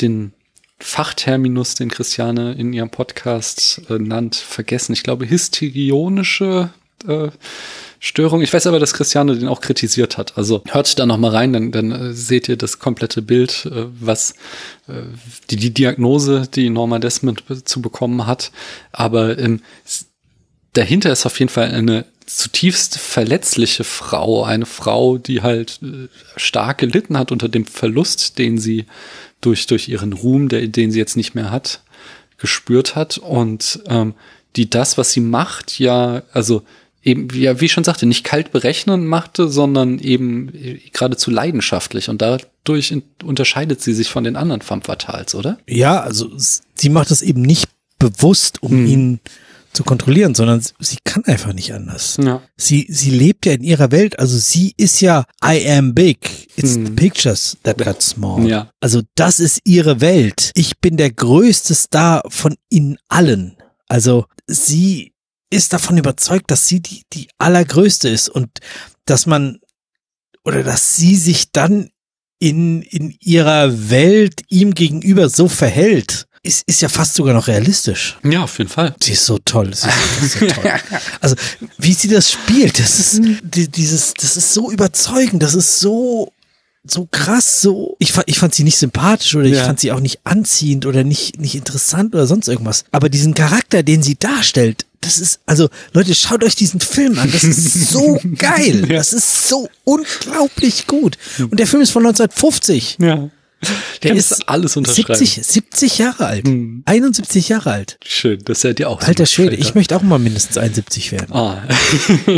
den 0.00 0.34
Fachterminus, 0.80 1.74
den 1.74 1.90
Christiane 1.90 2.52
in 2.52 2.72
ihrem 2.72 2.90
Podcast 2.90 3.82
äh, 3.90 3.98
nannt, 3.98 4.36
vergessen. 4.36 4.92
Ich 4.92 5.02
glaube, 5.02 5.28
hysterionische 5.28 6.70
äh, 7.06 7.28
Störung. 8.00 8.42
Ich 8.42 8.52
weiß 8.52 8.66
aber, 8.68 8.78
dass 8.78 8.94
Christiane 8.94 9.36
den 9.36 9.48
auch 9.48 9.60
kritisiert 9.60 10.18
hat. 10.18 10.38
Also 10.38 10.62
hört 10.68 10.98
da 10.98 11.06
noch 11.06 11.18
mal 11.18 11.30
rein, 11.30 11.52
dann, 11.52 11.72
dann 11.72 11.90
äh, 11.90 12.12
seht 12.12 12.48
ihr 12.48 12.56
das 12.56 12.78
komplette 12.78 13.22
Bild, 13.22 13.66
äh, 13.66 13.86
was 14.00 14.32
äh, 14.86 15.02
die, 15.50 15.56
die 15.56 15.74
Diagnose, 15.74 16.48
die 16.52 16.70
Norma 16.70 17.00
Desmond 17.00 17.42
zu 17.64 17.82
bekommen 17.82 18.26
hat. 18.26 18.52
Aber 18.92 19.36
ähm, 19.38 19.62
dahinter 20.74 21.10
ist 21.10 21.26
auf 21.26 21.38
jeden 21.40 21.50
Fall 21.50 21.72
eine 21.72 22.04
zutiefst 22.26 22.98
verletzliche 22.98 23.84
Frau, 23.84 24.44
eine 24.44 24.66
Frau, 24.66 25.18
die 25.18 25.42
halt 25.42 25.80
äh, 25.82 26.08
stark 26.36 26.78
gelitten 26.78 27.18
hat 27.18 27.32
unter 27.32 27.48
dem 27.48 27.64
Verlust, 27.64 28.38
den 28.38 28.58
sie 28.58 28.86
durch, 29.40 29.66
durch 29.66 29.88
ihren 29.88 30.12
Ruhm, 30.12 30.48
der, 30.48 30.66
den 30.66 30.90
sie 30.90 30.98
jetzt 30.98 31.16
nicht 31.16 31.34
mehr 31.34 31.50
hat, 31.50 31.82
gespürt 32.38 32.96
hat 32.96 33.18
und 33.18 33.80
ähm, 33.86 34.14
die 34.56 34.70
das, 34.70 34.98
was 34.98 35.12
sie 35.12 35.20
macht, 35.20 35.78
ja, 35.78 36.22
also 36.32 36.62
eben, 37.02 37.28
ja, 37.34 37.60
wie 37.60 37.66
ich 37.66 37.72
schon 37.72 37.84
sagte, 37.84 38.06
nicht 38.06 38.24
kalt 38.24 38.52
berechnen 38.52 39.06
machte, 39.06 39.48
sondern 39.48 39.98
eben 39.98 40.52
geradezu 40.92 41.30
leidenschaftlich 41.30 42.08
und 42.08 42.22
dadurch 42.22 42.94
unterscheidet 43.22 43.80
sie 43.80 43.94
sich 43.94 44.08
von 44.08 44.24
den 44.24 44.36
anderen 44.36 44.62
Femme 44.62 44.82
oder? 45.34 45.58
Ja, 45.66 46.00
also 46.00 46.30
sie 46.74 46.88
macht 46.88 47.10
es 47.10 47.22
eben 47.22 47.42
nicht 47.42 47.68
bewusst, 47.98 48.62
um 48.62 48.70
hm. 48.70 48.86
ihn 48.86 49.20
zu 49.78 49.84
kontrollieren, 49.84 50.34
sondern 50.34 50.60
sie 50.80 50.98
kann 51.04 51.24
einfach 51.26 51.52
nicht 51.52 51.72
anders. 51.72 52.18
Ja. 52.20 52.42
Sie, 52.56 52.88
sie 52.90 53.10
lebt 53.10 53.46
ja 53.46 53.52
in 53.52 53.62
ihrer 53.62 53.92
Welt, 53.92 54.18
also 54.18 54.36
sie 54.36 54.74
ist 54.76 55.00
ja 55.00 55.24
I 55.40 55.70
am 55.70 55.94
big. 55.94 56.48
It's 56.56 56.74
hm. 56.74 56.86
the 56.86 56.92
pictures 56.94 57.56
that 57.62 57.78
got 57.78 58.02
small. 58.02 58.44
Ja. 58.44 58.72
Also 58.80 59.02
das 59.14 59.38
ist 59.38 59.60
ihre 59.62 60.00
Welt. 60.00 60.50
Ich 60.56 60.80
bin 60.80 60.96
der 60.96 61.12
größte 61.12 61.76
Star 61.76 62.22
von 62.28 62.56
ihnen 62.68 62.98
allen. 63.06 63.56
Also 63.86 64.24
sie 64.48 65.12
ist 65.48 65.72
davon 65.72 65.96
überzeugt, 65.96 66.50
dass 66.50 66.66
sie 66.66 66.80
die, 66.80 67.02
die 67.12 67.28
allergrößte 67.38 68.08
ist 68.08 68.28
und 68.28 68.50
dass 69.04 69.26
man 69.26 69.60
oder 70.42 70.64
dass 70.64 70.96
sie 70.96 71.14
sich 71.14 71.52
dann 71.52 71.90
in, 72.40 72.82
in 72.82 73.14
ihrer 73.20 73.90
Welt 73.90 74.42
ihm 74.48 74.74
gegenüber 74.74 75.28
so 75.28 75.46
verhält, 75.46 76.26
ist, 76.42 76.64
ist 76.66 76.82
ja 76.82 76.88
fast 76.88 77.14
sogar 77.14 77.34
noch 77.34 77.46
realistisch. 77.46 78.18
Ja, 78.24 78.44
auf 78.44 78.58
jeden 78.58 78.70
Fall. 78.70 78.94
Sie 79.00 79.12
ist 79.12 79.24
so 79.24 79.38
toll. 79.38 79.70
Ist 79.70 79.82
so 79.82 80.46
toll. 80.46 80.72
also, 81.20 81.36
wie 81.78 81.92
sie 81.92 82.08
das 82.08 82.32
spielt, 82.32 82.78
das 82.78 82.98
ist 82.98 83.20
die, 83.42 83.68
dieses, 83.68 84.14
das 84.14 84.36
ist 84.36 84.54
so 84.54 84.70
überzeugend, 84.70 85.42
das 85.42 85.54
ist 85.54 85.80
so 85.80 86.32
so 86.90 87.06
krass, 87.10 87.60
so. 87.60 87.96
Ich 87.98 88.12
fand, 88.12 88.28
ich 88.28 88.38
fand 88.38 88.54
sie 88.54 88.64
nicht 88.64 88.78
sympathisch 88.78 89.34
oder 89.34 89.46
ja. 89.46 89.58
ich 89.58 89.66
fand 89.66 89.80
sie 89.80 89.92
auch 89.92 90.00
nicht 90.00 90.20
anziehend 90.24 90.86
oder 90.86 91.04
nicht, 91.04 91.38
nicht 91.38 91.54
interessant 91.54 92.14
oder 92.14 92.26
sonst 92.26 92.48
irgendwas. 92.48 92.84
Aber 92.92 93.08
diesen 93.08 93.34
Charakter, 93.34 93.82
den 93.82 94.02
sie 94.02 94.16
darstellt, 94.16 94.86
das 95.00 95.18
ist, 95.18 95.40
also 95.46 95.68
Leute, 95.92 96.14
schaut 96.14 96.42
euch 96.42 96.56
diesen 96.56 96.80
Film 96.80 97.18
an. 97.18 97.30
Das 97.30 97.44
ist 97.44 97.90
so 97.90 98.18
geil. 98.38 98.82
Das 98.88 99.12
ist 99.12 99.48
so 99.48 99.68
unglaublich 99.84 100.86
gut. 100.86 101.18
Und 101.38 101.58
der 101.58 101.66
Film 101.66 101.82
ist 101.82 101.90
von 101.90 102.04
1950. 102.04 102.96
Ja. 103.00 103.30
Der 104.02 104.14
ist 104.14 104.48
alles 104.48 104.76
unterschreiben. 104.76 105.18
70, 105.18 105.44
70 105.44 105.98
Jahre 105.98 106.26
alt. 106.26 106.46
Hm. 106.46 106.82
71 106.84 107.48
Jahre 107.48 107.72
alt. 107.72 107.98
Schön, 108.04 108.38
das 108.44 108.60
seid 108.60 108.78
ihr 108.78 108.88
auch. 108.88 109.02
Alter 109.02 109.26
so 109.26 109.34
Schwede, 109.34 109.56
ich 109.56 109.74
möchte 109.74 109.96
auch 109.96 110.02
mal 110.02 110.18
mindestens 110.18 110.58
71 110.58 111.12
werden. 111.12 111.32
Ah. 111.32 111.62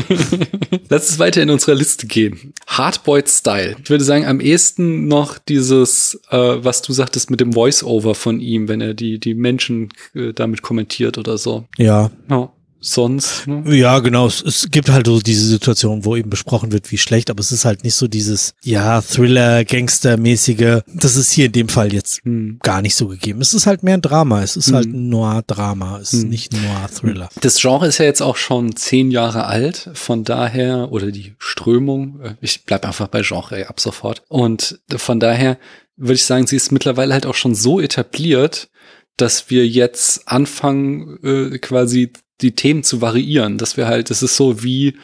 Lass 0.88 1.10
es 1.10 1.18
weiter 1.18 1.42
in 1.42 1.50
unserer 1.50 1.74
Liste 1.74 2.06
gehen. 2.06 2.54
Hardboiled 2.66 3.28
Style. 3.28 3.76
Ich 3.82 3.90
würde 3.90 4.04
sagen, 4.04 4.24
am 4.24 4.40
ehesten 4.40 5.08
noch 5.08 5.38
dieses, 5.38 6.20
äh, 6.30 6.36
was 6.36 6.82
du 6.82 6.92
sagtest 6.92 7.30
mit 7.30 7.40
dem 7.40 7.52
Voice-Over 7.52 8.14
von 8.14 8.40
ihm, 8.40 8.68
wenn 8.68 8.80
er 8.80 8.94
die, 8.94 9.18
die 9.18 9.34
Menschen 9.34 9.90
äh, 10.14 10.32
damit 10.32 10.62
kommentiert 10.62 11.18
oder 11.18 11.36
so. 11.36 11.66
Ja. 11.76 12.10
ja. 12.30 12.50
Sonst. 12.80 13.46
Ne? 13.46 13.76
Ja, 13.76 13.98
genau. 14.00 14.26
Es, 14.26 14.42
es 14.42 14.70
gibt 14.70 14.88
halt 14.90 15.06
so 15.06 15.20
diese 15.20 15.46
Situation, 15.46 16.04
wo 16.04 16.16
eben 16.16 16.30
besprochen 16.30 16.72
wird, 16.72 16.90
wie 16.90 16.98
schlecht, 16.98 17.30
aber 17.30 17.40
es 17.40 17.52
ist 17.52 17.64
halt 17.64 17.84
nicht 17.84 17.94
so 17.94 18.08
dieses, 18.08 18.54
ja, 18.62 19.00
Thriller, 19.02 19.64
Gangster-mäßige. 19.64 20.82
Das 20.86 21.16
ist 21.16 21.30
hier 21.32 21.46
in 21.46 21.52
dem 21.52 21.68
Fall 21.68 21.92
jetzt 21.92 22.24
Hm. 22.24 22.58
gar 22.62 22.82
nicht 22.82 22.94
so 22.96 23.08
gegeben. 23.08 23.40
Es 23.40 23.54
ist 23.54 23.66
halt 23.66 23.82
mehr 23.82 23.94
ein 23.94 24.02
Drama. 24.02 24.42
Es 24.42 24.56
ist 24.56 24.68
Hm. 24.68 24.74
halt 24.74 24.86
ein 24.86 25.08
Noir-Drama. 25.08 25.98
Es 26.00 26.12
ist 26.12 26.22
Hm. 26.22 26.28
nicht 26.30 26.52
ein 26.54 26.62
Noir-Thriller. 26.62 27.28
Das 27.40 27.60
Genre 27.60 27.86
ist 27.86 27.98
ja 27.98 28.04
jetzt 28.06 28.22
auch 28.22 28.36
schon 28.36 28.74
zehn 28.76 29.10
Jahre 29.10 29.46
alt, 29.46 29.90
von 29.94 30.24
daher, 30.24 30.90
oder 30.92 31.10
die 31.10 31.34
Strömung, 31.38 32.20
äh, 32.22 32.34
ich 32.40 32.64
bleib 32.64 32.84
einfach 32.86 33.08
bei 33.08 33.22
Genre 33.22 33.68
ab 33.68 33.80
sofort. 33.80 34.22
Und 34.28 34.80
von 34.96 35.20
daher 35.20 35.58
würde 35.96 36.14
ich 36.14 36.24
sagen, 36.24 36.46
sie 36.46 36.56
ist 36.56 36.72
mittlerweile 36.72 37.12
halt 37.12 37.26
auch 37.26 37.34
schon 37.34 37.54
so 37.54 37.80
etabliert, 37.80 38.70
dass 39.16 39.50
wir 39.50 39.66
jetzt 39.68 40.26
anfangen, 40.28 41.18
äh, 41.22 41.58
quasi 41.58 42.12
die 42.42 42.54
Themen 42.54 42.82
zu 42.82 43.00
variieren. 43.00 43.58
Dass 43.58 43.76
wir 43.76 43.86
halt, 43.86 44.10
das 44.10 44.22
ist 44.22 44.36
so 44.36 44.62
wie, 44.62 44.94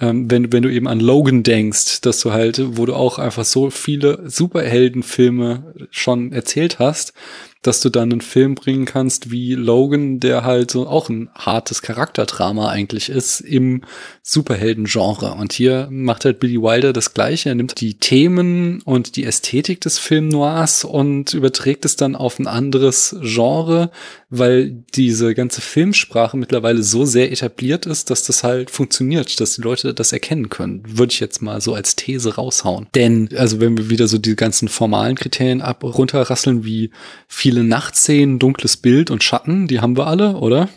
ähm, 0.00 0.30
wenn, 0.30 0.52
wenn 0.52 0.62
du 0.62 0.72
eben 0.72 0.88
an 0.88 1.00
Logan 1.00 1.42
denkst, 1.42 2.00
dass 2.02 2.20
du 2.20 2.32
halt, 2.32 2.60
wo 2.76 2.86
du 2.86 2.94
auch 2.94 3.18
einfach 3.18 3.44
so 3.44 3.70
viele 3.70 4.28
Superheldenfilme 4.28 5.74
schon 5.90 6.32
erzählt 6.32 6.78
hast, 6.78 7.14
dass 7.62 7.80
du 7.80 7.90
dann 7.90 8.12
einen 8.12 8.20
Film 8.20 8.54
bringen 8.54 8.84
kannst 8.84 9.30
wie 9.30 9.54
Logan, 9.54 10.20
der 10.20 10.44
halt 10.44 10.70
so 10.70 10.86
auch 10.86 11.08
ein 11.08 11.28
hartes 11.34 11.82
Charakterdrama 11.82 12.68
eigentlich 12.68 13.08
ist 13.08 13.40
im 13.40 13.82
Superhelden-Genre. 14.22 15.34
Und 15.34 15.52
hier 15.52 15.88
macht 15.90 16.24
halt 16.24 16.38
Billy 16.38 16.60
Wilder 16.60 16.92
das 16.92 17.14
Gleiche. 17.14 17.48
Er 17.48 17.54
nimmt 17.54 17.80
die 17.80 17.94
Themen 17.94 18.82
und 18.82 19.16
die 19.16 19.24
Ästhetik 19.24 19.80
des 19.80 19.98
Film 19.98 20.28
Noirs 20.28 20.84
und 20.84 21.34
überträgt 21.34 21.84
es 21.84 21.96
dann 21.96 22.14
auf 22.14 22.38
ein 22.38 22.46
anderes 22.46 23.16
Genre, 23.22 23.90
weil 24.30 24.84
diese 24.94 25.34
ganze 25.34 25.60
Filmsprache 25.60 26.36
mittlerweile 26.36 26.82
so 26.82 27.04
sehr 27.04 27.32
etabliert 27.32 27.86
ist, 27.86 28.10
dass 28.10 28.24
das 28.24 28.44
halt 28.44 28.70
funktioniert, 28.70 29.40
dass 29.40 29.56
die 29.56 29.62
Leute 29.62 29.94
das 29.94 30.12
erkennen 30.12 30.48
können. 30.48 30.82
Würde 30.86 31.12
ich 31.12 31.20
jetzt 31.20 31.42
mal 31.42 31.60
so 31.60 31.74
als 31.74 31.96
These 31.96 32.36
raushauen. 32.36 32.86
Denn, 32.94 33.30
also 33.36 33.60
wenn 33.60 33.76
wir 33.76 33.90
wieder 33.90 34.06
so 34.06 34.18
die 34.18 34.36
ganzen 34.36 34.68
formalen 34.68 35.16
Kriterien 35.16 35.62
ab 35.62 35.82
runterrasseln, 35.82 36.64
wie 36.64 36.90
viele 37.48 37.64
Nachtszenen, 37.64 38.38
dunkles 38.38 38.76
Bild 38.76 39.10
und 39.10 39.24
Schatten, 39.24 39.68
die 39.68 39.80
haben 39.80 39.96
wir 39.96 40.06
alle, 40.06 40.36
oder? 40.36 40.68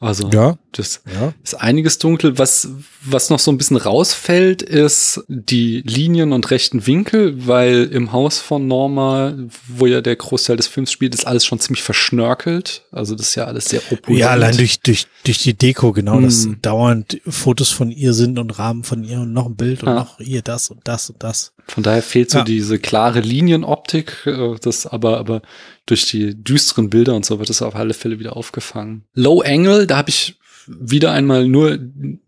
Also 0.00 0.30
Ja, 0.32 0.56
das 0.70 1.02
ja. 1.12 1.34
ist 1.42 1.54
einiges 1.60 1.98
dunkel. 1.98 2.38
Was, 2.38 2.68
was 3.02 3.30
noch 3.30 3.40
so 3.40 3.50
ein 3.50 3.58
bisschen 3.58 3.76
rausfällt, 3.76 4.62
ist 4.62 5.20
die 5.26 5.82
Linien 5.84 6.32
und 6.32 6.50
rechten 6.52 6.86
Winkel, 6.86 7.48
weil 7.48 7.82
im 7.92 8.12
Haus 8.12 8.38
von 8.38 8.68
Norma, 8.68 9.34
wo 9.66 9.86
ja 9.86 10.00
der 10.00 10.14
Großteil 10.14 10.56
des 10.56 10.68
Films 10.68 10.92
spielt, 10.92 11.14
ist 11.16 11.26
alles 11.26 11.44
schon 11.44 11.58
ziemlich 11.58 11.82
verschnörkelt. 11.82 12.84
Also 12.92 13.16
das 13.16 13.30
ist 13.30 13.34
ja 13.34 13.46
alles 13.46 13.64
sehr 13.64 13.82
opulent. 13.90 14.20
Ja, 14.20 14.30
allein 14.30 14.56
durch, 14.56 14.78
durch, 14.80 15.08
durch 15.24 15.38
die 15.38 15.54
Deko, 15.54 15.92
genau, 15.92 16.20
dass 16.20 16.44
Hm. 16.44 16.62
dauernd 16.62 17.20
Fotos 17.26 17.70
von 17.70 17.90
ihr 17.90 18.12
sind 18.14 18.38
und 18.38 18.56
Rahmen 18.56 18.84
von 18.84 19.02
ihr 19.02 19.18
und 19.22 19.32
noch 19.32 19.46
ein 19.46 19.56
Bild 19.56 19.82
und 19.82 19.88
Ja. 19.88 19.94
noch 19.96 20.18
hier 20.18 20.42
das 20.42 20.70
und 20.70 20.80
das 20.84 21.10
und 21.10 21.24
das. 21.24 21.54
Von 21.66 21.82
daher 21.82 22.02
fehlt 22.02 22.30
so 22.30 22.38
Ja. 22.38 22.44
diese 22.44 22.78
klare 22.78 23.18
Linienoptik, 23.20 24.26
äh, 24.26 24.54
das 24.62 24.86
aber, 24.86 25.18
aber 25.18 25.42
durch 25.90 26.06
die 26.06 26.34
düsteren 26.34 26.90
Bilder 26.90 27.14
und 27.14 27.24
so 27.24 27.38
wird 27.38 27.50
es 27.50 27.62
auf 27.62 27.74
alle 27.74 27.94
Fälle 27.94 28.18
wieder 28.18 28.36
aufgefangen. 28.36 29.04
Low 29.14 29.40
Angle, 29.40 29.86
da 29.86 29.96
habe 29.96 30.10
ich 30.10 30.38
wieder 30.66 31.12
einmal 31.12 31.48
nur 31.48 31.78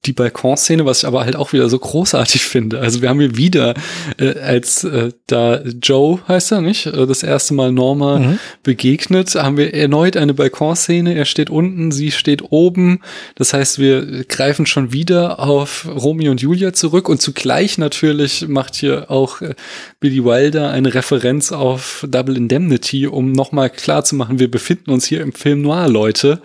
die 0.07 0.13
Balkonszene, 0.15 0.87
was 0.87 1.01
ich 1.01 1.07
aber 1.07 1.25
halt 1.25 1.37
auch 1.37 1.53
wieder 1.53 1.69
so 1.69 1.79
großartig 1.79 2.43
finde. 2.43 2.81
Also 2.81 3.03
wir 3.03 3.11
haben 3.11 3.21
hier 3.21 3.37
wieder, 3.37 3.75
äh, 4.19 4.39
als 4.39 4.83
äh, 4.85 5.11
da 5.27 5.61
Joe 5.63 6.21
heißt 6.27 6.53
er 6.53 6.63
nicht, 6.63 6.87
äh, 6.87 7.07
das 7.07 7.23
erste 7.23 7.53
Mal 7.55 7.71
Norma 7.71 8.19
Mhm. 8.19 8.39
begegnet, 8.63 9.35
haben 9.35 9.57
wir 9.59 9.75
erneut 9.75 10.17
eine 10.17 10.33
Balkonszene. 10.33 11.15
Er 11.15 11.27
steht 11.27 11.51
unten, 11.51 11.93
sie 11.93 12.11
steht 12.13 12.51
oben. 12.51 13.01
Das 13.35 13.53
heißt, 13.53 13.79
wir 13.79 14.25
greifen 14.25 14.65
schon 14.65 14.93
wieder 14.93 15.39
auf 15.41 15.87
Romeo 15.87 16.31
und 16.31 16.41
Julia 16.41 16.73
zurück 16.73 17.09
und 17.09 17.21
zugleich 17.21 17.77
natürlich 17.77 18.49
macht 18.49 18.77
hier 18.77 19.11
auch 19.11 19.43
äh, 19.43 19.55
Billy 20.01 20.25
Wilder 20.25 20.71
eine 20.71 20.95
Referenz 20.95 21.53
auf 21.53 22.07
Double 22.09 22.37
Indemnity, 22.39 23.07
um 23.07 23.33
nochmal 23.33 23.69
klar 23.69 24.03
zu 24.05 24.15
machen, 24.15 24.39
wir 24.39 24.51
befinden 24.51 24.91
uns 24.93 25.05
hier 25.05 25.21
im 25.21 25.33
Film 25.35 25.61
Noir, 25.61 25.89
Leute. 25.89 26.41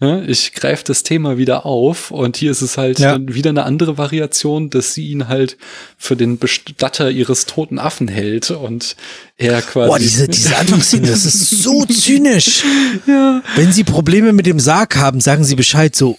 Ja, 0.00 0.22
ich 0.22 0.52
greife 0.52 0.84
das 0.86 1.02
Thema 1.02 1.38
wieder 1.38 1.66
auf 1.66 2.12
und 2.12 2.36
hier 2.36 2.52
ist 2.52 2.62
es 2.62 2.78
halt 2.78 2.99
Ja. 3.00 3.12
dann 3.12 3.34
wieder 3.34 3.50
eine 3.50 3.64
andere 3.64 3.98
Variation, 3.98 4.70
dass 4.70 4.94
sie 4.94 5.08
ihn 5.08 5.28
halt 5.28 5.56
für 5.98 6.16
den 6.16 6.38
Bestatter 6.38 7.10
ihres 7.10 7.46
toten 7.46 7.78
Affen 7.78 8.08
hält 8.08 8.50
und 8.50 8.96
er 9.36 9.60
quasi. 9.62 9.88
Boah, 9.88 9.98
diese, 9.98 10.28
diese 10.28 10.56
Anfangsszene, 10.56 11.08
das 11.08 11.24
ist 11.24 11.50
so 11.62 11.84
zynisch. 11.86 12.62
ja. 13.06 13.42
Wenn 13.56 13.72
Sie 13.72 13.84
Probleme 13.84 14.32
mit 14.32 14.46
dem 14.46 14.60
Sarg 14.60 14.96
haben, 14.96 15.20
sagen 15.20 15.44
Sie 15.44 15.54
Bescheid 15.56 15.94
so. 15.96 16.18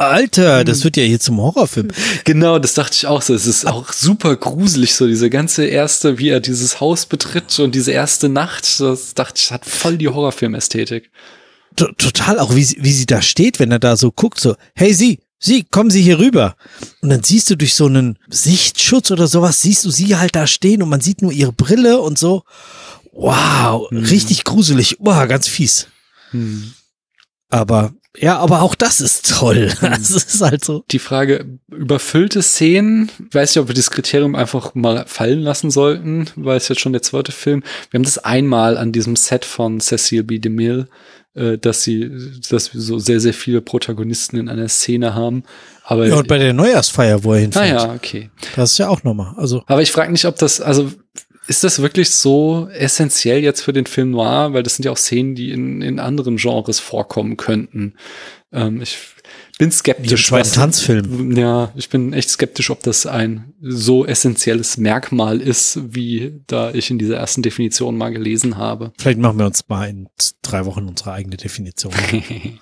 Alter, 0.00 0.62
das 0.62 0.84
wird 0.84 0.96
ja 0.96 1.02
hier 1.02 1.18
zum 1.18 1.38
Horrorfilm. 1.40 1.88
Genau, 2.22 2.60
das 2.60 2.74
dachte 2.74 2.94
ich 2.94 3.06
auch 3.08 3.20
so. 3.20 3.34
Es 3.34 3.46
ist 3.46 3.66
auch 3.66 3.92
super 3.92 4.36
gruselig, 4.36 4.94
so 4.94 5.08
diese 5.08 5.28
ganze 5.28 5.64
erste, 5.66 6.18
wie 6.20 6.28
er 6.28 6.38
dieses 6.38 6.78
Haus 6.80 7.06
betritt 7.06 7.58
und 7.58 7.74
diese 7.74 7.90
erste 7.90 8.28
Nacht, 8.28 8.78
das 8.78 9.14
dachte 9.14 9.40
ich, 9.42 9.50
hat 9.50 9.64
voll 9.64 9.98
die 9.98 10.06
Horrorfilm-Ästhetik. 10.06 11.10
Total, 11.74 12.38
auch 12.38 12.54
wie, 12.54 12.62
sie- 12.64 12.78
wie 12.80 12.92
sie 12.92 13.06
da 13.06 13.22
steht, 13.22 13.58
wenn 13.58 13.70
er 13.72 13.78
da 13.80 13.96
so 13.96 14.10
guckt, 14.12 14.40
so, 14.40 14.54
hey 14.74 14.92
Sie, 14.94 15.18
Sie, 15.38 15.64
kommen 15.64 15.90
Sie 15.90 16.02
hier 16.02 16.18
rüber. 16.18 16.56
Und 17.00 17.10
dann 17.10 17.22
siehst 17.22 17.48
du 17.50 17.56
durch 17.56 17.74
so 17.74 17.86
einen 17.86 18.18
Sichtschutz 18.28 19.10
oder 19.10 19.28
sowas, 19.28 19.62
siehst 19.62 19.84
du 19.84 19.90
sie 19.90 20.16
halt 20.16 20.34
da 20.34 20.46
stehen 20.46 20.82
und 20.82 20.88
man 20.88 21.00
sieht 21.00 21.22
nur 21.22 21.32
ihre 21.32 21.52
Brille 21.52 22.00
und 22.00 22.18
so. 22.18 22.42
Wow, 23.12 23.90
richtig 23.92 24.44
gruselig. 24.44 24.96
Wow, 24.98 25.26
ganz 25.28 25.48
fies. 25.48 25.88
Hm. 26.30 26.72
Aber, 27.50 27.92
ja, 28.16 28.38
aber 28.38 28.62
auch 28.62 28.74
das 28.74 29.00
ist 29.00 29.30
toll. 29.38 29.72
Das 29.80 30.10
ist 30.10 30.40
halt 30.40 30.64
so. 30.64 30.84
Die 30.90 30.98
Frage, 30.98 31.58
überfüllte 31.68 32.42
Szenen, 32.42 33.10
ich 33.28 33.34
weiß 33.34 33.54
nicht, 33.54 33.62
ob 33.62 33.68
wir 33.68 33.74
das 33.74 33.90
Kriterium 33.90 34.34
einfach 34.34 34.74
mal 34.74 35.04
fallen 35.06 35.40
lassen 35.40 35.70
sollten, 35.70 36.26
weil 36.36 36.56
es 36.56 36.68
jetzt 36.68 36.80
schon 36.80 36.92
der 36.92 37.02
zweite 37.02 37.32
Film. 37.32 37.62
Wir 37.90 37.98
haben 37.98 38.04
das 38.04 38.18
einmal 38.18 38.76
an 38.76 38.92
diesem 38.92 39.16
Set 39.16 39.44
von 39.44 39.80
Cecile 39.80 40.24
B. 40.24 40.38
DeMille, 40.38 40.88
äh, 41.38 41.58
dass 41.58 41.82
sie, 41.82 42.10
dass 42.50 42.74
wir 42.74 42.80
so 42.80 42.98
sehr, 42.98 43.20
sehr 43.20 43.34
viele 43.34 43.60
Protagonisten 43.60 44.36
in 44.36 44.48
einer 44.48 44.68
Szene 44.68 45.14
haben. 45.14 45.44
Aber 45.84 46.06
Ja, 46.06 46.16
und 46.16 46.28
bei 46.28 46.38
der 46.38 46.52
Neujahrsfeier, 46.52 47.24
wo 47.24 47.32
er 47.32 47.40
hinfährt. 47.40 47.64
naja, 47.64 47.94
okay. 47.94 48.30
Das 48.56 48.72
ist 48.72 48.78
ja 48.78 48.88
auch 48.88 49.04
nochmal. 49.04 49.34
Also, 49.36 49.62
Aber 49.66 49.82
ich 49.82 49.92
frage 49.92 50.12
mich, 50.12 50.26
ob 50.26 50.36
das, 50.36 50.60
also 50.60 50.90
ist 51.46 51.64
das 51.64 51.80
wirklich 51.80 52.10
so 52.10 52.68
essentiell 52.72 53.42
jetzt 53.42 53.62
für 53.62 53.72
den 53.72 53.86
Film 53.86 54.10
Noir? 54.10 54.52
Weil 54.52 54.62
das 54.62 54.76
sind 54.76 54.84
ja 54.84 54.92
auch 54.92 54.98
Szenen, 54.98 55.34
die 55.34 55.50
in, 55.50 55.80
in 55.80 55.98
anderen 55.98 56.36
Genres 56.36 56.78
vorkommen 56.78 57.38
könnten. 57.38 57.94
Ähm, 58.52 58.82
ich 58.82 58.98
bin 59.58 59.66
wie 59.66 59.70
im 59.70 59.72
skeptisch. 59.72 60.26
zweiten 60.28 60.46
was- 60.46 60.52
Tanzfilm. 60.52 61.36
Ja, 61.36 61.72
ich 61.74 61.88
bin 61.90 62.12
echt 62.12 62.30
skeptisch, 62.30 62.70
ob 62.70 62.82
das 62.82 63.06
ein 63.06 63.52
so 63.60 64.06
essentielles 64.06 64.76
Merkmal 64.78 65.40
ist, 65.40 65.80
wie 65.94 66.40
da 66.46 66.72
ich 66.72 66.90
in 66.90 66.98
dieser 66.98 67.16
ersten 67.16 67.42
Definition 67.42 67.96
mal 67.96 68.10
gelesen 68.10 68.56
habe. 68.56 68.92
Vielleicht 68.98 69.18
machen 69.18 69.38
wir 69.38 69.46
uns 69.46 69.68
mal 69.68 69.88
in 69.88 70.08
drei 70.42 70.64
Wochen 70.64 70.86
unsere 70.86 71.12
eigene 71.12 71.36
Definition. 71.36 71.92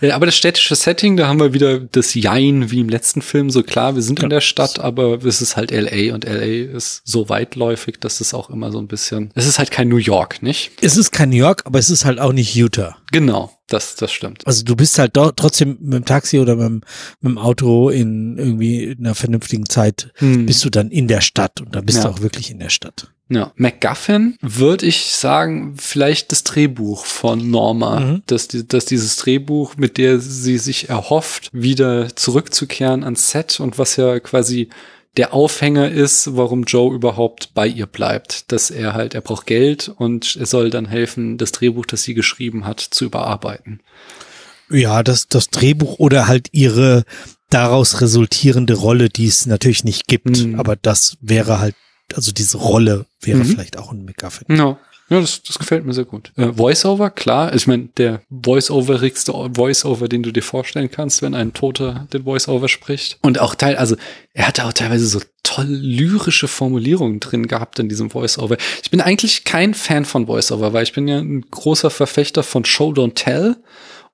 Ja, 0.00 0.14
aber 0.14 0.26
das 0.26 0.36
städtische 0.36 0.76
Setting, 0.76 1.16
da 1.16 1.26
haben 1.26 1.40
wir 1.40 1.52
wieder 1.54 1.80
das 1.80 2.14
Jein 2.14 2.70
wie 2.70 2.78
im 2.78 2.88
letzten 2.88 3.20
Film. 3.20 3.50
So 3.50 3.64
klar, 3.64 3.96
wir 3.96 4.02
sind 4.02 4.20
in 4.20 4.26
Ja. 4.26 4.28
der 4.28 4.40
Stadt, 4.40 4.78
aber 4.78 5.24
es 5.24 5.42
ist 5.42 5.56
halt 5.56 5.72
LA 5.72 6.14
und 6.14 6.24
LA 6.24 6.72
ist 6.76 7.02
so 7.04 7.28
weitläufig, 7.28 7.98
dass 7.98 8.20
es 8.20 8.32
auch 8.32 8.48
immer 8.48 8.70
so 8.70 8.78
ein 8.78 8.86
bisschen, 8.86 9.32
es 9.34 9.46
ist 9.46 9.58
halt 9.58 9.72
kein 9.72 9.88
New 9.88 9.96
York, 9.96 10.40
nicht? 10.40 10.70
es 10.82 10.96
ist 10.96 11.10
kein 11.10 11.30
New 11.30 11.36
York, 11.36 11.62
aber 11.64 11.80
es 11.80 11.90
ist 11.90 12.04
halt 12.04 12.20
auch 12.20 12.32
nicht 12.32 12.54
Utah. 12.54 12.96
Genau, 13.10 13.50
das, 13.68 13.94
das 13.96 14.10
stimmt. 14.12 14.46
Also 14.46 14.64
du 14.64 14.74
bist 14.76 14.98
halt 14.98 15.16
dort 15.16 15.38
trotzdem 15.38 15.76
mit 15.80 15.92
dem 15.94 16.04
Taxi 16.04 16.38
oder 16.38 16.56
mit 16.56 16.64
dem, 16.66 16.80
mit 17.20 17.30
dem 17.32 17.38
Auto 17.38 17.90
in 17.90 18.36
irgendwie 18.38 18.84
in 18.84 18.98
einer 19.06 19.14
vernünftigen 19.14 19.66
Zeit 19.68 20.10
Hm. 20.16 20.46
bist 20.46 20.64
du 20.64 20.70
dann 20.70 20.90
in 20.90 21.06
der 21.08 21.20
Stadt 21.20 21.60
und 21.60 21.74
da 21.74 21.80
bist 21.80 21.98
Ja. 21.98 22.04
du 22.04 22.10
auch 22.10 22.20
wirklich 22.22 22.50
in 22.50 22.58
der 22.58 22.70
Stadt. 22.70 23.12
Ja, 23.30 23.52
MacGuffin 23.56 24.36
würde 24.40 24.86
ich 24.86 25.12
sagen, 25.14 25.74
vielleicht 25.78 26.32
das 26.32 26.44
Drehbuch 26.44 27.04
von 27.04 27.50
Norma, 27.50 28.00
Mhm. 28.00 28.22
dass, 28.24 28.48
die, 28.48 28.66
dass 28.66 28.86
dieses 28.86 29.16
Drehbuch, 29.18 29.76
mit 29.76 29.98
der 29.98 30.18
sie 30.18 30.56
sich 30.56 30.88
erhofft, 30.88 31.50
wieder 31.52 32.14
zurückzukehren 32.16 33.04
ans 33.04 33.30
Set 33.30 33.60
und 33.60 33.76
was 33.78 33.96
ja 33.96 34.18
quasi 34.20 34.70
der 35.16 35.34
Aufhänger 35.34 35.90
ist, 35.90 36.36
warum 36.36 36.64
Joe 36.64 36.94
überhaupt 36.94 37.52
bei 37.54 37.66
ihr 37.66 37.86
bleibt, 37.86 38.52
dass 38.52 38.70
er 38.70 38.94
halt, 38.94 39.14
er 39.14 39.20
braucht 39.20 39.46
Geld 39.46 39.88
und 39.96 40.36
er 40.36 40.46
soll 40.46 40.70
dann 40.70 40.86
helfen, 40.86 41.38
das 41.38 41.50
Drehbuch, 41.52 41.86
das 41.86 42.02
sie 42.04 42.14
geschrieben 42.14 42.64
hat, 42.66 42.80
zu 42.80 43.06
überarbeiten. 43.06 43.80
Ja, 44.70 45.02
das, 45.02 45.28
das 45.28 45.48
Drehbuch 45.48 45.98
oder 45.98 46.28
halt 46.28 46.48
ihre 46.52 47.04
daraus 47.50 48.00
resultierende 48.02 48.74
Rolle, 48.74 49.08
die 49.08 49.26
es 49.26 49.46
natürlich 49.46 49.82
nicht 49.82 50.06
gibt, 50.06 50.44
Mhm. 50.44 50.60
aber 50.60 50.76
das 50.76 51.16
wäre 51.20 51.58
halt, 51.58 51.74
also 52.14 52.30
diese 52.32 52.58
Rolle 52.58 53.06
wäre 53.22 53.38
Mhm. 53.38 53.44
vielleicht 53.46 53.78
auch 53.78 53.90
ein 53.90 54.04
McGuffin. 54.04 54.56
Ja. 54.56 54.78
Ja, 55.10 55.20
das, 55.20 55.42
das 55.42 55.58
gefällt 55.58 55.86
mir 55.86 55.94
sehr 55.94 56.04
gut. 56.04 56.32
Äh, 56.36 56.52
Voice-Over, 56.52 57.10
klar. 57.10 57.54
Ich 57.54 57.66
meine, 57.66 57.88
der 57.96 58.20
Voice-Overigste 58.30 59.32
Voice-Over, 59.54 60.06
den 60.08 60.22
du 60.22 60.32
dir 60.32 60.42
vorstellen 60.42 60.90
kannst, 60.90 61.22
wenn 61.22 61.34
ein 61.34 61.54
Toter 61.54 62.06
den 62.12 62.24
Voice-Over 62.24 62.68
spricht. 62.68 63.18
Und 63.22 63.40
auch 63.40 63.54
teil, 63.54 63.76
also 63.76 63.96
er 64.34 64.46
hatte 64.46 64.66
auch 64.66 64.72
teilweise 64.72 65.06
so 65.06 65.20
toll 65.42 65.66
lyrische 65.66 66.46
Formulierungen 66.46 67.20
drin 67.20 67.48
gehabt 67.48 67.78
in 67.78 67.88
diesem 67.88 68.10
Voice-Over. 68.10 68.58
Ich 68.82 68.90
bin 68.90 69.00
eigentlich 69.00 69.44
kein 69.44 69.72
Fan 69.72 70.04
von 70.04 70.26
Voice-Over, 70.26 70.74
weil 70.74 70.82
ich 70.82 70.92
bin 70.92 71.08
ja 71.08 71.18
ein 71.18 71.46
großer 71.50 71.90
Verfechter 71.90 72.42
von 72.42 72.66
Show 72.66 72.90
Don't 72.90 73.14
Tell. 73.14 73.56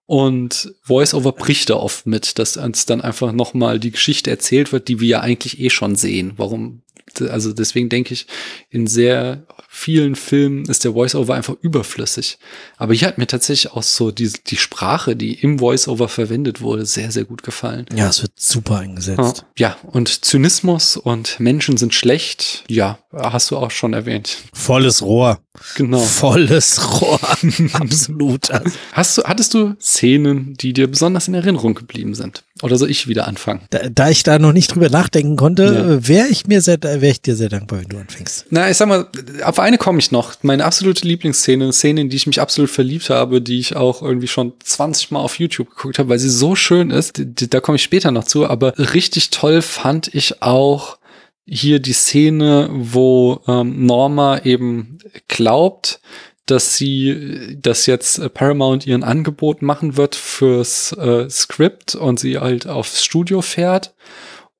Und 0.06 0.74
Voice-Over 0.82 1.32
bricht 1.32 1.70
da 1.70 1.76
oft 1.76 2.06
mit, 2.06 2.38
dass 2.38 2.56
uns 2.56 2.86
dann 2.86 3.00
einfach 3.00 3.32
nochmal 3.32 3.80
die 3.80 3.90
Geschichte 3.90 4.30
erzählt 4.30 4.70
wird, 4.70 4.86
die 4.86 5.00
wir 5.00 5.08
ja 5.08 5.20
eigentlich 5.20 5.58
eh 5.58 5.70
schon 5.70 5.96
sehen. 5.96 6.34
Warum 6.36 6.82
also 7.22 7.52
deswegen 7.52 7.88
denke 7.88 8.14
ich, 8.14 8.26
in 8.70 8.86
sehr 8.86 9.46
vielen 9.74 10.14
Filmen 10.14 10.64
ist 10.66 10.84
der 10.84 10.92
Voice-Over 10.92 11.34
einfach 11.34 11.56
überflüssig. 11.60 12.38
Aber 12.76 12.94
hier 12.94 13.08
hat 13.08 13.18
mir 13.18 13.26
tatsächlich 13.26 13.72
auch 13.72 13.82
so 13.82 14.12
die, 14.12 14.32
die 14.46 14.56
Sprache, 14.56 15.16
die 15.16 15.34
im 15.34 15.58
Voice-Over 15.58 16.08
verwendet 16.08 16.60
wurde, 16.60 16.86
sehr, 16.86 17.10
sehr 17.10 17.24
gut 17.24 17.42
gefallen. 17.42 17.86
Ja, 17.92 18.08
es 18.08 18.22
wird 18.22 18.32
super 18.36 18.78
eingesetzt. 18.78 19.44
Ja, 19.58 19.76
und 19.82 20.24
Zynismus 20.24 20.96
und 20.96 21.40
Menschen 21.40 21.76
sind 21.76 21.92
schlecht, 21.92 22.64
ja, 22.68 22.98
hast 23.16 23.50
du 23.50 23.56
auch 23.56 23.70
schon 23.70 23.92
erwähnt. 23.92 24.38
Volles 24.52 25.02
Rohr. 25.02 25.38
Genau. 25.76 26.00
Volles 26.00 27.00
Rohr. 27.00 27.20
Absolut. 27.74 28.48
Hast 28.92 29.18
du, 29.18 29.22
hattest 29.22 29.54
du 29.54 29.74
Szenen, 29.80 30.54
die 30.54 30.72
dir 30.72 30.88
besonders 30.88 31.28
in 31.28 31.34
Erinnerung 31.34 31.74
geblieben 31.74 32.14
sind? 32.14 32.44
Oder 32.62 32.76
soll 32.76 32.90
ich 32.90 33.08
wieder 33.08 33.28
anfangen? 33.28 33.60
Da, 33.70 33.88
da 33.88 34.10
ich 34.10 34.22
da 34.22 34.38
noch 34.38 34.52
nicht 34.52 34.74
drüber 34.74 34.88
nachdenken 34.88 35.36
konnte, 35.36 35.64
ja. 35.64 36.08
wäre 36.08 36.28
ich 36.28 36.46
mir 36.46 36.60
sehr, 36.60 36.82
wäre 36.82 37.08
ich 37.08 37.20
dir 37.20 37.36
sehr 37.36 37.48
dankbar, 37.48 37.80
wenn 37.80 37.88
du 37.88 37.98
anfängst. 37.98 38.46
Na, 38.50 38.70
ich 38.70 38.76
sag 38.76 38.88
mal, 38.88 39.06
auf 39.44 39.58
eine 39.58 39.78
komme 39.78 39.98
ich 39.98 40.10
noch. 40.10 40.34
Meine 40.42 40.64
absolute 40.64 41.06
Lieblingsszene, 41.06 41.64
eine 41.64 41.72
Szene, 41.72 42.00
in 42.00 42.10
die 42.10 42.16
ich 42.16 42.26
mich 42.26 42.40
absolut 42.40 42.70
verliebt 42.70 43.10
habe, 43.10 43.40
die 43.40 43.58
ich 43.58 43.76
auch 43.76 44.02
irgendwie 44.02 44.28
schon 44.28 44.52
20 44.62 45.10
Mal 45.10 45.20
auf 45.20 45.38
YouTube 45.38 45.70
geguckt 45.70 45.98
habe, 45.98 46.08
weil 46.08 46.18
sie 46.18 46.30
so 46.30 46.54
schön 46.56 46.90
ist. 46.90 47.20
Da 47.24 47.60
komme 47.60 47.76
ich 47.76 47.82
später 47.82 48.10
noch 48.10 48.24
zu, 48.24 48.48
aber 48.48 48.72
richtig 48.78 49.30
toll 49.30 49.62
fand 49.62 50.14
ich 50.14 50.42
auch 50.42 50.98
hier 51.46 51.78
die 51.80 51.92
Szene, 51.92 52.68
wo 52.72 53.40
ähm, 53.46 53.84
Norma 53.84 54.38
eben 54.44 54.98
glaubt, 55.28 56.00
dass 56.46 56.76
sie, 56.76 57.56
dass 57.60 57.86
jetzt 57.86 58.34
Paramount 58.34 58.86
ihren 58.86 59.02
Angebot 59.02 59.62
machen 59.62 59.96
wird 59.96 60.14
fürs 60.14 60.92
äh, 60.92 61.28
Skript 61.30 61.94
und 61.94 62.20
sie 62.20 62.38
halt 62.38 62.66
aufs 62.66 63.02
Studio 63.02 63.40
fährt. 63.40 63.94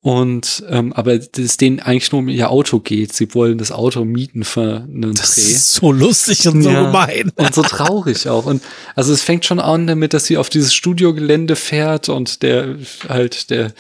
Und 0.01 0.63
ähm, 0.69 0.93
aber 0.93 1.15
es 1.15 1.57
denen 1.57 1.81
eigentlich 1.81 2.13
nur 2.13 2.19
um 2.19 2.29
ihr 2.29 2.51
Auto 2.51 2.79
geht. 2.79 3.15
Sie 3.15 3.35
wollen 3.35 3.57
das 3.57 3.73
Auto 3.73 4.05
mieten 4.05 4.45
für 4.45 4.87
einen 4.87 5.15
das 5.15 5.35
Dreh. 5.35 5.41
Ist 5.41 5.73
so 5.73 5.93
lustig 5.93 6.47
und 6.47 6.63
so 6.63 6.69
ja. 6.69 6.85
gemein. 6.85 7.33
Und 7.37 7.55
so 7.55 7.63
traurig 7.63 8.29
auch. 8.29 8.45
Und 8.45 8.63
also 8.95 9.15
es 9.15 9.23
fängt 9.23 9.47
schon 9.47 9.61
an 9.61 9.87
damit, 9.87 10.13
dass 10.13 10.27
sie 10.27 10.37
auf 10.37 10.51
dieses 10.51 10.75
Studiogelände 10.75 11.57
fährt 11.57 12.11
und 12.11 12.43
der 12.43 12.77
halt 13.09 13.49
der 13.49 13.73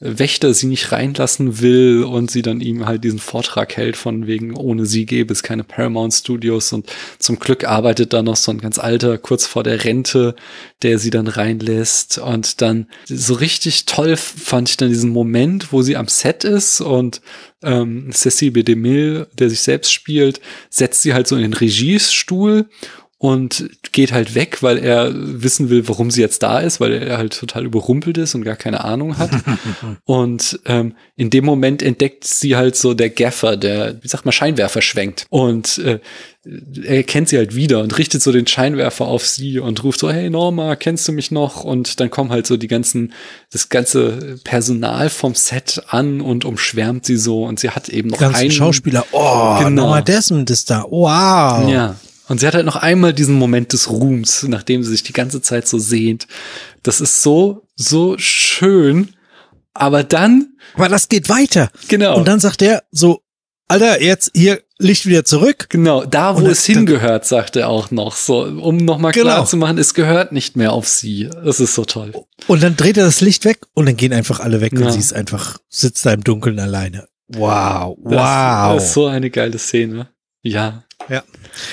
Wächter 0.00 0.54
sie 0.54 0.68
nicht 0.68 0.92
reinlassen 0.92 1.60
will 1.60 2.04
und 2.04 2.30
sie 2.30 2.42
dann 2.42 2.60
ihm 2.60 2.86
halt 2.86 3.02
diesen 3.02 3.18
Vortrag 3.18 3.76
hält 3.76 3.96
von 3.96 4.28
wegen, 4.28 4.56
ohne 4.56 4.86
sie 4.86 5.06
gäbe 5.06 5.32
es 5.32 5.42
keine 5.42 5.64
Paramount 5.64 6.14
Studios 6.14 6.72
und 6.72 6.88
zum 7.18 7.40
Glück 7.40 7.64
arbeitet 7.64 8.12
da 8.12 8.22
noch 8.22 8.36
so 8.36 8.52
ein 8.52 8.60
ganz 8.60 8.78
alter, 8.78 9.18
kurz 9.18 9.44
vor 9.44 9.64
der 9.64 9.84
Rente, 9.84 10.36
der 10.82 11.00
sie 11.00 11.10
dann 11.10 11.26
reinlässt 11.26 12.18
und 12.18 12.60
dann 12.60 12.86
so 13.06 13.34
richtig 13.34 13.86
toll 13.86 14.16
fand 14.16 14.68
ich 14.68 14.76
dann 14.76 14.88
diesen 14.88 15.10
Moment, 15.10 15.72
wo 15.72 15.82
sie 15.82 15.96
am 15.96 16.06
Set 16.06 16.44
ist 16.44 16.80
und 16.80 17.20
ähm, 17.64 18.10
Cecil 18.12 18.52
B. 18.52 18.62
DeMille, 18.62 19.26
der 19.36 19.50
sich 19.50 19.62
selbst 19.62 19.92
spielt, 19.92 20.40
setzt 20.70 21.02
sie 21.02 21.12
halt 21.12 21.26
so 21.26 21.34
in 21.34 21.42
den 21.42 21.54
Regiestuhl 21.54 22.68
und 23.20 23.68
geht 23.90 24.12
halt 24.12 24.36
weg, 24.36 24.62
weil 24.62 24.78
er 24.78 25.12
wissen 25.12 25.70
will, 25.70 25.88
warum 25.88 26.12
sie 26.12 26.20
jetzt 26.20 26.40
da 26.44 26.60
ist, 26.60 26.78
weil 26.78 26.92
er 26.92 27.18
halt 27.18 27.36
total 27.36 27.64
überrumpelt 27.64 28.16
ist 28.16 28.36
und 28.36 28.44
gar 28.44 28.54
keine 28.54 28.84
Ahnung 28.84 29.18
hat. 29.18 29.30
und 30.04 30.60
ähm, 30.66 30.94
in 31.16 31.28
dem 31.28 31.44
Moment 31.44 31.82
entdeckt 31.82 32.24
sie 32.24 32.54
halt 32.54 32.76
so 32.76 32.94
der 32.94 33.10
Gaffer, 33.10 33.56
der, 33.56 34.00
wie 34.02 34.08
sagt 34.08 34.24
man, 34.24 34.30
Scheinwerfer 34.30 34.82
schwenkt. 34.82 35.26
Und 35.30 35.78
äh, 35.78 35.98
er 36.84 37.02
kennt 37.02 37.28
sie 37.28 37.38
halt 37.38 37.56
wieder 37.56 37.80
und 37.80 37.98
richtet 37.98 38.22
so 38.22 38.30
den 38.30 38.46
Scheinwerfer 38.46 39.06
auf 39.08 39.26
sie 39.26 39.58
und 39.58 39.82
ruft 39.82 39.98
so, 39.98 40.10
hey 40.10 40.30
Norma, 40.30 40.76
kennst 40.76 41.08
du 41.08 41.12
mich 41.12 41.32
noch? 41.32 41.64
Und 41.64 41.98
dann 41.98 42.10
kommen 42.10 42.30
halt 42.30 42.46
so 42.46 42.56
die 42.56 42.68
ganzen, 42.68 43.12
das 43.50 43.68
ganze 43.68 44.38
Personal 44.44 45.10
vom 45.10 45.34
Set 45.34 45.82
an 45.88 46.20
und 46.20 46.44
umschwärmt 46.44 47.04
sie 47.04 47.16
so 47.16 47.44
und 47.44 47.58
sie 47.58 47.70
hat 47.70 47.88
eben 47.88 48.10
noch 48.10 48.20
einen 48.20 48.52
Schauspieler. 48.52 49.04
Oh, 49.10 49.58
genau. 49.58 49.82
Norma 49.82 50.02
Desmond 50.02 50.48
ist 50.50 50.70
da. 50.70 50.84
Wow. 50.88 51.68
Ja. 51.68 51.96
Und 52.28 52.40
sie 52.40 52.46
hat 52.46 52.54
halt 52.54 52.66
noch 52.66 52.76
einmal 52.76 53.12
diesen 53.12 53.34
Moment 53.34 53.72
des 53.72 53.90
Ruhms, 53.90 54.44
nachdem 54.44 54.82
sie 54.82 54.90
sich 54.90 55.02
die 55.02 55.12
ganze 55.12 55.40
Zeit 55.42 55.66
so 55.66 55.78
sehnt. 55.78 56.26
Das 56.82 57.00
ist 57.00 57.22
so, 57.22 57.66
so 57.74 58.16
schön. 58.18 59.14
Aber 59.74 60.04
dann. 60.04 60.56
Aber 60.74 60.88
das 60.88 61.08
geht 61.08 61.28
weiter. 61.28 61.70
Genau. 61.88 62.16
Und 62.16 62.28
dann 62.28 62.40
sagt 62.40 62.62
er 62.62 62.84
so, 62.90 63.22
Alter, 63.68 64.02
jetzt 64.02 64.30
hier 64.34 64.62
Licht 64.78 65.06
wieder 65.06 65.24
zurück. 65.24 65.66
Genau, 65.68 66.04
da 66.04 66.40
wo 66.40 66.46
es 66.46 66.64
hingehört, 66.64 67.26
sagt 67.26 67.56
er 67.56 67.68
auch 67.68 67.90
noch, 67.90 68.16
so, 68.16 68.42
um 68.44 68.78
nochmal 68.78 69.12
genau. 69.12 69.26
klar 69.26 69.46
zu 69.46 69.56
machen, 69.58 69.76
es 69.76 69.92
gehört 69.92 70.32
nicht 70.32 70.56
mehr 70.56 70.72
auf 70.72 70.88
sie. 70.88 71.28
Das 71.44 71.60
ist 71.60 71.74
so 71.74 71.84
toll. 71.84 72.12
Und 72.46 72.62
dann 72.62 72.76
dreht 72.76 72.96
er 72.96 73.04
das 73.04 73.20
Licht 73.20 73.44
weg 73.44 73.60
und 73.74 73.86
dann 73.86 73.96
gehen 73.96 74.12
einfach 74.12 74.40
alle 74.40 74.60
weg 74.62 74.72
ja. 74.72 74.86
und 74.86 74.92
sie 74.92 74.98
ist 74.98 75.12
einfach, 75.12 75.58
sitzt 75.68 76.06
da 76.06 76.12
im 76.12 76.24
Dunkeln 76.24 76.58
alleine. 76.58 77.08
Wow, 77.28 77.98
wow. 78.00 78.10
Das, 78.10 78.74
das 78.76 78.84
ist 78.84 78.92
so 78.94 79.06
eine 79.06 79.30
geile 79.30 79.58
Szene. 79.58 80.08
Ja. 80.42 80.84
Ja. 81.08 81.22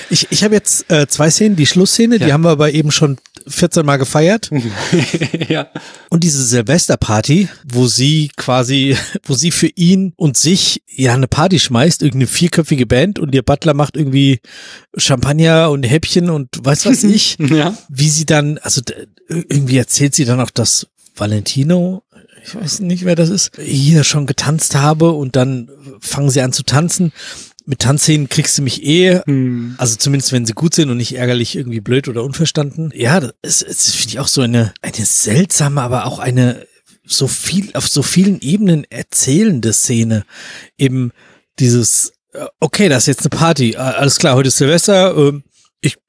Ich, 0.08 0.28
ich 0.30 0.44
habe 0.44 0.54
jetzt 0.54 0.90
äh, 0.90 1.06
zwei 1.06 1.30
Szenen. 1.30 1.56
Die 1.56 1.66
Schlussszene, 1.66 2.16
ja. 2.16 2.26
die 2.26 2.32
haben 2.32 2.44
wir 2.44 2.50
aber 2.50 2.72
eben 2.72 2.90
schon 2.90 3.18
14 3.46 3.84
Mal 3.84 3.96
gefeiert. 3.96 4.50
ja. 5.48 5.68
Und 6.08 6.24
diese 6.24 6.42
Silvesterparty, 6.44 7.48
wo 7.64 7.86
sie 7.86 8.30
quasi, 8.36 8.96
wo 9.24 9.34
sie 9.34 9.50
für 9.50 9.68
ihn 9.68 10.12
und 10.16 10.36
sich 10.36 10.82
ja 10.88 11.14
eine 11.14 11.28
Party 11.28 11.58
schmeißt, 11.58 12.02
irgendeine 12.02 12.28
vierköpfige 12.28 12.86
Band 12.86 13.18
und 13.18 13.34
ihr 13.34 13.42
Butler 13.42 13.74
macht 13.74 13.96
irgendwie 13.96 14.40
Champagner 14.96 15.70
und 15.70 15.82
Häppchen 15.82 16.30
und 16.30 16.48
weiß 16.58 16.86
was 16.86 17.04
ich. 17.04 17.36
ja. 17.38 17.76
Wie 17.88 18.08
sie 18.08 18.26
dann, 18.26 18.58
also 18.58 18.80
irgendwie 19.28 19.78
erzählt 19.78 20.14
sie 20.14 20.24
dann 20.24 20.40
auch, 20.40 20.50
dass 20.50 20.86
Valentino 21.14 22.02
ich 22.44 22.54
weiß 22.54 22.80
nicht, 22.80 23.04
wer 23.04 23.16
das 23.16 23.28
ist, 23.28 23.56
hier 23.60 24.04
schon 24.04 24.26
getanzt 24.26 24.76
habe 24.76 25.10
und 25.10 25.34
dann 25.34 25.68
fangen 26.00 26.30
sie 26.30 26.40
an 26.40 26.52
zu 26.52 26.62
tanzen 26.62 27.12
mit 27.66 27.80
Tanzszenen 27.80 28.28
kriegst 28.28 28.56
du 28.56 28.62
mich 28.62 28.84
eh, 28.84 29.20
hm. 29.26 29.74
also 29.76 29.96
zumindest 29.96 30.32
wenn 30.32 30.46
sie 30.46 30.52
gut 30.52 30.74
sind 30.74 30.88
und 30.88 30.96
nicht 30.96 31.16
ärgerlich 31.16 31.56
irgendwie 31.56 31.80
blöd 31.80 32.08
oder 32.08 32.22
unverstanden. 32.22 32.92
Ja, 32.94 33.20
das, 33.20 33.32
das 33.42 33.90
finde 33.92 34.10
ich 34.10 34.18
auch 34.20 34.28
so 34.28 34.40
eine, 34.40 34.72
eine 34.82 35.04
seltsame, 35.04 35.82
aber 35.82 36.06
auch 36.06 36.18
eine 36.20 36.66
so 37.04 37.26
viel, 37.28 37.70
auf 37.74 37.88
so 37.88 38.02
vielen 38.02 38.40
Ebenen 38.40 38.84
erzählende 38.90 39.72
Szene. 39.72 40.24
Eben 40.78 41.12
dieses, 41.58 42.12
äh, 42.32 42.46
okay, 42.60 42.88
das 42.88 43.04
ist 43.04 43.06
jetzt 43.08 43.20
eine 43.22 43.38
Party, 43.38 43.76
alles 43.76 44.18
klar, 44.18 44.36
heute 44.36 44.48
ist 44.48 44.56
Silvester, 44.56 45.16
ähm, 45.16 45.42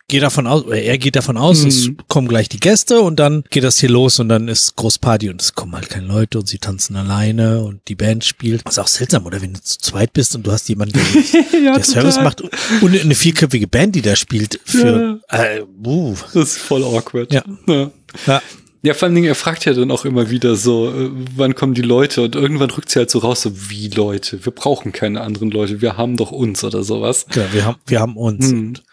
gehe 0.10 0.22
davon 0.22 0.47
aus, 0.47 0.64
oder 0.64 0.82
er 0.82 0.97
geht 0.97 1.18
davon 1.18 1.36
aus, 1.38 1.64
mhm. 1.64 1.68
es 1.68 1.89
kommen 2.08 2.28
gleich 2.28 2.47
die 2.47 2.60
Gäste 2.60 3.01
und 3.01 3.18
dann 3.20 3.43
geht 3.49 3.64
das 3.64 3.78
hier 3.78 3.89
los 3.89 4.20
und 4.20 4.30
dann 4.30 4.47
ist 4.47 4.76
Großparty 4.78 5.30
und 5.30 5.41
es 5.41 5.53
kommen 5.53 5.76
halt 5.76 5.89
keine 5.89 6.08
Leute 6.08 6.39
und 6.39 6.47
sie 6.47 6.60
tanzen 6.60 6.95
alleine 6.95 7.62
und 7.62 7.82
die 7.89 7.95
Band 7.95 8.24
spielt. 8.24 8.62
Das 8.66 8.76
ist 8.76 8.80
auch 8.80 8.88
seltsam, 8.88 9.26
oder 9.26 9.41
wenn 9.41 9.53
du 9.53 9.62
zu 9.62 9.78
zweit 9.80 10.14
bist 10.14 10.36
und 10.36 10.47
du 10.47 10.51
hast 10.51 10.70
jemanden, 10.70 10.93
der, 10.93 11.62
ja, 11.62 11.74
der 11.76 11.84
Service 11.84 12.18
macht 12.22 12.41
und 12.41 12.97
eine 12.97 13.16
vierköpfige 13.16 13.68
Band, 13.68 13.95
die 13.95 14.01
da 14.01 14.16
spielt 14.16 14.60
für, 14.64 15.20
ja. 15.30 15.43
äh, 15.43 15.64
uh. 15.86 16.16
Das 16.34 16.51
ist 16.51 16.58
voll 16.58 16.84
awkward. 16.84 17.34
Ja. 17.34 17.43
ja. 17.68 17.91
ja. 18.26 18.41
Ja, 18.88 18.93
vor 18.93 19.07
allen 19.07 19.15
Dingen, 19.15 19.27
er 19.27 19.35
fragt 19.35 19.65
ja 19.65 19.73
dann 19.73 19.91
auch 19.91 20.05
immer 20.05 20.29
wieder 20.29 20.55
so, 20.55 20.89
äh, 20.89 21.09
wann 21.35 21.55
kommen 21.55 21.73
die 21.73 21.81
Leute? 21.81 22.21
Und 22.21 22.35
irgendwann 22.35 22.69
rückt 22.69 22.89
sie 22.89 22.99
halt 22.99 23.11
so 23.11 23.19
raus, 23.19 23.41
so 23.41 23.69
wie 23.69 23.89
Leute? 23.89 24.45
Wir 24.45 24.53
brauchen 24.53 24.93
keine 24.93 25.19
anderen 25.19 25.51
Leute, 25.51 25.81
wir 25.81 25.97
haben 25.97 26.15
doch 26.15 26.31
uns 26.31 26.63
oder 26.63 26.83
sowas. 26.83 27.25
Ja, 27.35 27.51
wir 27.51 27.65
haben, 27.65 27.77
wir 27.85 27.99
haben 27.99 28.15
uns. 28.15 28.49
Hm. 28.49 28.59
Und, 28.59 28.83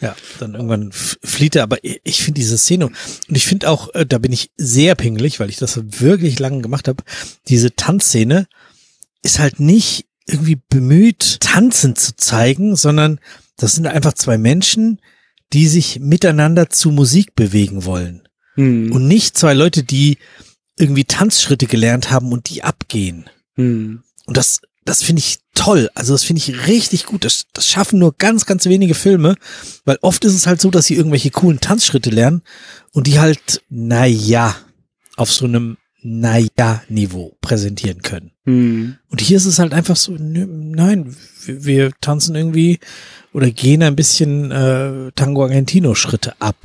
ja, 0.00 0.16
dann 0.40 0.54
irgendwann 0.54 0.90
flieht 0.90 1.54
er, 1.54 1.62
aber 1.62 1.78
ich 1.82 2.24
finde 2.24 2.40
diese 2.40 2.58
Szene, 2.58 2.86
und 2.86 2.96
ich 3.28 3.46
finde 3.46 3.70
auch, 3.70 3.94
äh, 3.94 4.04
da 4.04 4.18
bin 4.18 4.32
ich 4.32 4.50
sehr 4.56 4.96
pingelig, 4.96 5.38
weil 5.38 5.50
ich 5.50 5.56
das 5.58 5.80
wirklich 6.00 6.40
lange 6.40 6.60
gemacht 6.60 6.88
habe, 6.88 7.04
diese 7.46 7.76
Tanzszene 7.76 8.48
ist 9.22 9.38
halt 9.38 9.60
nicht 9.60 10.06
irgendwie 10.26 10.58
bemüht, 10.68 11.38
tanzen 11.38 11.94
zu 11.94 12.16
zeigen, 12.16 12.74
sondern 12.74 13.20
das 13.56 13.76
sind 13.76 13.86
einfach 13.86 14.14
zwei 14.14 14.36
Menschen, 14.36 15.00
die 15.52 15.68
sich 15.68 16.00
miteinander 16.00 16.70
zu 16.70 16.90
Musik 16.90 17.36
bewegen 17.36 17.84
wollen. 17.84 18.27
Hm. 18.58 18.90
Und 18.90 19.06
nicht 19.06 19.38
zwei 19.38 19.54
Leute, 19.54 19.84
die 19.84 20.18
irgendwie 20.76 21.04
Tanzschritte 21.04 21.66
gelernt 21.66 22.10
haben 22.10 22.32
und 22.32 22.50
die 22.50 22.64
abgehen. 22.64 23.30
Hm. 23.54 24.02
Und 24.26 24.36
das, 24.36 24.60
das 24.84 25.02
finde 25.02 25.20
ich 25.20 25.38
toll. 25.54 25.88
Also 25.94 26.12
das 26.12 26.24
finde 26.24 26.40
ich 26.40 26.66
richtig 26.66 27.06
gut. 27.06 27.24
Das, 27.24 27.46
das 27.52 27.66
schaffen 27.66 28.00
nur 28.00 28.14
ganz, 28.16 28.46
ganz 28.46 28.66
wenige 28.66 28.94
Filme, 28.94 29.36
weil 29.84 29.98
oft 30.02 30.24
ist 30.24 30.34
es 30.34 30.48
halt 30.48 30.60
so, 30.60 30.70
dass 30.70 30.86
sie 30.86 30.96
irgendwelche 30.96 31.30
coolen 31.30 31.60
Tanzschritte 31.60 32.10
lernen 32.10 32.42
und 32.92 33.06
die 33.06 33.20
halt, 33.20 33.62
naja, 33.68 34.56
auf 35.16 35.32
so 35.32 35.44
einem 35.44 35.76
naja 36.02 36.82
Niveau 36.88 37.36
präsentieren 37.40 38.02
können. 38.02 38.32
Hm. 38.44 38.96
Und 39.08 39.20
hier 39.20 39.36
ist 39.36 39.46
es 39.46 39.60
halt 39.60 39.72
einfach 39.72 39.96
so, 39.96 40.16
nein, 40.18 41.16
wir, 41.44 41.64
wir 41.64 41.92
tanzen 42.00 42.34
irgendwie 42.34 42.80
oder 43.32 43.50
gehen 43.50 43.82
ein 43.84 43.96
bisschen 43.96 44.50
äh, 44.50 45.12
Tango 45.14 45.42
Argentino 45.44 45.94
Schritte 45.94 46.40
ab. 46.40 46.56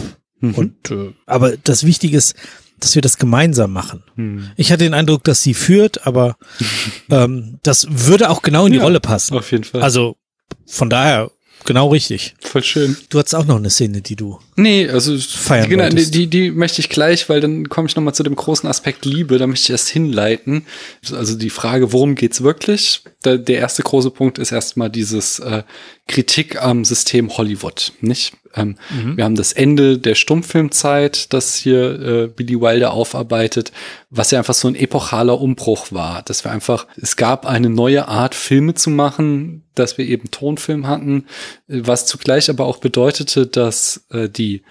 Mhm. 0.43 0.53
Und 0.55 0.91
äh, 0.91 1.13
aber 1.25 1.55
das 1.57 1.85
Wichtige 1.85 2.17
ist, 2.17 2.35
dass 2.79 2.95
wir 2.95 3.01
das 3.01 3.17
gemeinsam 3.17 3.71
machen. 3.71 4.03
Mhm. 4.15 4.51
Ich 4.57 4.71
hatte 4.71 4.83
den 4.83 4.93
Eindruck, 4.93 5.23
dass 5.23 5.41
sie 5.41 5.53
führt, 5.53 6.05
aber 6.05 6.35
ähm, 7.09 7.59
das 7.63 7.87
würde 7.89 8.29
auch 8.29 8.41
genau 8.41 8.65
in 8.65 8.73
die 8.73 8.79
ja, 8.79 8.83
Rolle 8.83 8.99
passen. 8.99 9.37
Auf 9.37 9.51
jeden 9.51 9.63
Fall. 9.63 9.81
Also 9.81 10.17
von 10.65 10.89
daher 10.89 11.31
genau 11.63 11.87
richtig. 11.89 12.35
Voll 12.41 12.61
schön. 12.61 12.97
Du 13.09 13.19
hattest 13.19 13.35
auch 13.35 13.45
noch 13.45 13.55
eine 13.55 13.69
Szene, 13.69 14.01
die 14.01 14.17
du. 14.17 14.37
Nee, 14.57 14.89
also 14.89 15.17
Feiern 15.17 15.69
genau, 15.69 15.85
die, 15.85 15.91
wolltest. 15.91 16.13
die, 16.13 16.27
die 16.27 16.51
möchte 16.51 16.81
ich 16.81 16.89
gleich, 16.89 17.29
weil 17.29 17.39
dann 17.39 17.69
komme 17.69 17.87
ich 17.87 17.95
nochmal 17.95 18.13
zu 18.13 18.23
dem 18.23 18.35
großen 18.35 18.67
Aspekt 18.67 19.05
Liebe, 19.05 19.37
da 19.37 19.47
möchte 19.47 19.63
ich 19.63 19.69
erst 19.69 19.87
hinleiten. 19.87 20.65
Also 21.13 21.37
die 21.37 21.49
Frage, 21.49 21.93
worum 21.93 22.15
geht's 22.15 22.43
wirklich? 22.43 23.01
Der, 23.23 23.37
der 23.37 23.59
erste 23.59 23.81
große 23.81 24.11
Punkt 24.11 24.39
ist 24.39 24.51
erstmal 24.51 24.89
dieses 24.89 25.39
äh, 25.39 25.63
Kritik 26.09 26.61
am 26.61 26.83
System 26.83 27.37
Hollywood, 27.37 27.93
nicht? 28.01 28.33
Ähm, 28.55 28.77
Wir 29.17 29.23
haben 29.25 29.35
das 29.35 29.51
Ende 29.53 29.97
der 29.97 30.15
Stummfilmzeit, 30.15 31.33
das 31.33 31.55
hier 31.55 31.99
äh, 32.01 32.27
Billy 32.27 32.59
Wilder 32.59 32.93
aufarbeitet, 32.93 33.71
was 34.09 34.31
ja 34.31 34.39
einfach 34.39 34.53
so 34.53 34.67
ein 34.67 34.75
epochaler 34.75 35.39
Umbruch 35.39 35.91
war, 35.91 36.21
dass 36.23 36.43
wir 36.43 36.51
einfach, 36.51 36.87
es 37.01 37.15
gab 37.15 37.45
eine 37.45 37.69
neue 37.69 38.07
Art, 38.07 38.35
Filme 38.35 38.73
zu 38.75 38.89
machen, 38.89 39.63
dass 39.75 39.97
wir 39.97 40.05
eben 40.05 40.29
Tonfilm 40.31 40.87
hatten, 40.87 41.25
äh, 41.67 41.81
was 41.83 42.05
zugleich 42.05 42.49
aber 42.49 42.65
auch 42.65 42.77
bedeutete, 42.77 43.47
dass 43.47 44.05
äh, 44.11 44.29
die 44.29 44.61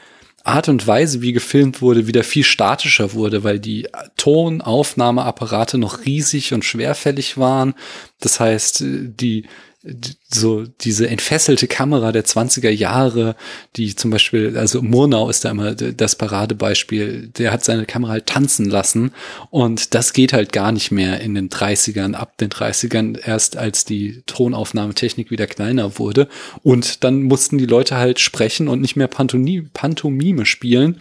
Art 0.45 0.68
und 0.68 0.85
Weise, 0.89 1.22
wie 1.22 1.33
gefilmt 1.33 1.83
wurde, 1.83 2.09
wieder 2.09 2.24
viel 2.24 2.43
statischer 2.43 3.12
wurde, 3.12 3.45
weil 3.45 3.61
die 3.61 3.87
Tonaufnahmeapparate 4.16 5.78
noch 5.78 6.05
riesig 6.05 6.53
und 6.53 6.64
schwerfällig 6.64 7.39
waren. 7.39 7.74
Das 8.20 8.41
heißt, 8.41 8.80
äh, 8.83 9.09
die 9.09 9.47
d- 9.83 10.14
so 10.35 10.64
diese 10.80 11.09
entfesselte 11.09 11.66
Kamera 11.66 12.12
der 12.12 12.24
20er 12.24 12.70
Jahre, 12.70 13.37
die 13.76 13.95
zum 13.95 14.11
Beispiel, 14.11 14.57
also 14.57 14.83
Murnau 14.83 15.28
ist 15.28 15.45
da 15.45 15.51
immer 15.51 15.74
das 15.74 16.16
Paradebeispiel, 16.16 17.28
der 17.37 17.53
hat 17.53 17.64
seine 17.64 17.87
Kamera 17.87 18.12
halt 18.12 18.26
tanzen 18.26 18.68
lassen 18.68 19.12
und 19.51 19.95
das 19.95 20.12
geht 20.12 20.33
halt 20.33 20.53
gar 20.53 20.72
nicht 20.72 20.91
mehr 20.91 21.20
in 21.20 21.35
den 21.35 21.49
30ern, 21.49 22.14
ab 22.14 22.39
den 22.39 22.51
30ern 22.51 23.18
erst 23.24 23.57
als 23.57 23.85
die 23.85 24.22
Tonaufnahmetechnik 24.26 25.30
wieder 25.30 25.47
kleiner 25.47 25.99
wurde. 25.99 26.28
Und 26.62 27.05
dann 27.05 27.22
mussten 27.22 27.59
die 27.59 27.66
Leute 27.66 27.97
halt 27.97 28.20
sprechen 28.20 28.68
und 28.68 28.80
nicht 28.80 28.97
mehr 28.97 29.09
Pantomime, 29.09 29.68
Pantomime 29.72 30.47
spielen, 30.47 31.01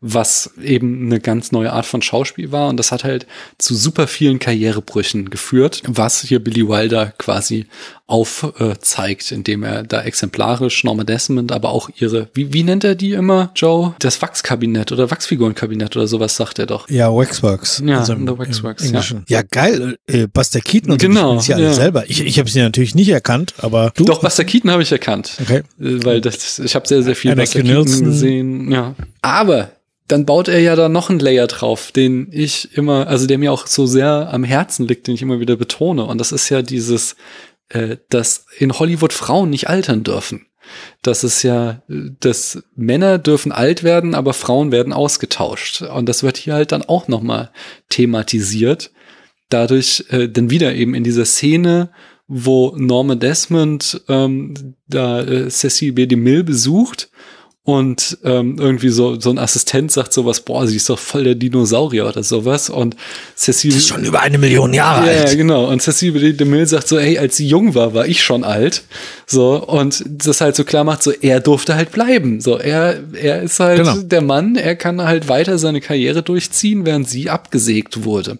was 0.00 0.52
eben 0.62 1.06
eine 1.06 1.20
ganz 1.20 1.52
neue 1.52 1.72
Art 1.72 1.86
von 1.86 2.02
Schauspiel 2.02 2.52
war. 2.52 2.68
Und 2.68 2.76
das 2.76 2.92
hat 2.92 3.04
halt 3.04 3.26
zu 3.58 3.74
super 3.74 4.06
vielen 4.06 4.38
Karrierebrüchen 4.38 5.30
geführt, 5.30 5.82
was 5.86 6.22
hier 6.22 6.42
Billy 6.42 6.66
Wilder 6.68 7.12
quasi 7.18 7.66
aufzeigt, 8.70 9.32
indem 9.32 9.62
er 9.62 9.82
da 9.82 10.02
exemplarisch 10.02 10.84
Norma 10.84 11.04
Desmond, 11.04 11.52
aber 11.52 11.70
auch 11.70 11.90
ihre, 11.98 12.28
wie, 12.34 12.52
wie 12.52 12.62
nennt 12.62 12.84
er 12.84 12.94
die 12.94 13.12
immer, 13.12 13.50
Joe? 13.54 13.94
Das 13.98 14.20
Wachskabinett 14.22 14.92
oder 14.92 15.10
Wachsfigurenkabinett 15.10 15.96
oder 15.96 16.06
sowas 16.06 16.36
sagt 16.36 16.58
er 16.58 16.66
doch. 16.66 16.88
Ja, 16.88 17.14
Waxworks. 17.14 17.82
Ja, 17.84 17.98
Also 17.98 18.12
im- 18.14 18.26
Waxworks, 18.38 18.82
im 18.82 18.88
Englischen. 18.88 19.24
Ja, 19.28 19.42
geil. 19.42 19.96
Äh, 20.06 20.26
Buster 20.26 20.60
Keaton 20.60 20.92
und 20.92 21.00
so, 21.00 21.06
die 21.08 21.12
Genau, 21.14 21.30
spielen 21.32 21.40
sie 21.42 21.54
alle 21.54 21.64
ja. 21.64 21.72
selber. 21.72 22.04
Ich, 22.08 22.24
ich 22.24 22.38
habe 22.38 22.48
sie 22.50 22.60
natürlich 22.60 22.94
nicht 22.94 23.08
erkannt, 23.10 23.54
aber 23.58 23.92
du. 23.96 24.04
Doch, 24.04 24.20
Buster 24.20 24.44
Keaton 24.44 24.70
habe 24.70 24.82
ich 24.82 24.92
erkannt. 24.92 25.32
Okay. 25.42 25.58
Äh, 25.58 26.04
Weil 26.04 26.20
das, 26.20 26.58
ich 26.58 26.74
habe 26.74 26.86
sehr, 26.88 27.02
sehr 27.02 27.16
viel 27.16 27.30
Anakin 27.32 27.62
Buster 27.62 27.62
Keaton 27.62 27.84
Nelson. 27.84 28.04
gesehen. 28.06 28.72
Ja. 28.72 28.94
Aber 29.22 29.70
dann 30.08 30.26
baut 30.26 30.48
er 30.48 30.58
ja 30.58 30.74
da 30.74 30.88
noch 30.88 31.08
einen 31.08 31.20
Layer 31.20 31.46
drauf, 31.46 31.92
den 31.92 32.26
ich 32.32 32.76
immer, 32.76 33.06
also 33.06 33.28
der 33.28 33.38
mir 33.38 33.52
auch 33.52 33.68
so 33.68 33.86
sehr 33.86 34.28
am 34.32 34.42
Herzen 34.42 34.88
liegt, 34.88 35.06
den 35.06 35.14
ich 35.14 35.22
immer 35.22 35.38
wieder 35.38 35.54
betone. 35.54 36.04
Und 36.04 36.18
das 36.18 36.32
ist 36.32 36.48
ja 36.48 36.62
dieses, 36.62 37.14
äh, 37.70 37.96
dass 38.08 38.46
in 38.58 38.78
Hollywood 38.78 39.12
Frauen 39.12 39.50
nicht 39.50 39.68
altern 39.68 40.04
dürfen. 40.04 40.46
Das 41.02 41.24
ist 41.24 41.42
ja, 41.42 41.82
dass 41.88 42.62
Männer 42.76 43.18
dürfen 43.18 43.50
alt 43.50 43.82
werden, 43.82 44.14
aber 44.14 44.34
Frauen 44.34 44.70
werden 44.70 44.92
ausgetauscht. 44.92 45.82
Und 45.82 46.08
das 46.08 46.22
wird 46.22 46.36
hier 46.36 46.54
halt 46.54 46.72
dann 46.72 46.82
auch 46.82 47.08
nochmal 47.08 47.50
thematisiert. 47.88 48.92
Dadurch 49.48 50.04
äh, 50.10 50.28
dann 50.28 50.50
wieder 50.50 50.74
eben 50.74 50.94
in 50.94 51.02
dieser 51.02 51.24
Szene, 51.24 51.90
wo 52.28 52.74
Norma 52.76 53.16
Desmond 53.16 54.02
ähm, 54.08 54.76
da 54.86 55.22
äh, 55.22 55.48
Cecile 55.48 55.92
B. 55.92 56.06
DeMille 56.06 56.44
besucht 56.44 57.10
und 57.62 58.16
ähm, 58.24 58.56
irgendwie 58.58 58.88
so 58.88 59.20
so 59.20 59.28
ein 59.30 59.38
Assistent 59.38 59.92
sagt 59.92 60.12
sowas, 60.14 60.40
boah, 60.40 60.66
sie 60.66 60.76
ist 60.76 60.88
doch 60.88 60.98
voll 60.98 61.24
der 61.24 61.34
Dinosaurier 61.34 62.08
oder 62.08 62.22
sowas 62.22 62.70
und 62.70 62.96
Cecile 63.36 63.74
Das 63.74 63.82
ist 63.82 63.88
schon 63.88 64.02
über 64.04 64.20
eine 64.20 64.38
Million 64.38 64.72
Jahre 64.72 65.06
ja, 65.06 65.12
ja, 65.12 65.20
alt. 65.24 65.36
genau. 65.36 65.66
Und 65.70 65.82
Cecile 65.82 66.32
DeMille 66.32 66.66
sagt 66.66 66.88
so, 66.88 66.98
hey, 66.98 67.18
als 67.18 67.36
sie 67.36 67.46
jung 67.46 67.74
war, 67.74 67.92
war 67.92 68.06
ich 68.06 68.22
schon 68.22 68.44
alt. 68.44 68.82
So, 69.26 69.62
und 69.62 70.02
das 70.08 70.40
halt 70.40 70.56
so 70.56 70.64
klar 70.64 70.84
macht, 70.84 71.02
so, 71.02 71.12
er 71.12 71.40
durfte 71.40 71.74
halt 71.74 71.92
bleiben. 71.92 72.40
So, 72.40 72.56
er, 72.56 73.02
er 73.12 73.42
ist 73.42 73.60
halt 73.60 73.78
Genau. 73.78 73.96
der 73.98 74.22
Mann, 74.22 74.56
er 74.56 74.74
kann 74.74 75.02
halt 75.02 75.28
weiter 75.28 75.58
seine 75.58 75.80
Karriere 75.82 76.22
durchziehen, 76.22 76.86
während 76.86 77.08
sie 77.10 77.28
abgesägt 77.30 78.04
wurde. 78.04 78.38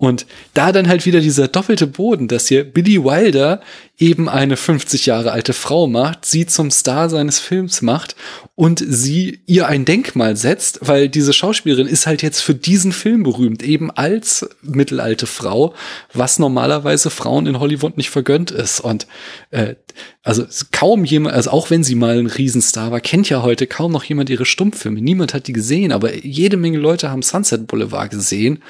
Und 0.00 0.24
da 0.54 0.72
dann 0.72 0.88
halt 0.88 1.04
wieder 1.04 1.20
dieser 1.20 1.46
doppelte 1.46 1.86
Boden, 1.86 2.26
dass 2.26 2.48
hier 2.48 2.64
Billy 2.64 3.04
Wilder 3.04 3.60
eben 3.98 4.30
eine 4.30 4.56
50 4.56 5.04
Jahre 5.04 5.30
alte 5.30 5.52
Frau 5.52 5.86
macht, 5.86 6.24
sie 6.24 6.46
zum 6.46 6.70
Star 6.70 7.10
seines 7.10 7.38
Films 7.38 7.82
macht 7.82 8.16
und 8.54 8.82
sie 8.82 9.42
ihr 9.44 9.66
ein 9.66 9.84
Denkmal 9.84 10.36
setzt, 10.36 10.78
weil 10.80 11.10
diese 11.10 11.34
Schauspielerin 11.34 11.86
ist 11.86 12.06
halt 12.06 12.22
jetzt 12.22 12.40
für 12.40 12.54
diesen 12.54 12.92
Film 12.92 13.24
berühmt, 13.24 13.62
eben 13.62 13.90
als 13.90 14.48
mittelalte 14.62 15.26
Frau, 15.26 15.74
was 16.14 16.38
normalerweise 16.38 17.10
Frauen 17.10 17.46
in 17.46 17.60
Hollywood 17.60 17.98
nicht 17.98 18.08
vergönnt 18.08 18.50
ist. 18.50 18.80
Und 18.80 19.06
äh, 19.50 19.74
also 20.22 20.44
kaum 20.70 21.06
jemand, 21.06 21.34
also 21.34 21.50
auch 21.50 21.70
wenn 21.70 21.82
sie 21.82 21.94
mal 21.94 22.18
ein 22.18 22.26
Riesenstar 22.26 22.90
war, 22.90 23.00
kennt 23.00 23.30
ja 23.30 23.40
heute 23.42 23.66
kaum 23.66 23.90
noch 23.92 24.04
jemand 24.04 24.28
ihre 24.28 24.44
Stummfilme. 24.44 25.00
Niemand 25.00 25.32
hat 25.32 25.46
die 25.46 25.54
gesehen, 25.54 25.92
aber 25.92 26.14
jede 26.14 26.58
Menge 26.58 26.76
Leute 26.76 27.10
haben 27.10 27.22
Sunset 27.22 27.66
Boulevard 27.66 28.10
gesehen, 28.10 28.62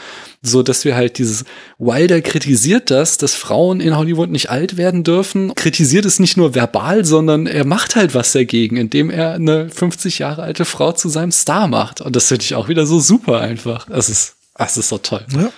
so 0.42 0.62
dass 0.62 0.84
wir 0.84 0.94
halt 0.94 1.18
dieses 1.18 1.44
Wilder 1.78 2.20
kritisiert 2.20 2.92
das, 2.92 3.18
dass 3.18 3.34
Frauen 3.34 3.80
in 3.80 3.96
Hollywood 3.96 4.30
nicht 4.30 4.48
alt 4.48 4.76
werden 4.76 5.02
dürfen, 5.02 5.52
kritisiert 5.56 6.04
es 6.04 6.20
nicht 6.20 6.36
nur 6.36 6.54
verbal, 6.54 7.04
sondern 7.04 7.48
er 7.48 7.64
macht 7.66 7.96
halt 7.96 8.14
was 8.14 8.30
dagegen, 8.30 8.76
indem 8.76 9.10
er 9.10 9.32
eine 9.32 9.70
50 9.70 10.20
Jahre 10.20 10.42
alte 10.42 10.64
Frau 10.64 10.92
zu 10.92 11.08
seinem 11.08 11.32
Star 11.32 11.66
macht. 11.66 12.00
Und 12.00 12.14
das 12.14 12.28
finde 12.28 12.44
ich 12.44 12.54
auch 12.54 12.68
wieder 12.68 12.86
so 12.86 13.00
super 13.00 13.40
einfach. 13.40 13.88
Es 13.90 14.08
ist, 14.08 14.36
es 14.56 14.76
ist 14.76 14.88
so 14.88 14.98
toll. 14.98 15.26
Ja. 15.34 15.50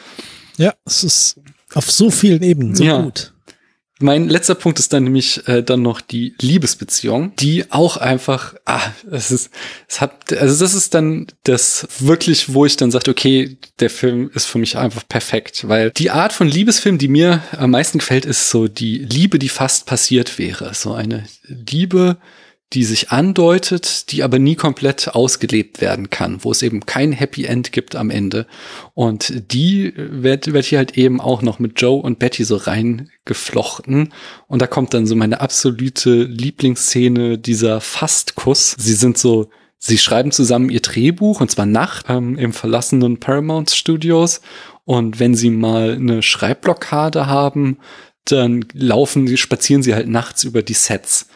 ja, 0.56 0.74
es 0.86 1.04
ist 1.04 1.36
auf 1.74 1.90
so 1.90 2.10
vielen 2.10 2.42
Ebenen 2.42 2.74
so 2.74 2.82
Ja. 2.82 3.02
gut. 3.02 3.31
Mein 4.02 4.28
letzter 4.28 4.54
Punkt 4.54 4.78
ist 4.78 4.92
dann 4.92 5.04
nämlich 5.04 5.46
äh, 5.48 5.62
dann 5.62 5.82
noch 5.82 6.00
die 6.00 6.34
Liebesbeziehung, 6.40 7.34
die 7.36 7.70
auch 7.70 7.96
einfach, 7.96 8.54
ah, 8.64 8.80
es 9.10 9.30
ist, 9.30 9.50
es 9.88 10.00
hat, 10.00 10.32
also 10.32 10.62
das 10.62 10.74
ist 10.74 10.94
dann 10.94 11.26
das 11.44 11.86
wirklich, 11.98 12.52
wo 12.52 12.66
ich 12.66 12.76
dann 12.76 12.90
sage, 12.90 13.10
okay, 13.10 13.56
der 13.80 13.90
Film 13.90 14.30
ist 14.34 14.46
für 14.46 14.58
mich 14.58 14.76
einfach 14.76 15.06
perfekt, 15.08 15.68
weil 15.68 15.90
die 15.90 16.10
Art 16.10 16.32
von 16.32 16.48
Liebesfilm, 16.48 16.98
die 16.98 17.08
mir 17.08 17.42
am 17.56 17.70
meisten 17.70 17.98
gefällt, 17.98 18.26
ist 18.26 18.50
so 18.50 18.68
die 18.68 18.98
Liebe, 18.98 19.38
die 19.38 19.48
fast 19.48 19.86
passiert 19.86 20.38
wäre, 20.38 20.74
so 20.74 20.92
eine 20.92 21.24
Liebe, 21.46 22.18
die 22.72 22.84
sich 22.84 23.10
andeutet, 23.10 24.10
die 24.12 24.22
aber 24.22 24.38
nie 24.38 24.54
komplett 24.54 25.14
ausgelebt 25.14 25.80
werden 25.80 26.08
kann, 26.08 26.42
wo 26.42 26.50
es 26.50 26.62
eben 26.62 26.86
kein 26.86 27.12
Happy 27.12 27.44
End 27.44 27.70
gibt 27.72 27.96
am 27.96 28.08
Ende. 28.08 28.46
Und 28.94 29.52
die 29.52 29.92
wird, 29.96 30.52
wird 30.52 30.64
hier 30.64 30.78
halt 30.78 30.96
eben 30.96 31.20
auch 31.20 31.42
noch 31.42 31.58
mit 31.58 31.80
Joe 31.80 32.00
und 32.00 32.18
Betty 32.18 32.44
so 32.44 32.56
reingeflochten. 32.56 34.12
Und 34.48 34.62
da 34.62 34.66
kommt 34.66 34.94
dann 34.94 35.06
so 35.06 35.14
meine 35.14 35.40
absolute 35.40 36.22
Lieblingsszene, 36.22 37.38
dieser 37.38 37.80
Fastkuss. 37.80 38.74
Sie 38.78 38.94
sind 38.94 39.18
so, 39.18 39.50
sie 39.78 39.98
schreiben 39.98 40.32
zusammen 40.32 40.70
ihr 40.70 40.80
Drehbuch, 40.80 41.42
und 41.42 41.50
zwar 41.50 41.66
nach 41.66 42.04
ähm, 42.08 42.38
im 42.38 42.54
verlassenen 42.54 43.20
Paramount 43.20 43.70
Studios. 43.70 44.40
Und 44.84 45.20
wenn 45.20 45.34
sie 45.34 45.50
mal 45.50 45.92
eine 45.92 46.22
Schreibblockade 46.22 47.26
haben, 47.26 47.78
dann 48.24 48.64
laufen 48.72 49.26
sie, 49.26 49.36
spazieren 49.36 49.82
sie 49.82 49.94
halt 49.94 50.08
nachts 50.08 50.44
über 50.44 50.62
die 50.62 50.74
Sets. 50.74 51.26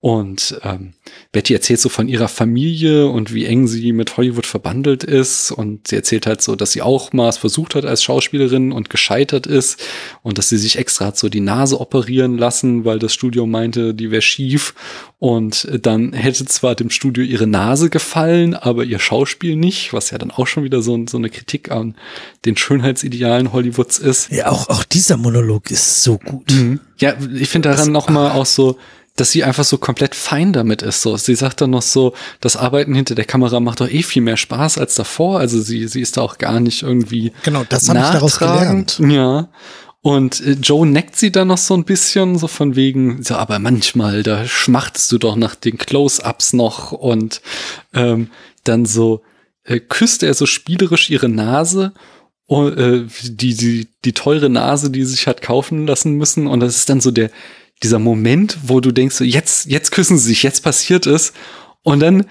Und 0.00 0.60
ähm, 0.62 0.92
Betty 1.32 1.54
erzählt 1.54 1.80
so 1.80 1.88
von 1.88 2.06
ihrer 2.06 2.28
Familie 2.28 3.08
und 3.08 3.34
wie 3.34 3.46
eng 3.46 3.66
sie 3.66 3.92
mit 3.92 4.16
Hollywood 4.16 4.46
verbandelt 4.46 5.02
ist. 5.02 5.50
Und 5.50 5.88
sie 5.88 5.96
erzählt 5.96 6.26
halt 6.28 6.40
so, 6.40 6.54
dass 6.54 6.70
sie 6.70 6.82
auch 6.82 7.12
mal 7.12 7.28
es 7.28 7.36
versucht 7.36 7.74
hat 7.74 7.84
als 7.84 8.04
Schauspielerin 8.04 8.70
und 8.70 8.90
gescheitert 8.90 9.48
ist. 9.48 9.80
Und 10.22 10.38
dass 10.38 10.50
sie 10.50 10.56
sich 10.56 10.78
extra 10.78 11.06
hat 11.06 11.18
so 11.18 11.28
die 11.28 11.40
Nase 11.40 11.80
operieren 11.80 12.38
lassen, 12.38 12.84
weil 12.84 13.00
das 13.00 13.12
Studio 13.12 13.46
meinte, 13.46 13.92
die 13.92 14.12
wäre 14.12 14.22
schief. 14.22 14.74
Und 15.18 15.66
dann 15.82 16.12
hätte 16.12 16.44
zwar 16.44 16.76
dem 16.76 16.90
Studio 16.90 17.24
ihre 17.24 17.48
Nase 17.48 17.90
gefallen, 17.90 18.54
aber 18.54 18.84
ihr 18.84 19.00
Schauspiel 19.00 19.56
nicht, 19.56 19.92
was 19.92 20.12
ja 20.12 20.18
dann 20.18 20.30
auch 20.30 20.46
schon 20.46 20.62
wieder 20.62 20.80
so, 20.80 20.96
so 21.08 21.18
eine 21.18 21.28
Kritik 21.28 21.72
an 21.72 21.96
den 22.44 22.56
Schönheitsidealen 22.56 23.52
Hollywoods 23.52 23.98
ist. 23.98 24.30
Ja, 24.30 24.50
auch, 24.50 24.68
auch 24.68 24.84
dieser 24.84 25.16
Monolog 25.16 25.72
ist 25.72 26.04
so 26.04 26.18
gut. 26.18 26.52
Ja, 26.98 27.14
ich 27.34 27.48
finde 27.48 27.68
daran 27.70 27.90
noch 27.90 28.08
mal 28.08 28.30
auch 28.30 28.46
so, 28.46 28.76
dass 29.18 29.32
sie 29.32 29.42
einfach 29.42 29.64
so 29.64 29.78
komplett 29.78 30.14
fein 30.14 30.52
damit 30.52 30.82
ist. 30.82 31.02
So, 31.02 31.16
sie 31.16 31.34
sagt 31.34 31.60
dann 31.60 31.70
noch 31.70 31.82
so, 31.82 32.14
das 32.40 32.56
Arbeiten 32.56 32.94
hinter 32.94 33.14
der 33.14 33.24
Kamera 33.24 33.58
macht 33.60 33.80
doch 33.80 33.90
eh 33.90 34.02
viel 34.02 34.22
mehr 34.22 34.36
Spaß 34.36 34.78
als 34.78 34.94
davor. 34.94 35.40
Also 35.40 35.60
sie, 35.60 35.88
sie 35.88 36.00
ist 36.00 36.16
da 36.16 36.22
auch 36.22 36.38
gar 36.38 36.60
nicht 36.60 36.82
irgendwie 36.82 37.32
Genau, 37.42 37.64
das 37.68 37.88
habe 37.88 37.98
ich 37.98 38.04
daraus 38.06 38.38
gelernt. 38.38 39.00
Ja. 39.00 39.48
Und 40.00 40.40
äh, 40.40 40.52
Joe 40.52 40.86
neckt 40.86 41.16
sie 41.16 41.32
dann 41.32 41.48
noch 41.48 41.58
so 41.58 41.74
ein 41.74 41.84
bisschen, 41.84 42.38
so 42.38 42.46
von 42.46 42.76
wegen, 42.76 43.22
so, 43.24 43.34
aber 43.34 43.58
manchmal, 43.58 44.22
da 44.22 44.46
schmachtest 44.46 45.10
du 45.10 45.18
doch 45.18 45.34
nach 45.34 45.56
den 45.56 45.78
Close-Ups 45.78 46.52
noch 46.52 46.92
und 46.92 47.42
ähm, 47.92 48.30
dann 48.62 48.86
so 48.86 49.22
äh, 49.64 49.80
küsst 49.80 50.22
er 50.22 50.34
so 50.34 50.46
spielerisch 50.46 51.10
ihre 51.10 51.28
Nase 51.28 51.92
und, 52.46 52.78
äh, 52.78 53.04
die, 53.22 53.54
die, 53.54 53.88
die 54.04 54.12
teure 54.12 54.48
Nase, 54.48 54.90
die 54.90 55.04
sie 55.04 55.12
sich 55.12 55.26
hat 55.26 55.42
kaufen 55.42 55.86
lassen 55.88 56.12
müssen. 56.14 56.46
Und 56.46 56.60
das 56.60 56.76
ist 56.76 56.88
dann 56.88 57.00
so 57.00 57.10
der, 57.10 57.30
dieser 57.82 57.98
Moment, 57.98 58.58
wo 58.64 58.80
du 58.80 58.92
denkst, 58.92 59.20
jetzt, 59.20 59.66
jetzt 59.66 59.92
küssen 59.92 60.18
sie 60.18 60.28
sich, 60.28 60.42
jetzt 60.42 60.62
passiert 60.62 61.06
es. 61.06 61.32
Und 61.82 62.00
dann 62.00 62.26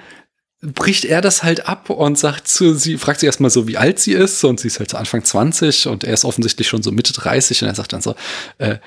bricht 0.61 1.05
er 1.05 1.21
das 1.21 1.43
halt 1.43 1.67
ab 1.67 1.89
und 1.89 2.17
sagt 2.17 2.47
zu 2.47 2.73
sie, 2.73 2.97
fragt 2.97 3.19
sie 3.19 3.27
erstmal 3.27 3.51
so, 3.51 3.67
wie 3.67 3.77
alt 3.77 3.99
sie 3.99 4.13
ist. 4.13 4.43
Und 4.43 4.59
sie 4.59 4.67
ist 4.67 4.79
halt 4.79 4.89
so 4.89 4.97
Anfang 4.97 5.23
20 5.23 5.87
und 5.87 6.03
er 6.03 6.13
ist 6.13 6.25
offensichtlich 6.25 6.67
schon 6.67 6.83
so 6.83 6.91
Mitte 6.91 7.13
30 7.13 7.61
und 7.61 7.67
er 7.67 7.75
sagt 7.75 7.93
dann 7.93 8.01
so, 8.01 8.15
äh, 8.57 8.77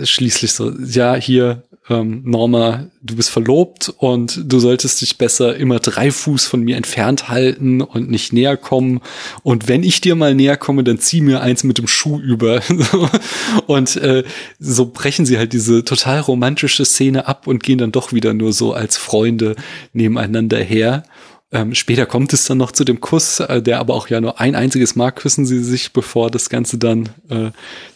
schließlich 0.00 0.52
so, 0.52 0.72
ja, 0.78 1.14
hier, 1.14 1.62
ähm, 1.88 2.22
Norma, 2.24 2.86
du 3.02 3.16
bist 3.16 3.30
verlobt 3.30 3.92
und 3.98 4.40
du 4.44 4.60
solltest 4.60 5.00
dich 5.00 5.18
besser 5.18 5.56
immer 5.56 5.80
drei 5.80 6.12
Fuß 6.12 6.46
von 6.46 6.62
mir 6.62 6.76
entfernt 6.76 7.28
halten 7.28 7.80
und 7.80 8.08
nicht 8.08 8.32
näher 8.32 8.56
kommen. 8.56 9.00
Und 9.42 9.66
wenn 9.66 9.82
ich 9.82 10.00
dir 10.00 10.14
mal 10.14 10.34
näher 10.34 10.56
komme, 10.56 10.84
dann 10.84 10.98
zieh 10.98 11.20
mir 11.20 11.40
eins 11.40 11.64
mit 11.64 11.78
dem 11.78 11.88
Schuh 11.88 12.20
über. 12.20 12.60
und 13.66 13.96
äh, 13.96 14.22
so 14.60 14.86
brechen 14.86 15.26
sie 15.26 15.38
halt 15.38 15.52
diese 15.52 15.84
total 15.84 16.20
romantische 16.20 16.84
Szene 16.84 17.26
ab 17.26 17.46
und 17.46 17.62
gehen 17.62 17.78
dann 17.78 17.92
doch 17.92 18.12
wieder 18.12 18.32
nur 18.32 18.52
so 18.52 18.72
als 18.72 18.96
Freunde 18.96 19.56
nebeneinander 19.92 20.58
her. 20.58 21.02
Ähm, 21.52 21.74
später 21.74 22.06
kommt 22.06 22.32
es 22.32 22.46
dann 22.46 22.56
noch 22.56 22.72
zu 22.72 22.84
dem 22.84 23.00
Kuss, 23.00 23.40
äh, 23.40 23.60
der 23.60 23.78
aber 23.78 23.94
auch 23.94 24.08
ja 24.08 24.20
nur 24.22 24.40
ein 24.40 24.54
einziges 24.54 24.96
Mal 24.96 25.10
küssen 25.10 25.44
sie 25.44 25.62
sich, 25.62 25.92
bevor 25.92 26.30
das 26.30 26.48
Ganze 26.48 26.78
dann 26.78 27.10
äh, 27.28 27.50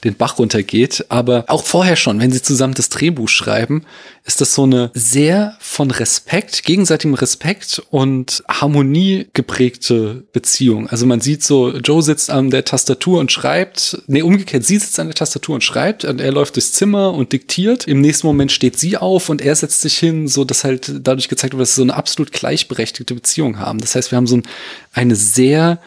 den 0.05 0.15
Bach 0.15 0.39
runtergeht. 0.39 1.07
Aber 1.09 1.45
auch 1.49 1.65
vorher 1.65 1.97
schon, 1.97 2.21
wenn 2.21 2.33
sie 2.33 2.43
zusammen 2.43 2.75
das 2.75 2.91
Drehbuch 2.91 3.31
schreiben, 3.31 3.87
ist 4.27 4.41
das 4.41 4.55
so 4.55 4.65
eine 4.65 4.91
sehr 4.93 5.57
von 5.61 5.91
Respekt, 5.93 6.65
gegenseitigem 6.65 7.15
Respekt 7.15 7.81
und 7.91 8.43
Harmonie 8.49 9.29
geprägte 9.33 10.25
Beziehung. 10.33 10.89
Also 10.89 11.07
man 11.07 11.21
sieht 11.21 11.45
so, 11.45 11.73
Joe 11.73 12.03
sitzt 12.03 12.31
an 12.31 12.51
der 12.51 12.65
Tastatur 12.65 13.21
und 13.21 13.31
schreibt, 13.31 14.03
nee, 14.09 14.23
umgekehrt, 14.23 14.65
sie 14.65 14.79
sitzt 14.79 14.99
an 14.99 15.07
der 15.07 15.15
Tastatur 15.15 15.55
und 15.55 15.63
schreibt 15.63 16.05
und 16.05 16.21
er 16.21 16.33
läuft 16.33 16.57
durchs 16.57 16.73
Zimmer 16.73 17.15
und 17.15 17.33
diktiert. 17.33 17.87
Im 17.87 18.01
nächsten 18.01 18.27
Moment 18.27 18.51
steht 18.51 18.77
sie 18.79 18.97
auf 18.97 19.29
und 19.29 19.41
er 19.41 19.55
setzt 19.55 19.81
sich 19.81 19.97
hin, 19.97 20.27
so 20.27 20.45
dass 20.45 20.65
halt 20.65 20.93
dadurch 21.03 21.29
gezeigt 21.29 21.55
wird, 21.55 21.63
dass 21.63 21.71
es 21.71 21.77
so 21.77 21.83
eine 21.83 21.95
absolut 21.95 22.33
gleichberechtigte 22.33 23.15
Beziehung 23.15 23.61
haben. 23.61 23.81
Das 23.81 23.95
heißt, 23.95 24.11
wir 24.11 24.17
haben 24.17 24.27
so 24.27 24.39
ein, 24.39 24.43
eine 24.93 25.15
sehr 25.15 25.79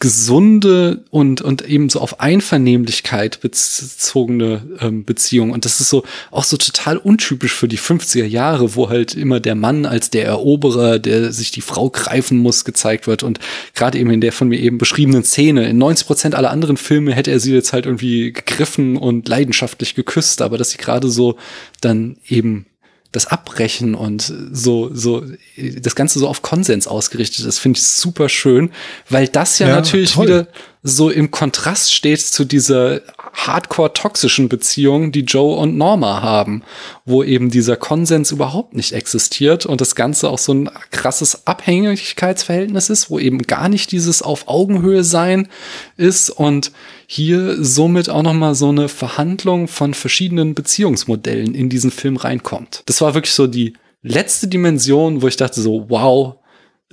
gesunde 0.00 1.04
und, 1.10 1.40
und 1.40 1.62
eben 1.62 1.88
so 1.88 2.00
auf 2.00 2.20
Einvernehmlichkeit 2.20 3.40
bezogene 3.40 4.76
ähm, 4.80 5.04
Beziehung. 5.04 5.52
Und 5.52 5.64
das 5.64 5.80
ist 5.80 5.88
so 5.88 6.02
auch 6.30 6.44
so 6.44 6.56
total 6.56 6.98
untypisch 6.98 7.54
für 7.54 7.68
die 7.68 7.78
50er 7.78 8.24
Jahre, 8.24 8.74
wo 8.74 8.90
halt 8.90 9.14
immer 9.14 9.40
der 9.40 9.54
Mann 9.54 9.86
als 9.86 10.10
der 10.10 10.26
Eroberer, 10.26 10.98
der 10.98 11.32
sich 11.32 11.52
die 11.52 11.60
Frau 11.60 11.90
greifen 11.90 12.38
muss, 12.38 12.64
gezeigt 12.64 13.06
wird. 13.06 13.22
Und 13.22 13.38
gerade 13.74 13.98
eben 13.98 14.10
in 14.10 14.20
der 14.20 14.32
von 14.32 14.48
mir 14.48 14.58
eben 14.58 14.78
beschriebenen 14.78 15.24
Szene, 15.24 15.68
in 15.68 15.78
90 15.78 16.06
Prozent 16.06 16.34
aller 16.34 16.50
anderen 16.50 16.76
Filme 16.76 17.14
hätte 17.14 17.30
er 17.30 17.40
sie 17.40 17.54
jetzt 17.54 17.72
halt 17.72 17.86
irgendwie 17.86 18.32
gegriffen 18.32 18.96
und 18.96 19.28
leidenschaftlich 19.28 19.94
geküsst, 19.94 20.42
aber 20.42 20.58
dass 20.58 20.70
sie 20.70 20.78
gerade 20.78 21.08
so 21.08 21.36
dann 21.80 22.16
eben 22.28 22.66
das 23.14 23.26
Abbrechen 23.26 23.94
und 23.94 24.32
so, 24.52 24.90
so, 24.92 25.24
das 25.56 25.94
Ganze 25.94 26.18
so 26.18 26.28
auf 26.28 26.42
Konsens 26.42 26.86
ausgerichtet 26.88 27.46
ist, 27.46 27.58
finde 27.58 27.78
ich 27.78 27.86
super 27.86 28.28
schön, 28.28 28.70
weil 29.08 29.28
das 29.28 29.58
ja, 29.60 29.68
ja 29.68 29.76
natürlich 29.76 30.12
toll. 30.12 30.26
wieder 30.26 30.46
so 30.86 31.08
im 31.08 31.30
Kontrast 31.30 31.94
steht 31.94 32.20
zu 32.20 32.44
dieser 32.44 33.00
hardcore-toxischen 33.32 34.50
Beziehung, 34.50 35.12
die 35.12 35.22
Joe 35.22 35.56
und 35.56 35.78
Norma 35.78 36.20
haben, 36.20 36.62
wo 37.06 37.24
eben 37.24 37.50
dieser 37.50 37.76
Konsens 37.76 38.30
überhaupt 38.30 38.74
nicht 38.74 38.92
existiert 38.92 39.64
und 39.64 39.80
das 39.80 39.94
Ganze 39.94 40.28
auch 40.28 40.38
so 40.38 40.52
ein 40.52 40.70
krasses 40.90 41.46
Abhängigkeitsverhältnis 41.46 42.90
ist, 42.90 43.08
wo 43.08 43.18
eben 43.18 43.38
gar 43.38 43.70
nicht 43.70 43.92
dieses 43.92 44.20
auf 44.20 44.46
Augenhöhe 44.46 45.04
sein 45.04 45.48
ist 45.96 46.28
und 46.28 46.70
hier 47.06 47.64
somit 47.64 48.10
auch 48.10 48.22
noch 48.22 48.34
mal 48.34 48.54
so 48.54 48.68
eine 48.68 48.90
Verhandlung 48.90 49.68
von 49.68 49.94
verschiedenen 49.94 50.54
Beziehungsmodellen 50.54 51.54
in 51.54 51.70
diesen 51.70 51.90
Film 51.90 52.16
reinkommt. 52.16 52.82
Das 52.84 53.00
war 53.00 53.14
wirklich 53.14 53.34
so 53.34 53.46
die 53.46 53.72
letzte 54.02 54.48
Dimension, 54.48 55.22
wo 55.22 55.28
ich 55.28 55.38
dachte 55.38 55.62
so, 55.62 55.86
wow, 55.88 56.36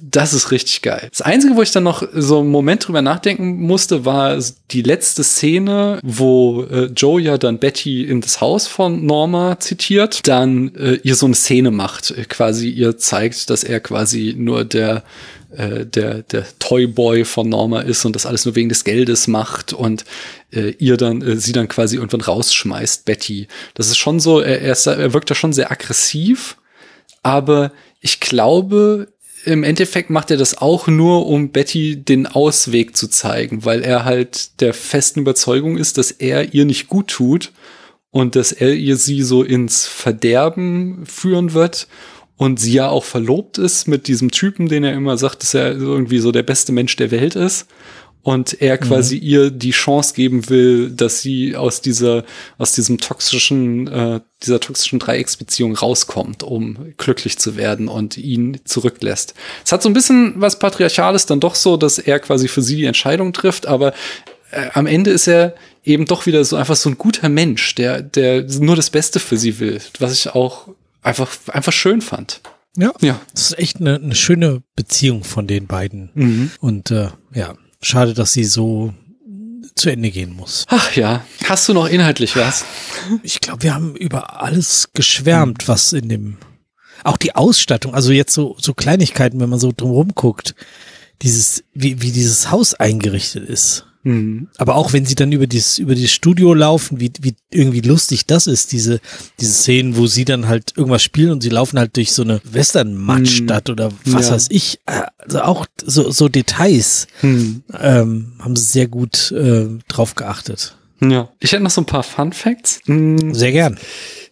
das 0.01 0.33
ist 0.33 0.51
richtig 0.51 0.81
geil. 0.81 1.07
Das 1.11 1.21
Einzige, 1.21 1.55
wo 1.55 1.61
ich 1.61 1.71
dann 1.71 1.83
noch 1.83 2.03
so 2.13 2.39
einen 2.39 2.49
Moment 2.49 2.87
drüber 2.87 3.01
nachdenken 3.01 3.61
musste, 3.61 4.03
war 4.03 4.37
die 4.71 4.81
letzte 4.81 5.23
Szene, 5.23 5.99
wo 6.03 6.63
äh, 6.63 6.85
Joe 6.95 7.21
ja 7.21 7.37
dann 7.37 7.59
Betty 7.59 8.03
in 8.03 8.21
das 8.21 8.41
Haus 8.41 8.67
von 8.67 9.05
Norma 9.05 9.59
zitiert, 9.59 10.27
dann 10.27 10.73
äh, 10.75 10.95
ihr 11.03 11.15
so 11.15 11.27
eine 11.27 11.35
Szene 11.35 11.71
macht, 11.71 12.11
äh, 12.11 12.25
quasi 12.25 12.69
ihr 12.69 12.97
zeigt, 12.97 13.49
dass 13.49 13.63
er 13.63 13.79
quasi 13.79 14.33
nur 14.37 14.65
der 14.65 15.03
äh, 15.55 15.85
der, 15.85 16.23
der 16.23 16.45
Toyboy 16.59 17.25
von 17.25 17.49
Norma 17.49 17.81
ist 17.81 18.05
und 18.05 18.15
das 18.15 18.25
alles 18.25 18.45
nur 18.45 18.55
wegen 18.55 18.69
des 18.69 18.85
Geldes 18.85 19.27
macht 19.27 19.73
und 19.73 20.05
äh, 20.51 20.69
ihr 20.79 20.97
dann, 20.97 21.21
äh, 21.21 21.35
sie 21.35 21.51
dann 21.51 21.67
quasi 21.67 21.97
irgendwann 21.97 22.21
rausschmeißt, 22.21 23.05
Betty. 23.05 23.47
Das 23.73 23.87
ist 23.87 23.97
schon 23.97 24.19
so, 24.19 24.39
er, 24.39 24.61
er, 24.61 24.71
ist, 24.71 24.87
er 24.87 25.13
wirkt 25.13 25.29
da 25.29 25.35
schon 25.35 25.51
sehr 25.51 25.69
aggressiv, 25.69 26.57
aber 27.21 27.71
ich 27.99 28.19
glaube, 28.19 29.09
im 29.45 29.63
Endeffekt 29.63 30.09
macht 30.09 30.31
er 30.31 30.37
das 30.37 30.57
auch 30.57 30.87
nur, 30.87 31.25
um 31.27 31.49
Betty 31.49 31.97
den 31.97 32.27
Ausweg 32.27 32.95
zu 32.95 33.07
zeigen, 33.07 33.65
weil 33.65 33.81
er 33.81 34.05
halt 34.05 34.61
der 34.61 34.73
festen 34.73 35.21
Überzeugung 35.21 35.77
ist, 35.77 35.97
dass 35.97 36.11
er 36.11 36.53
ihr 36.53 36.65
nicht 36.65 36.87
gut 36.87 37.07
tut 37.07 37.51
und 38.11 38.35
dass 38.35 38.51
er 38.51 38.73
ihr 38.73 38.97
sie 38.97 39.23
so 39.23 39.43
ins 39.43 39.87
Verderben 39.87 41.05
führen 41.05 41.53
wird 41.53 41.87
und 42.37 42.59
sie 42.59 42.73
ja 42.73 42.89
auch 42.89 43.03
verlobt 43.03 43.57
ist 43.57 43.87
mit 43.87 44.07
diesem 44.07 44.31
Typen, 44.31 44.67
den 44.67 44.83
er 44.83 44.93
immer 44.93 45.17
sagt, 45.17 45.43
dass 45.43 45.53
er 45.53 45.71
irgendwie 45.71 46.19
so 46.19 46.31
der 46.31 46.43
beste 46.43 46.71
Mensch 46.71 46.95
der 46.95 47.11
Welt 47.11 47.35
ist 47.35 47.67
und 48.24 48.61
er 48.61 48.78
quasi 48.78 49.15
mhm. 49.15 49.22
ihr 49.22 49.51
die 49.51 49.72
Chance 49.72 50.13
geben 50.13 50.49
will, 50.49 50.91
dass 50.91 51.22
sie 51.22 51.55
aus 51.55 51.82
dieser 51.82 52.24
aus 52.57 52.74
diesem 52.74 52.99
toxischen 52.99 53.88
äh, 53.88 54.19
dieser 54.43 54.59
toxischen 54.59 54.99
Dreiecksbeziehung 54.99 55.76
rauskommt, 55.76 56.43
um 56.43 56.93
glücklich 56.97 57.38
zu 57.38 57.55
werden 57.55 57.88
und 57.88 58.17
ihn 58.17 58.59
zurücklässt. 58.65 59.34
Es 59.65 59.72
hat 59.72 59.82
so 59.84 59.89
ein 59.89 59.93
bisschen 59.93 60.34
was 60.38 60.59
patriarchales 60.59 61.26
dann 61.26 61.39
doch 61.39 61.55
so, 61.55 61.78
dass 61.78 61.99
er 61.99 62.19
quasi 62.19 62.47
für 62.47 62.61
sie 62.61 62.76
die 62.76 62.86
Entscheidung 62.86 63.34
trifft, 63.34 63.65
aber 63.65 63.93
äh, 64.51 64.69
am 64.74 64.86
Ende 64.86 65.11
ist 65.11 65.28
er 65.28 65.55
eben 65.84 66.05
doch 66.05 66.26
wieder 66.26 66.45
so 66.45 66.55
einfach 66.55 66.76
so 66.76 66.89
ein 66.89 66.97
guter 66.97 67.30
Mensch, 67.30 67.76
der 67.76 68.01
der 68.01 68.43
nur 68.59 68.76
das 68.76 68.89
Beste 68.89 69.19
für 69.19 69.38
sie 69.38 69.59
will, 69.59 69.82
was 69.99 70.13
ich 70.13 70.30
auch 70.30 70.69
einfach 71.01 71.30
einfach 71.47 71.74
schön 71.74 72.01
fand. 72.01 72.41
Ja, 72.78 72.93
ja. 73.01 73.19
Das 73.34 73.51
ist 73.51 73.59
echt 73.59 73.82
eine, 73.82 73.95
eine 73.95 74.15
schöne 74.15 74.63
Beziehung 74.76 75.24
von 75.24 75.47
den 75.47 75.67
beiden. 75.67 76.09
Mhm. 76.13 76.51
Und 76.59 76.91
äh, 76.91 77.09
ja, 77.34 77.55
Schade, 77.82 78.13
dass 78.13 78.34
sie 78.34 78.43
so 78.43 78.93
zu 79.75 79.89
Ende 79.89 80.11
gehen 80.11 80.36
muss. 80.36 80.65
Ach 80.69 80.95
ja, 80.95 81.23
hast 81.45 81.67
du 81.67 81.73
noch 81.73 81.88
inhaltlich 81.88 82.36
was? 82.36 82.65
Ich 83.23 83.39
glaube, 83.39 83.63
wir 83.63 83.73
haben 83.73 83.95
über 83.95 84.41
alles 84.41 84.89
geschwärmt, 84.93 85.67
was 85.67 85.93
in 85.93 86.09
dem, 86.09 86.38
auch 87.03 87.17
die 87.17 87.36
Ausstattung, 87.36 87.95
also 87.95 88.11
jetzt 88.11 88.34
so, 88.34 88.55
so 88.59 88.73
Kleinigkeiten, 88.73 89.39
wenn 89.39 89.49
man 89.49 89.59
so 89.59 89.71
drumherum 89.75 90.13
guckt, 90.13 90.55
dieses, 91.21 91.63
wie, 91.73 92.01
wie 92.01 92.11
dieses 92.11 92.51
Haus 92.51 92.73
eingerichtet 92.73 93.47
ist. 93.47 93.86
Mhm. 94.03 94.47
Aber 94.57 94.75
auch 94.75 94.93
wenn 94.93 95.05
sie 95.05 95.15
dann 95.15 95.31
über 95.31 95.47
dieses, 95.47 95.77
über 95.77 95.95
dieses 95.95 96.11
Studio 96.11 96.53
laufen, 96.53 96.99
wie, 96.99 97.11
wie 97.21 97.35
irgendwie 97.51 97.81
lustig 97.81 98.25
das 98.25 98.47
ist, 98.47 98.71
diese, 98.71 98.99
diese 99.39 99.53
Szenen, 99.53 99.95
wo 99.95 100.07
sie 100.07 100.25
dann 100.25 100.47
halt 100.47 100.73
irgendwas 100.75 101.03
spielen 101.03 101.31
und 101.31 101.43
sie 101.43 101.49
laufen 101.49 101.77
halt 101.77 101.95
durch 101.97 102.11
so 102.11 102.23
eine 102.23 102.41
Western-Mattstadt 102.43 103.67
mhm. 103.67 103.71
oder 103.71 103.91
was 104.05 104.27
ja. 104.27 104.35
weiß 104.35 104.47
ich. 104.49 104.79
Also 105.17 105.41
auch 105.41 105.65
so, 105.83 106.11
so 106.11 106.29
Details 106.29 107.07
mhm. 107.21 107.63
ähm, 107.79 108.33
haben 108.39 108.55
sie 108.55 108.65
sehr 108.65 108.87
gut 108.87 109.31
äh, 109.31 109.67
drauf 109.87 110.15
geachtet. 110.15 110.75
Ja. 111.01 111.29
Ich 111.39 111.51
hätte 111.51 111.63
noch 111.63 111.71
so 111.71 111.81
ein 111.81 111.85
paar 111.85 112.03
Fun 112.03 112.31
Facts. 112.31 112.81
Mhm. 112.85 113.33
Sehr 113.33 113.51
gern. 113.51 113.79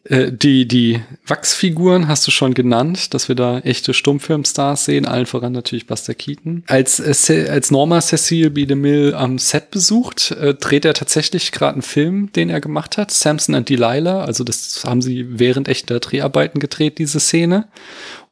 Äh, 0.04 0.32
die, 0.32 0.68
die 0.68 1.02
Wachsfiguren 1.26 2.08
hast 2.08 2.26
du 2.26 2.32
schon 2.32 2.54
genannt, 2.54 3.14
dass 3.14 3.28
wir 3.28 3.36
da 3.36 3.60
echte 3.60 3.94
Stummfilmstars 3.94 4.86
sehen, 4.86 5.06
allen 5.06 5.26
voran 5.26 5.52
natürlich 5.52 5.88
Buster 5.88 6.14
Keaton. 6.14 6.64
Als, 6.68 7.00
äh, 7.00 7.50
als 7.50 7.72
Norma 7.72 8.02
Cecile 8.02 8.50
B. 8.50 8.66
DeMille 8.66 9.16
am 9.18 9.38
Set 9.40 9.72
besucht, 9.72 10.32
äh, 10.32 10.54
dreht 10.54 10.86
er 10.86 10.94
tatsächlich 10.94 11.52
gerade 11.52 11.74
einen 11.74 11.82
Film, 11.82 12.32
den 12.34 12.50
er 12.50 12.62
gemacht 12.62 12.98
hat, 12.98 13.12
Samson 13.12 13.56
and 13.56 13.70
Delilah. 13.70 14.24
Also 14.24 14.44
das 14.44 14.84
haben 14.86 15.02
sie 15.02 15.26
während 15.40 15.68
echter 15.68 16.00
Dreharbeiten 16.00 16.60
gedreht, 16.60 16.98
diese 16.98 17.20
Szene. 17.20 17.68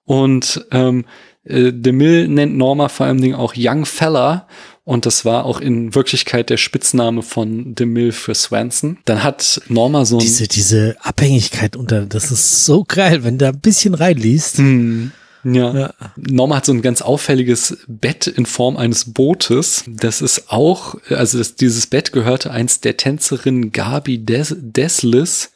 Und 0.06 0.66
ähm, 0.72 1.06
äh, 1.44 1.74
DeMille 1.74 2.28
nennt 2.28 2.56
Norma 2.56 2.88
vor 2.88 3.06
allen 3.06 3.22
Dingen 3.22 3.36
auch 3.36 3.54
Young 3.58 3.86
Fella 3.86 4.48
und 4.88 5.06
das 5.06 5.26
war 5.26 5.44
auch 5.46 5.60
in 5.60 5.96
Wirklichkeit 5.96 6.50
der 6.50 6.56
Spitzname 6.56 7.22
von 7.22 7.76
DeMille 7.76 8.14
für 8.14 8.34
Swanson. 8.34 9.00
Dann 9.04 9.22
hat 9.22 9.62
Norma 9.68 10.06
so 10.06 10.16
ein 10.16 10.22
diese 10.22 10.48
diese 10.48 10.96
Abhängigkeit 11.02 11.76
unter, 11.76 12.06
das 12.06 12.32
ist 12.32 12.64
so 12.64 12.86
geil, 12.88 13.26
wenn 13.26 13.38
du 13.38 13.44
da 13.44 13.50
ein 13.50 13.60
bisschen 13.60 13.94
reinliest. 13.94 14.60
Hm. 14.60 15.12
Ja. 15.44 15.76
ja. 15.76 15.94
Norma 16.16 16.56
hat 16.56 16.66
so 16.66 16.72
ein 16.72 16.82
ganz 16.82 17.02
auffälliges 17.02 17.80
Bett 17.88 18.28
in 18.28 18.46
Form 18.46 18.78
eines 18.78 19.12
Bootes. 19.12 19.84
Das 19.88 20.22
ist 20.22 20.50
auch, 20.52 20.96
also 21.10 21.38
das, 21.38 21.56
dieses 21.56 21.88
Bett 21.88 22.14
gehörte 22.14 22.52
einst 22.52 22.86
der 22.86 22.96
Tänzerin 22.96 23.74
Gabi 23.74 24.24
Des 24.24 24.56
Deslis 24.58 25.52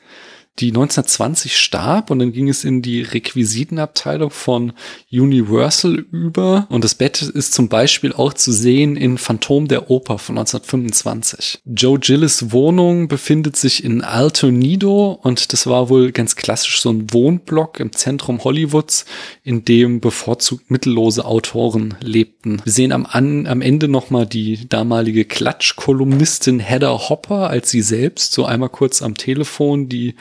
die 0.60 0.68
1920 0.68 1.58
starb 1.58 2.12
und 2.12 2.20
dann 2.20 2.34
ging 2.34 2.49
es 2.49 2.64
in 2.64 2.82
die 2.82 3.02
Requisitenabteilung 3.02 4.30
von 4.30 4.74
Universal 5.12 5.95
über 6.12 6.68
und 6.70 6.84
das 6.84 6.93
Bett 6.93 7.22
ist 7.22 7.54
zum 7.54 7.70
Beispiel 7.70 8.14
auch 8.14 8.34
zu 8.34 8.52
sehen 8.52 8.97
in 8.97 9.18
Phantom 9.18 9.68
der 9.68 9.89
Oper 9.89 10.18
von 10.18 10.38
1925. 10.38 11.62
Joe 11.66 11.97
Gillis 11.97 12.52
Wohnung 12.52 13.08
befindet 13.08 13.56
sich 13.56 13.84
in 13.84 14.04
Alto 14.04 14.52
Nido 14.52 15.20
und 15.24 15.54
das 15.54 15.68
war 15.68 15.89
wohl 15.89 16.12
ganz 16.12 16.36
klassisch 16.36 16.82
so 16.82 16.91
ein 16.91 17.12
Wohnblock 17.12 17.80
im 17.80 17.93
Zentrum 17.93 18.43
Hollywoods, 18.43 19.06
in 19.43 19.64
dem 19.64 20.02
bevorzugt 20.02 20.70
mittellose 20.70 21.26
Autoren 21.26 21.95
lebten. 22.02 22.62
Wir 22.64 22.74
sehen 22.74 22.91
am, 22.91 23.06
an, 23.06 23.47
am 23.47 23.62
Ende 23.62 23.88
nochmal 23.88 24.28
die 24.28 24.68
damalige 24.68 25.26
Klatschkolumnistin 25.26 26.60
Hedda 26.60 27.10
Hopper 27.10 27.49
als 27.49 27.70
sie 27.70 27.82
selbst, 27.82 28.34
so 28.34 28.45
einmal 28.45 28.70
kurz 28.70 29.02
am 29.02 29.16
Telefon, 29.16 29.88
die 29.88 30.16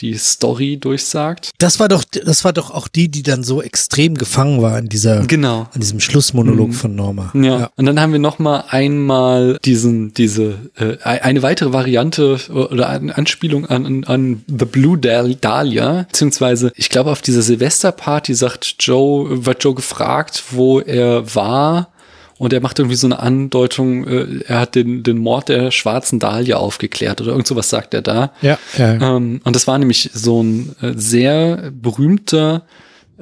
die 0.00 0.14
Story 0.14 0.76
durchsagt. 0.76 1.50
Das 1.58 1.80
war 1.80 1.88
doch, 1.88 2.04
das 2.04 2.44
war 2.44 2.52
doch 2.52 2.70
auch 2.70 2.88
die, 2.88 3.08
die 3.08 3.22
dann 3.22 3.42
so 3.42 3.62
extrem 3.62 4.14
gefangen 4.14 4.62
war 4.62 4.78
in 4.78 4.88
dieser, 4.88 5.26
genau. 5.26 5.68
an 5.72 5.80
diesem 5.80 6.00
Schlussmonolog 6.00 6.68
mhm. 6.68 6.72
von 6.72 6.94
Norma. 6.94 7.30
Ja. 7.34 7.42
ja. 7.42 7.70
Und 7.76 7.86
dann 7.86 8.00
haben 8.00 8.12
wir 8.12 8.18
noch 8.18 8.38
mal 8.38 8.64
einmal 8.68 9.58
diesen, 9.64 10.14
diese, 10.14 10.70
äh, 10.76 10.98
eine 11.02 11.42
weitere 11.42 11.72
Variante 11.72 12.38
oder 12.52 12.88
eine 12.88 13.16
Anspielung 13.16 13.66
an, 13.66 14.04
an 14.04 14.44
The 14.46 14.64
Blue 14.64 14.98
Dahlia, 14.98 16.02
beziehungsweise, 16.08 16.72
ich 16.76 16.88
glaube, 16.88 17.10
auf 17.10 17.22
dieser 17.22 17.42
Silvesterparty 17.42 18.34
sagt 18.34 18.76
Joe, 18.80 19.46
wird 19.46 19.62
Joe 19.62 19.74
gefragt, 19.74 20.44
wo 20.50 20.80
er 20.80 21.34
war 21.34 21.90
und 22.38 22.52
er 22.52 22.60
macht 22.60 22.78
irgendwie 22.78 22.96
so 22.96 23.06
eine 23.06 23.18
Andeutung, 23.18 24.06
äh, 24.06 24.40
er 24.46 24.60
hat 24.60 24.74
den, 24.74 25.02
den 25.02 25.18
Mord 25.18 25.48
der 25.48 25.70
schwarzen 25.70 26.18
Dahlia 26.18 26.56
aufgeklärt 26.56 27.20
oder 27.20 27.30
irgend 27.30 27.46
sowas 27.46 27.70
sagt 27.70 27.94
er 27.94 28.02
da. 28.02 28.32
Ja. 28.42 28.58
ja. 28.76 29.16
Ähm, 29.16 29.40
und 29.42 29.56
das 29.56 29.66
war 29.66 29.78
nämlich 29.78 30.10
so 30.12 30.42
ein 30.42 30.76
äh, 30.82 30.92
sehr 30.96 31.70
berühmter 31.72 32.66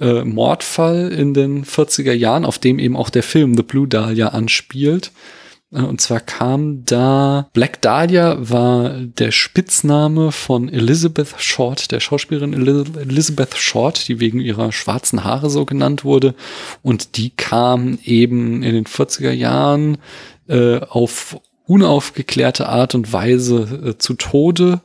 äh, 0.00 0.24
Mordfall 0.24 1.12
in 1.12 1.34
den 1.34 1.64
40er 1.64 2.12
Jahren, 2.12 2.44
auf 2.44 2.58
dem 2.58 2.78
eben 2.78 2.96
auch 2.96 3.10
der 3.10 3.22
Film 3.22 3.56
The 3.56 3.62
Blue 3.62 3.86
Dahlia 3.86 4.28
anspielt. 4.28 5.12
Äh, 5.74 5.82
und 5.82 6.00
zwar 6.00 6.20
kam 6.20 6.84
da, 6.84 7.48
Black 7.52 7.82
Dahlia 7.82 8.36
war 8.38 8.90
der 8.90 9.32
Spitzname 9.32 10.32
von 10.32 10.68
Elizabeth 10.68 11.34
Short, 11.38 11.90
der 11.90 12.00
Schauspielerin 12.00 12.52
Elizabeth 12.54 13.54
Short, 13.56 14.08
die 14.08 14.20
wegen 14.20 14.40
ihrer 14.40 14.72
schwarzen 14.72 15.24
Haare 15.24 15.50
so 15.50 15.64
genannt 15.64 16.04
wurde. 16.04 16.34
Und 16.82 17.16
die 17.16 17.30
kam 17.30 17.98
eben 18.04 18.62
in 18.62 18.74
den 18.74 18.86
40er 18.86 19.32
Jahren 19.32 19.98
äh, 20.48 20.78
auf 20.80 21.40
unaufgeklärte 21.66 22.68
Art 22.68 22.94
und 22.94 23.12
Weise 23.12 23.94
äh, 23.94 23.98
zu 23.98 24.14
Tode 24.14 24.80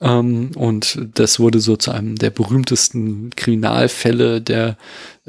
ähm, 0.00 0.52
und 0.54 0.98
das 1.14 1.40
wurde 1.40 1.60
so 1.60 1.76
zu 1.76 1.90
einem 1.90 2.16
der 2.16 2.30
berühmtesten 2.30 3.30
Kriminalfälle 3.34 4.40
der 4.40 4.76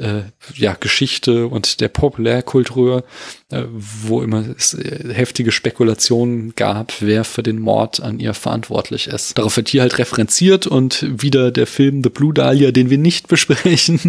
äh, 0.00 0.22
ja, 0.54 0.76
Geschichte 0.78 1.46
und 1.46 1.80
der 1.80 1.88
Populärkultur, 1.88 3.04
äh, 3.50 3.64
wo 3.70 4.22
immer 4.22 4.44
es 4.56 4.74
äh, 4.74 5.12
heftige 5.12 5.52
Spekulationen 5.52 6.54
gab, 6.56 6.94
wer 7.00 7.24
für 7.24 7.42
den 7.42 7.58
Mord 7.58 8.00
an 8.00 8.18
ihr 8.18 8.34
verantwortlich 8.34 9.08
ist. 9.08 9.36
Darauf 9.38 9.56
wird 9.56 9.68
hier 9.68 9.82
halt 9.82 9.98
referenziert 9.98 10.66
und 10.66 11.04
wieder 11.22 11.50
der 11.50 11.66
Film 11.66 12.02
The 12.02 12.10
Blue 12.10 12.32
Dahlia, 12.32 12.70
den 12.70 12.90
wir 12.90 12.98
nicht 12.98 13.28
besprechen, 13.28 14.00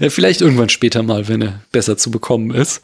äh, 0.00 0.10
vielleicht 0.10 0.40
irgendwann 0.40 0.68
später 0.68 1.02
mal, 1.02 1.28
wenn 1.28 1.42
er 1.42 1.62
besser 1.72 1.96
zu 1.96 2.10
bekommen 2.10 2.50
ist. 2.50 2.82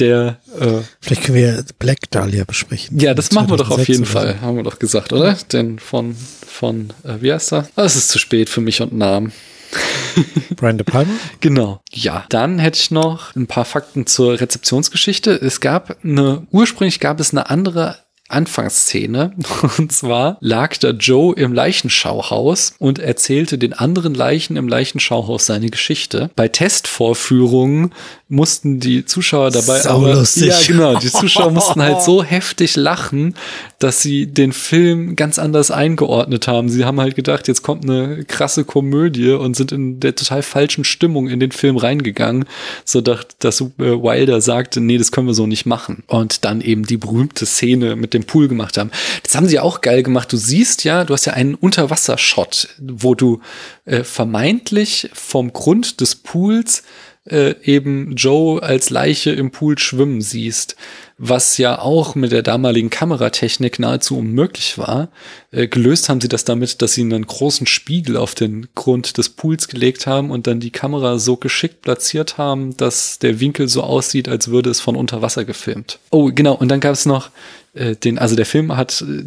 Der 0.00 0.40
äh, 0.58 0.80
Vielleicht 1.00 1.22
können 1.22 1.38
wir 1.38 1.64
Black 1.78 2.10
Dahlia 2.10 2.44
besprechen. 2.44 2.98
Ja, 2.98 3.14
das 3.14 3.30
machen 3.30 3.50
wir 3.50 3.56
doch 3.56 3.70
auf 3.70 3.86
jeden 3.86 4.06
Fall, 4.06 4.40
haben 4.40 4.56
wir 4.56 4.64
doch 4.64 4.80
gesagt, 4.80 5.12
oder? 5.12 5.36
Denn 5.52 5.78
von, 5.78 6.16
von 6.46 6.92
äh, 7.04 7.20
wie 7.20 7.32
heißt 7.32 7.52
er? 7.52 7.68
Oh, 7.76 7.82
es 7.82 7.94
ist 7.94 8.08
zu 8.08 8.18
spät 8.18 8.48
für 8.48 8.60
mich 8.60 8.82
und 8.82 8.92
Namen. 8.92 9.32
Brian 10.56 10.78
De 10.78 10.84
Palma? 10.84 11.12
Genau. 11.40 11.80
Ja, 11.90 12.24
dann 12.28 12.58
hätte 12.58 12.78
ich 12.78 12.90
noch 12.90 13.34
ein 13.34 13.46
paar 13.46 13.64
Fakten 13.64 14.06
zur 14.06 14.40
Rezeptionsgeschichte. 14.40 15.32
Es 15.32 15.60
gab 15.60 15.96
eine, 16.04 16.46
ursprünglich 16.50 17.00
gab 17.00 17.20
es 17.20 17.32
eine 17.32 17.50
andere 17.50 18.03
Anfangsszene. 18.34 19.32
Und 19.78 19.92
zwar 19.92 20.36
lag 20.40 20.76
da 20.76 20.90
Joe 20.90 21.34
im 21.34 21.52
Leichenschauhaus 21.52 22.74
und 22.78 22.98
erzählte 22.98 23.58
den 23.58 23.72
anderen 23.72 24.14
Leichen 24.14 24.56
im 24.56 24.68
Leichenschauhaus 24.68 25.46
seine 25.46 25.70
Geschichte. 25.70 26.30
Bei 26.36 26.48
Testvorführungen 26.48 27.92
mussten 28.28 28.80
die 28.80 29.04
Zuschauer 29.04 29.50
dabei 29.50 29.84
aber 29.86 30.14
lustig. 30.14 30.48
ja 30.48 30.58
genau, 30.66 30.98
die 30.98 31.10
Zuschauer 31.10 31.50
mussten 31.52 31.82
halt 31.82 32.02
so 32.02 32.22
heftig 32.22 32.76
lachen, 32.76 33.34
dass 33.78 34.02
sie 34.02 34.26
den 34.26 34.52
Film 34.52 35.14
ganz 35.14 35.38
anders 35.38 35.70
eingeordnet 35.70 36.48
haben. 36.48 36.68
Sie 36.68 36.84
haben 36.84 37.00
halt 37.00 37.16
gedacht, 37.16 37.48
jetzt 37.48 37.62
kommt 37.62 37.84
eine 37.84 38.24
krasse 38.24 38.64
Komödie 38.64 39.32
und 39.32 39.56
sind 39.56 39.72
in 39.72 40.00
der 40.00 40.14
total 40.14 40.42
falschen 40.42 40.84
Stimmung 40.84 41.28
in 41.28 41.38
den 41.38 41.52
Film 41.52 41.76
reingegangen, 41.76 42.46
so 42.84 43.00
dass, 43.00 43.26
dass 43.38 43.60
äh, 43.60 43.66
Wilder 43.78 44.40
sagte, 44.40 44.80
nee, 44.80 44.98
das 44.98 45.12
können 45.12 45.26
wir 45.26 45.34
so 45.34 45.46
nicht 45.46 45.66
machen. 45.66 46.02
Und 46.06 46.44
dann 46.44 46.60
eben 46.60 46.84
die 46.84 46.96
berühmte 46.96 47.46
Szene 47.46 47.94
mit 47.94 48.14
dem 48.14 48.23
Pool 48.24 48.48
gemacht 48.48 48.76
haben. 48.78 48.90
Das 49.22 49.34
haben 49.34 49.48
sie 49.48 49.60
auch 49.60 49.80
geil 49.80 50.02
gemacht. 50.02 50.32
Du 50.32 50.36
siehst 50.36 50.84
ja, 50.84 51.04
du 51.04 51.14
hast 51.14 51.24
ja 51.24 51.34
einen 51.34 51.54
Unterwassershot, 51.54 52.68
wo 52.80 53.14
du 53.14 53.40
äh, 53.84 54.04
vermeintlich 54.04 55.10
vom 55.12 55.52
Grund 55.52 56.00
des 56.00 56.16
Pools 56.16 56.82
äh, 57.28 57.54
eben 57.62 58.16
Joe 58.16 58.62
als 58.62 58.90
Leiche 58.90 59.30
im 59.30 59.50
Pool 59.50 59.78
schwimmen 59.78 60.20
siehst, 60.20 60.76
was 61.16 61.58
ja 61.58 61.78
auch 61.78 62.14
mit 62.14 62.32
der 62.32 62.42
damaligen 62.42 62.90
Kameratechnik 62.90 63.78
nahezu 63.78 64.18
unmöglich 64.18 64.78
war. 64.78 65.08
Äh, 65.52 65.68
gelöst 65.68 66.08
haben 66.08 66.20
sie 66.20 66.28
das 66.28 66.44
damit, 66.44 66.82
dass 66.82 66.94
sie 66.94 67.02
einen 67.02 67.26
großen 67.26 67.66
Spiegel 67.66 68.16
auf 68.16 68.34
den 68.34 68.68
Grund 68.74 69.16
des 69.16 69.28
Pools 69.28 69.68
gelegt 69.68 70.06
haben 70.06 70.30
und 70.30 70.46
dann 70.46 70.60
die 70.60 70.70
Kamera 70.70 71.18
so 71.18 71.36
geschickt 71.36 71.82
platziert 71.82 72.36
haben, 72.36 72.76
dass 72.76 73.20
der 73.20 73.38
Winkel 73.38 73.68
so 73.68 73.82
aussieht, 73.82 74.28
als 74.28 74.48
würde 74.48 74.70
es 74.70 74.80
von 74.80 74.96
unter 74.96 75.22
Wasser 75.22 75.44
gefilmt. 75.44 75.98
Oh, 76.10 76.30
genau, 76.34 76.54
und 76.54 76.68
dann 76.68 76.80
gab 76.80 76.94
es 76.94 77.06
noch 77.06 77.30
äh, 77.74 77.94
den, 77.94 78.18
also 78.18 78.34
der 78.34 78.46
Film 78.46 78.76
hat 78.76 79.02
äh, 79.02 79.22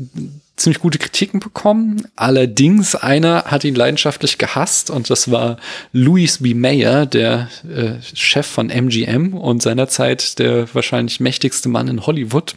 ziemlich 0.57 0.79
gute 0.79 0.97
Kritiken 0.97 1.39
bekommen. 1.39 2.07
Allerdings 2.15 2.95
einer 2.95 3.45
hat 3.45 3.63
ihn 3.63 3.75
leidenschaftlich 3.75 4.39
gehasst 4.39 4.89
und 4.89 5.09
das 5.09 5.29
war 5.31 5.57
Louis 5.93 6.39
B. 6.39 6.55
Mayer, 6.55 7.05
der 7.05 7.47
äh, 7.69 8.01
Chef 8.15 8.47
von 8.47 8.69
MGM 8.69 9.35
und 9.35 9.61
seinerzeit 9.61 10.39
der 10.39 10.73
wahrscheinlich 10.73 11.19
mächtigste 11.19 11.69
Mann 11.69 11.87
in 11.87 12.05
Hollywood. 12.05 12.55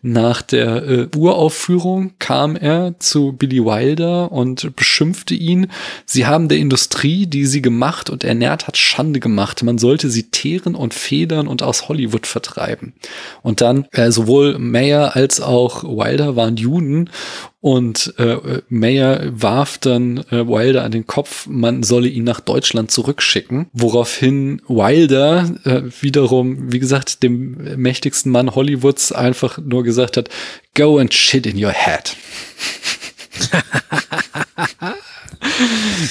Nach 0.00 0.40
der 0.40 0.88
äh, 0.88 1.08
Uraufführung 1.14 2.12
kam 2.18 2.56
er 2.56 2.94
zu 2.98 3.32
Billy 3.32 3.62
Wilder 3.62 4.32
und 4.32 4.74
beschimpfte 4.74 5.34
ihn. 5.34 5.70
Sie 6.06 6.26
haben 6.26 6.48
der 6.48 6.58
Industrie, 6.58 7.26
die 7.26 7.44
sie 7.44 7.60
gemacht 7.60 8.08
und 8.08 8.24
ernährt 8.24 8.66
hat, 8.66 8.78
Schande 8.78 9.20
gemacht. 9.20 9.62
Man 9.62 9.76
sollte 9.76 10.08
sie 10.08 10.30
teeren 10.30 10.74
und 10.74 10.94
federn 10.94 11.46
und 11.46 11.62
aus 11.62 11.88
Hollywood 11.88 12.26
vertreiben. 12.26 12.94
Und 13.42 13.60
dann 13.60 13.86
äh, 13.92 14.10
sowohl 14.10 14.58
Mayer 14.58 15.14
als 15.14 15.42
auch 15.42 15.84
Wilder 15.84 16.34
waren 16.34 16.56
Juden 16.56 17.10
und 17.60 18.14
äh, 18.18 18.62
Mayer 18.68 19.20
warf 19.30 19.78
dann 19.78 20.18
äh, 20.30 20.46
Wilder 20.46 20.84
an 20.84 20.92
den 20.92 21.06
Kopf, 21.06 21.46
man 21.46 21.82
solle 21.82 22.08
ihn 22.08 22.24
nach 22.24 22.40
Deutschland 22.40 22.90
zurückschicken, 22.90 23.66
woraufhin 23.72 24.62
Wilder 24.68 25.50
äh, 25.64 25.82
wiederum, 26.00 26.72
wie 26.72 26.78
gesagt, 26.78 27.22
dem 27.22 27.80
mächtigsten 27.80 28.30
Mann 28.30 28.54
Hollywoods 28.54 29.12
einfach 29.12 29.58
nur 29.58 29.82
gesagt 29.82 30.16
hat, 30.16 30.28
go 30.74 30.98
and 30.98 31.12
shit 31.12 31.46
in 31.46 31.62
your 31.62 31.72
head. 31.72 32.16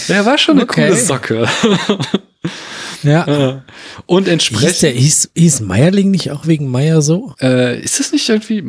Er 0.07 0.25
war 0.25 0.37
schon 0.37 0.55
eine 0.55 0.63
okay. 0.63 0.87
coole 0.87 0.99
Socke. 0.99 1.47
Ja. 3.03 3.63
Und 4.05 4.27
entsprechend. 4.27 4.69
Hieß, 4.69 4.79
der, 4.79 4.91
hieß, 4.91 5.31
hieß 5.35 5.59
Meierling 5.61 6.11
nicht 6.11 6.31
auch 6.31 6.47
wegen 6.47 6.69
Meier 6.69 7.01
so? 7.01 7.33
Äh, 7.41 7.81
ist 7.81 7.99
das 7.99 8.11
nicht 8.11 8.27
irgendwie, 8.29 8.63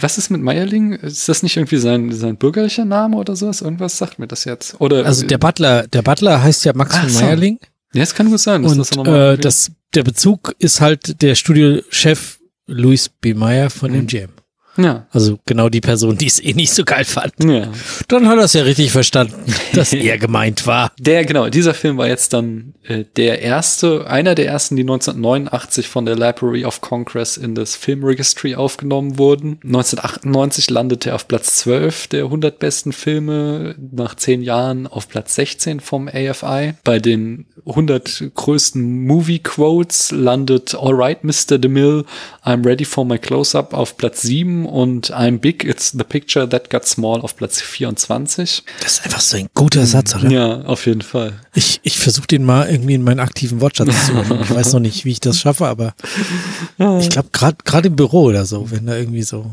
was 0.00 0.18
ist 0.18 0.30
mit 0.30 0.40
Meierling? 0.40 0.92
Ist 0.92 1.28
das 1.28 1.42
nicht 1.42 1.56
irgendwie 1.56 1.78
sein, 1.78 2.12
sein 2.12 2.36
bürgerlicher 2.36 2.84
Name 2.84 3.16
oder 3.16 3.36
sowas? 3.36 3.60
Irgendwas 3.60 3.98
sagt 3.98 4.18
mir 4.18 4.26
das 4.26 4.44
jetzt. 4.44 4.80
Oder, 4.80 5.04
also 5.06 5.26
der 5.26 5.38
Butler, 5.38 5.86
der 5.86 6.02
Butler 6.02 6.42
heißt 6.42 6.64
ja 6.64 6.72
Max 6.74 6.96
von 6.96 7.08
so. 7.08 7.24
Meierling. 7.24 7.58
Ja, 7.94 8.02
es 8.02 8.14
kann 8.14 8.28
gut 8.28 8.40
sein. 8.40 8.64
Und 8.64 8.76
das, 8.78 8.90
äh, 8.96 9.38
das, 9.38 9.70
der 9.94 10.02
Bezug 10.02 10.54
ist 10.58 10.80
halt 10.80 11.22
der 11.22 11.34
Studiochef 11.34 12.38
Louis 12.66 13.08
B. 13.08 13.34
Meyer 13.34 13.70
von 13.70 13.92
mhm. 13.92 14.00
MGM. 14.00 14.30
Ja. 14.76 15.06
Also 15.10 15.38
genau 15.46 15.68
die 15.68 15.80
Person, 15.80 16.16
die 16.16 16.26
es 16.26 16.40
eh 16.40 16.52
nicht 16.52 16.72
so 16.72 16.84
geil 16.84 17.04
fand. 17.04 17.32
Ja. 17.42 17.68
Dann 18.08 18.28
hat 18.28 18.38
er 18.38 18.44
es 18.44 18.52
ja 18.52 18.62
richtig 18.62 18.92
verstanden, 18.92 19.34
dass 19.72 19.92
er 19.92 20.18
gemeint 20.18 20.66
war. 20.66 20.92
Der, 20.98 21.24
genau, 21.24 21.48
dieser 21.48 21.74
Film 21.74 21.96
war 21.96 22.08
jetzt 22.08 22.32
dann 22.32 22.74
äh, 22.82 23.04
der 23.16 23.40
erste, 23.42 24.06
einer 24.06 24.34
der 24.34 24.46
ersten, 24.46 24.76
die 24.76 24.82
1989 24.82 25.88
von 25.88 26.04
der 26.04 26.16
Library 26.16 26.64
of 26.64 26.80
Congress 26.80 27.36
in 27.36 27.54
das 27.54 27.76
Film 27.76 28.04
Registry 28.04 28.54
aufgenommen 28.54 29.18
wurden. 29.18 29.58
1998 29.64 30.70
landete 30.70 31.10
er 31.10 31.14
auf 31.16 31.28
Platz 31.28 31.56
12 31.56 32.08
der 32.08 32.24
100 32.24 32.58
besten 32.58 32.92
Filme, 32.92 33.74
nach 33.92 34.14
zehn 34.14 34.42
Jahren 34.42 34.86
auf 34.86 35.08
Platz 35.08 35.34
16 35.34 35.80
vom 35.80 36.08
AFI. 36.08 36.74
Bei 36.84 36.98
den 36.98 37.46
100 37.66 38.32
größten 38.34 39.06
Movie 39.06 39.38
Quotes 39.38 40.10
landet 40.10 40.74
Alright 40.74 41.24
Mr. 41.24 41.58
DeMille, 41.58 42.04
I'm 42.44 42.64
Ready 42.64 42.84
for 42.84 43.04
My 43.04 43.18
Close-Up 43.18 43.72
auf 43.72 43.96
Platz 43.96 44.22
7 44.22 44.63
7 44.64 44.66
und 44.66 45.12
I'm 45.12 45.38
Big, 45.38 45.64
It's 45.64 45.92
the 45.92 46.04
Picture 46.04 46.48
That 46.48 46.70
Got 46.70 46.86
Small 46.86 47.20
auf 47.20 47.36
Platz 47.36 47.60
24. 47.60 48.62
Das 48.80 48.92
ist 48.92 49.04
einfach 49.04 49.20
so 49.20 49.36
ein 49.36 49.48
guter 49.54 49.86
Satz, 49.86 50.14
oder? 50.14 50.30
Ja, 50.30 50.60
auf 50.62 50.86
jeden 50.86 51.02
Fall. 51.02 51.34
Ich, 51.54 51.80
ich 51.82 51.98
versuche 51.98 52.26
den 52.26 52.44
mal 52.44 52.68
irgendwie 52.68 52.94
in 52.94 53.02
meinen 53.02 53.20
aktiven 53.20 53.60
Wortschatz 53.60 54.06
zu 54.06 54.12
machen. 54.12 54.40
Ich 54.42 54.54
weiß 54.54 54.72
noch 54.72 54.80
nicht, 54.80 55.04
wie 55.04 55.12
ich 55.12 55.20
das 55.20 55.38
schaffe, 55.38 55.66
aber 55.66 55.94
ich 57.00 57.10
glaube, 57.10 57.28
gerade 57.30 57.88
im 57.88 57.96
Büro 57.96 58.24
oder 58.24 58.46
so, 58.46 58.70
wenn 58.70 58.86
da 58.86 58.96
irgendwie 58.96 59.22
so. 59.22 59.50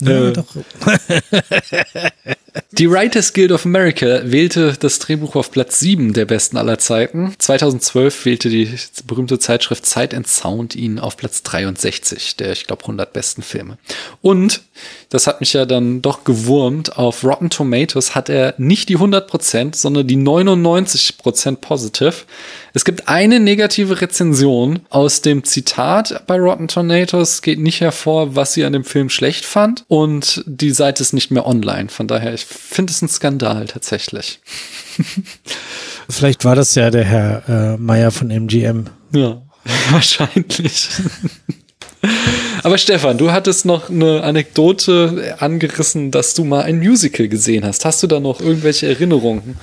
Ja, 0.00 0.28
Äh, 0.28 0.32
doch. 0.32 0.46
Die 2.72 2.90
Writers 2.90 3.32
Guild 3.32 3.50
of 3.52 3.66
America 3.66 4.20
wählte 4.24 4.74
das 4.78 4.98
Drehbuch 5.00 5.34
auf 5.34 5.50
Platz 5.50 5.80
7 5.80 6.12
der 6.12 6.24
besten 6.24 6.56
aller 6.56 6.78
Zeiten. 6.78 7.34
2012 7.38 8.24
wählte 8.24 8.48
die 8.48 8.68
berühmte 9.06 9.38
Zeitschrift 9.38 9.86
Sight 9.86 10.14
and 10.14 10.28
Sound 10.28 10.76
ihn 10.76 10.98
auf 11.00 11.16
Platz 11.16 11.42
63 11.42 12.36
der, 12.36 12.52
ich 12.52 12.66
glaube, 12.66 12.82
100 12.82 13.12
besten 13.12 13.42
Filme. 13.42 13.78
Und, 14.22 14.62
das 15.08 15.26
hat 15.26 15.40
mich 15.40 15.52
ja 15.52 15.66
dann 15.66 16.02
doch 16.02 16.24
gewurmt, 16.24 16.96
auf 16.96 17.24
Rotten 17.24 17.50
Tomatoes 17.50 18.14
hat 18.14 18.28
er 18.28 18.54
nicht 18.58 18.88
die 18.88 18.98
100%, 18.98 19.74
sondern 19.74 20.06
die 20.06 20.16
99% 20.16 21.56
positive. 21.56 22.14
Es 22.76 22.84
gibt 22.84 23.08
eine 23.08 23.38
negative 23.38 24.00
Rezension 24.00 24.80
aus 24.90 25.22
dem 25.22 25.44
Zitat 25.44 26.26
bei 26.26 26.36
Rotten 26.40 26.66
Tomatoes, 26.66 27.40
geht 27.40 27.60
nicht 27.60 27.80
hervor, 27.80 28.34
was 28.34 28.52
sie 28.52 28.64
an 28.64 28.72
dem 28.72 28.84
Film 28.84 29.10
schlecht 29.10 29.44
fand. 29.44 29.84
Und 29.86 30.42
die 30.46 30.72
Seite 30.72 31.00
ist 31.00 31.12
nicht 31.12 31.30
mehr 31.30 31.46
online. 31.46 31.88
Von 31.88 32.08
daher, 32.08 32.34
ich 32.34 32.44
finde 32.44 32.90
es 32.90 33.00
ein 33.00 33.08
Skandal 33.08 33.66
tatsächlich. 33.66 34.40
Vielleicht 36.10 36.44
war 36.44 36.56
das 36.56 36.74
ja 36.74 36.90
der 36.90 37.04
Herr 37.04 37.48
äh, 37.48 37.76
Meier 37.76 38.10
von 38.10 38.28
MGM. 38.28 38.86
Ja, 39.12 39.40
wahrscheinlich. 39.90 40.88
Aber 42.64 42.78
Stefan, 42.78 43.18
du 43.18 43.30
hattest 43.30 43.66
noch 43.66 43.90
eine 43.90 44.22
Anekdote 44.22 45.36
angerissen, 45.38 46.10
dass 46.10 46.32
du 46.32 46.44
mal 46.44 46.62
ein 46.62 46.78
Musical 46.78 47.28
gesehen 47.28 47.62
hast. 47.62 47.84
Hast 47.84 48.02
du 48.02 48.06
da 48.06 48.20
noch 48.20 48.40
irgendwelche 48.40 48.86
Erinnerungen? 48.86 49.58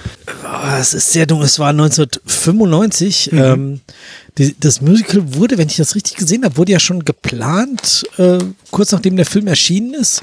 Es 0.80 0.94
ist 0.94 1.12
sehr 1.12 1.26
dunkel. 1.26 1.48
Es 1.48 1.58
war 1.58 1.70
1995. 1.70 3.32
Ähm, 3.34 3.82
die, 4.38 4.56
das 4.60 4.82
Musical 4.82 5.34
wurde, 5.34 5.58
wenn 5.58 5.68
ich 5.68 5.78
das 5.78 5.96
richtig 5.96 6.16
gesehen 6.16 6.46
habe, 6.46 6.58
wurde 6.58 6.74
ja 6.74 6.80
schon 6.80 7.04
geplant, 7.04 8.06
äh, 8.18 8.38
kurz 8.70 8.92
nachdem 8.92 9.16
der 9.16 9.26
Film 9.26 9.48
erschienen 9.48 9.96
ist. 9.96 10.22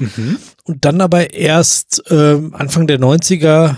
Und 0.63 0.85
dann 0.85 1.01
aber 1.01 1.33
erst 1.33 2.01
ähm, 2.09 2.55
Anfang 2.55 2.87
der 2.87 2.99
90er 2.99 3.75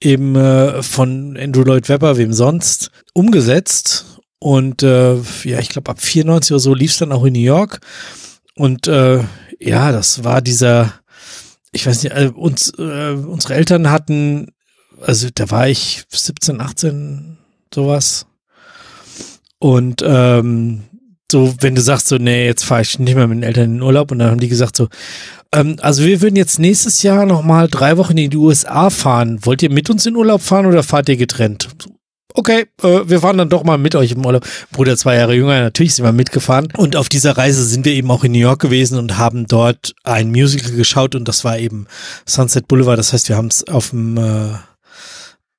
eben 0.00 0.34
äh, 0.34 0.82
von 0.82 1.36
Andrew 1.40 1.62
Lloyd 1.62 1.88
Webber, 1.88 2.16
wem 2.16 2.32
sonst, 2.32 2.90
umgesetzt. 3.12 4.06
Und 4.38 4.82
äh, 4.82 5.16
ja, 5.44 5.58
ich 5.58 5.68
glaube, 5.68 5.90
ab 5.90 6.00
94 6.00 6.52
oder 6.52 6.60
so 6.60 6.74
lief 6.74 6.92
es 6.92 6.98
dann 6.98 7.12
auch 7.12 7.24
in 7.24 7.32
New 7.32 7.40
York. 7.40 7.80
Und 8.54 8.86
äh, 8.86 9.20
ja, 9.58 9.92
das 9.92 10.24
war 10.24 10.40
dieser, 10.42 10.94
ich 11.72 11.86
weiß 11.86 12.02
nicht, 12.02 12.14
äh, 12.14 12.30
uns, 12.34 12.72
äh, 12.78 13.12
unsere 13.12 13.54
Eltern 13.54 13.90
hatten, 13.90 14.52
also 15.00 15.28
da 15.34 15.50
war 15.50 15.68
ich 15.68 16.04
17, 16.08 16.60
18, 16.60 17.38
sowas. 17.74 18.26
Und 19.58 20.02
ähm, 20.04 20.84
so, 21.30 21.54
wenn 21.60 21.74
du 21.74 21.82
sagst, 21.82 22.08
so, 22.08 22.16
nee, 22.16 22.46
jetzt 22.46 22.64
fahre 22.64 22.82
ich 22.82 22.98
nicht 22.98 23.14
mehr 23.14 23.26
mit 23.26 23.38
den 23.38 23.42
Eltern 23.42 23.64
in 23.64 23.74
den 23.74 23.82
Urlaub, 23.82 24.10
und 24.10 24.20
dann 24.20 24.30
haben 24.30 24.40
die 24.40 24.48
gesagt 24.48 24.76
so, 24.76 24.88
ähm, 25.52 25.76
also 25.80 26.04
wir 26.04 26.20
würden 26.20 26.36
jetzt 26.36 26.58
nächstes 26.58 27.02
Jahr 27.02 27.26
nochmal 27.26 27.68
drei 27.68 27.96
Wochen 27.96 28.16
in 28.16 28.30
die 28.30 28.36
USA 28.36 28.90
fahren. 28.90 29.38
Wollt 29.42 29.62
ihr 29.62 29.70
mit 29.70 29.90
uns 29.90 30.06
in 30.06 30.16
Urlaub 30.16 30.42
fahren 30.42 30.66
oder 30.66 30.82
fahrt 30.82 31.08
ihr 31.08 31.16
getrennt? 31.16 31.68
Okay, 32.38 32.66
äh, 32.84 33.00
wir 33.04 33.18
fahren 33.18 33.36
dann 33.36 33.48
doch 33.48 33.64
mal 33.64 33.78
mit 33.78 33.96
euch 33.96 34.12
im 34.12 34.24
Urlaub. 34.24 34.46
Bruder 34.70 34.96
zwei 34.96 35.16
Jahre 35.16 35.34
jünger, 35.34 35.60
natürlich 35.60 35.96
sind 35.96 36.04
wir 36.04 36.12
mitgefahren. 36.12 36.68
Und 36.76 36.94
auf 36.94 37.08
dieser 37.08 37.36
Reise 37.36 37.64
sind 37.64 37.84
wir 37.84 37.92
eben 37.92 38.12
auch 38.12 38.22
in 38.22 38.30
New 38.30 38.38
York 38.38 38.60
gewesen 38.60 38.96
und 38.96 39.18
haben 39.18 39.48
dort 39.48 39.96
ein 40.04 40.30
Musical 40.30 40.70
geschaut 40.70 41.16
und 41.16 41.26
das 41.26 41.42
war 41.42 41.58
eben 41.58 41.88
Sunset 42.26 42.68
Boulevard. 42.68 42.96
Das 42.96 43.12
heißt, 43.12 43.28
wir 43.28 43.36
haben 43.36 43.48
es 43.48 43.66
auf 43.66 43.90
dem 43.90 44.18
äh, 44.18 44.50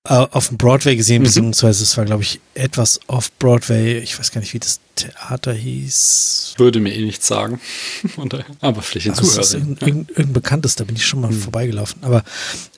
auf 0.09 0.47
dem 0.47 0.57
Broadway 0.57 0.95
gesehen, 0.95 1.21
beziehungsweise 1.21 1.83
es 1.83 1.95
war, 1.95 2.05
glaube 2.05 2.23
ich, 2.23 2.39
etwas 2.55 2.99
off 3.07 3.31
Broadway. 3.37 3.99
Ich 3.99 4.17
weiß 4.17 4.31
gar 4.31 4.41
nicht, 4.41 4.53
wie 4.55 4.59
das 4.59 4.79
Theater 4.95 5.53
hieß. 5.53 6.55
Würde 6.57 6.79
mir 6.79 6.93
eh 6.93 7.05
nichts 7.05 7.27
sagen. 7.27 7.59
Äh, 8.19 8.43
Aber 8.59 8.81
vielleicht 8.81 9.07
den 9.07 9.13
ist 9.13 9.19
Zuhörern. 9.19 9.53
irgendein, 9.53 9.87
irgendein, 9.87 10.09
irgendein 10.09 10.33
bekanntes, 10.33 10.75
da 10.75 10.83
bin 10.83 10.95
ich 10.95 11.05
schon 11.05 11.21
mal 11.21 11.31
vorbeigelaufen. 11.31 12.03
Aber 12.03 12.23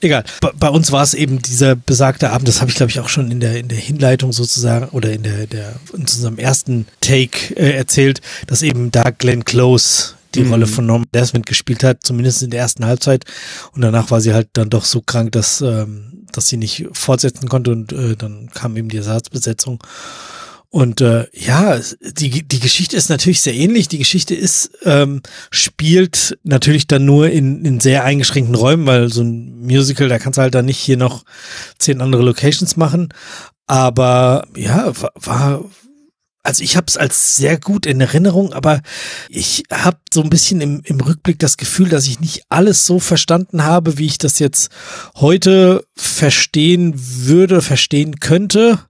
egal. 0.00 0.24
Bei, 0.40 0.50
bei 0.58 0.68
uns 0.68 0.92
war 0.92 1.02
es 1.02 1.14
eben 1.14 1.42
dieser 1.42 1.74
besagte 1.74 2.30
Abend, 2.30 2.48
das 2.48 2.60
habe 2.60 2.70
ich, 2.70 2.76
glaube 2.76 2.90
ich, 2.90 3.00
auch 3.00 3.08
schon 3.08 3.30
in 3.30 3.40
der, 3.40 3.58
in 3.58 3.68
der 3.68 3.78
Hinleitung 3.78 4.32
sozusagen 4.32 4.88
oder 4.90 5.12
in 5.12 5.22
der, 5.22 5.46
der 5.46 5.74
in 5.92 6.00
unserem 6.00 6.38
ersten 6.38 6.86
Take 7.00 7.54
äh, 7.56 7.72
erzählt, 7.72 8.20
dass 8.46 8.62
eben 8.62 8.90
da 8.90 9.10
Glenn 9.10 9.44
Close 9.44 10.14
die 10.34 10.42
Rolle 10.42 10.66
von 10.66 10.86
Norman 10.86 11.08
Desmond 11.12 11.46
gespielt 11.46 11.84
hat, 11.84 11.98
zumindest 12.02 12.42
in 12.42 12.50
der 12.50 12.60
ersten 12.60 12.86
Halbzeit. 12.86 13.24
Und 13.72 13.82
danach 13.82 14.10
war 14.10 14.20
sie 14.20 14.32
halt 14.32 14.48
dann 14.54 14.70
doch 14.70 14.84
so 14.84 15.00
krank, 15.02 15.32
dass, 15.32 15.60
ähm, 15.60 16.21
dass 16.36 16.48
sie 16.48 16.56
nicht 16.56 16.86
fortsetzen 16.92 17.48
konnte 17.48 17.72
und 17.72 17.92
äh, 17.92 18.16
dann 18.16 18.50
kam 18.52 18.76
eben 18.76 18.88
die 18.88 18.98
Ersatzbesetzung. 18.98 19.82
Und 20.72 21.02
äh, 21.02 21.26
ja, 21.34 21.78
die, 22.00 22.48
die 22.48 22.58
Geschichte 22.58 22.96
ist 22.96 23.10
natürlich 23.10 23.42
sehr 23.42 23.54
ähnlich. 23.54 23.88
Die 23.88 23.98
Geschichte 23.98 24.34
ist, 24.34 24.70
ähm, 24.84 25.20
spielt 25.50 26.38
natürlich 26.44 26.86
dann 26.86 27.04
nur 27.04 27.28
in, 27.28 27.62
in 27.66 27.78
sehr 27.78 28.04
eingeschränkten 28.04 28.54
Räumen, 28.54 28.86
weil 28.86 29.12
so 29.12 29.20
ein 29.20 29.60
Musical, 29.60 30.08
da 30.08 30.18
kannst 30.18 30.38
du 30.38 30.42
halt 30.42 30.54
dann 30.54 30.64
nicht 30.64 30.78
hier 30.78 30.96
noch 30.96 31.24
zehn 31.76 32.00
andere 32.00 32.22
Locations 32.22 32.78
machen. 32.78 33.12
Aber 33.66 34.46
ja, 34.56 34.92
war, 34.98 35.12
war 35.14 35.64
also 36.42 36.64
ich 36.64 36.76
habe 36.76 36.86
es 36.88 36.96
als 36.96 37.36
sehr 37.36 37.58
gut 37.58 37.86
in 37.86 38.00
Erinnerung, 38.00 38.52
aber 38.52 38.80
ich 39.28 39.64
habe 39.70 39.98
so 40.12 40.22
ein 40.22 40.30
bisschen 40.30 40.60
im, 40.60 40.82
im 40.84 41.00
Rückblick 41.00 41.38
das 41.38 41.56
Gefühl, 41.56 41.88
dass 41.88 42.06
ich 42.06 42.20
nicht 42.20 42.42
alles 42.48 42.84
so 42.84 42.98
verstanden 42.98 43.64
habe, 43.64 43.98
wie 43.98 44.06
ich 44.06 44.18
das 44.18 44.38
jetzt 44.38 44.70
heute 45.16 45.84
verstehen 45.96 46.94
würde, 46.96 47.62
verstehen 47.62 48.18
könnte. 48.18 48.80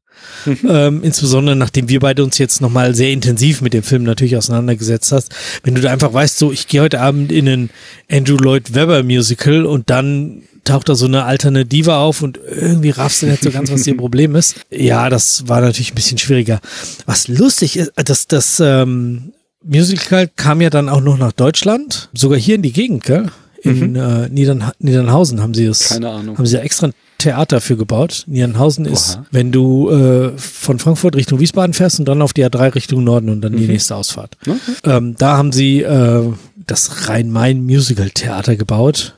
ähm, 0.47 1.03
insbesondere 1.03 1.57
nachdem 1.57 1.89
wir 1.89 2.01
beide 2.01 2.23
uns 2.25 2.39
jetzt 2.39 2.61
nochmal 2.61 2.95
sehr 2.95 3.11
intensiv 3.11 3.61
mit 3.61 3.75
dem 3.75 3.83
Film 3.83 4.05
natürlich 4.05 4.37
auseinandergesetzt 4.37 5.13
hast. 5.13 5.35
Wenn 5.63 5.75
du 5.75 5.81
da 5.81 5.91
einfach 5.91 6.13
weißt, 6.13 6.39
so 6.39 6.53
ich 6.53 6.69
gehe 6.69 6.81
heute 6.81 7.01
Abend 7.01 7.33
in 7.33 7.49
ein 7.49 7.71
Andrew 8.11 8.37
Lloyd 8.37 8.75
Webber 8.75 9.03
Musical 9.03 9.67
und 9.67 9.91
dann 9.91 10.45
taucht 10.65 10.89
da 10.89 10.95
so 10.95 11.07
eine 11.07 11.25
alterne 11.25 11.65
Diva 11.65 12.01
auf 12.01 12.23
und 12.23 12.39
irgendwie 12.45 12.91
raffst 12.91 13.23
du 13.23 13.27
nicht 13.27 13.43
so 13.43 13.51
ganz, 13.51 13.71
was 13.71 13.87
ihr 13.87 13.97
Problem 13.97 14.35
ist. 14.37 14.57
Ja, 14.71 15.09
das 15.11 15.49
war 15.49 15.61
natürlich 15.61 15.93
ein 15.93 15.97
bisschen 15.97 16.19
schwieriger. 16.19 16.61
Was 17.07 17.29
lustig 17.29 17.77
ist, 17.77 17.93
dass 17.97 18.27
das 18.29 18.61
ähm, 18.61 19.33
Musical 19.65 20.29
kam 20.35 20.61
ja 20.61 20.71
dann 20.71 20.89
auch 20.89 21.01
noch 21.01 21.19
nach 21.19 21.33
Deutschland, 21.33 22.09
sogar 22.15 22.39
hier 22.39 22.57
in 22.57 22.63
die 22.63 22.73
Gegend, 22.73 23.05
gell? 23.05 23.27
In 23.63 23.95
äh, 23.95 24.29
Niedern, 24.29 24.73
Niedernhausen 24.81 25.41
haben 25.41 25.55
sie 25.55 25.67
das, 25.67 25.91
Keine 25.91 26.11
Ahnung. 26.11 26.37
haben 26.37 26.47
sie 26.47 26.57
ja 26.57 26.63
extra 26.63 26.89
ein 26.89 26.95
Theater 27.19 27.61
für 27.61 27.77
gebaut. 27.77 28.25
Niedernhausen 28.27 28.85
ist, 28.87 29.15
Oha. 29.19 29.27
wenn 29.31 29.53
du 29.53 29.89
äh, 29.91 30.33
von 30.37 30.81
Frankfurt 30.81 31.15
Richtung 31.15 31.39
Wiesbaden 31.39 31.73
fährst 31.73 32.01
und 32.01 32.07
dann 32.09 32.23
auf 32.23 32.33
die 32.33 32.45
A3 32.45 32.75
Richtung 32.75 33.05
Norden 33.05 33.29
und 33.29 33.41
dann 33.41 33.57
die 33.57 33.69
nächste 33.69 33.95
Ausfahrt. 33.95 34.37
Okay. 34.45 34.59
Ähm, 34.83 35.15
da 35.17 35.37
haben 35.37 35.53
sie 35.53 35.83
äh, 35.83 36.25
das 36.67 37.09
Rhein-Main-Musical-Theater 37.09 38.57
gebaut. 38.57 39.15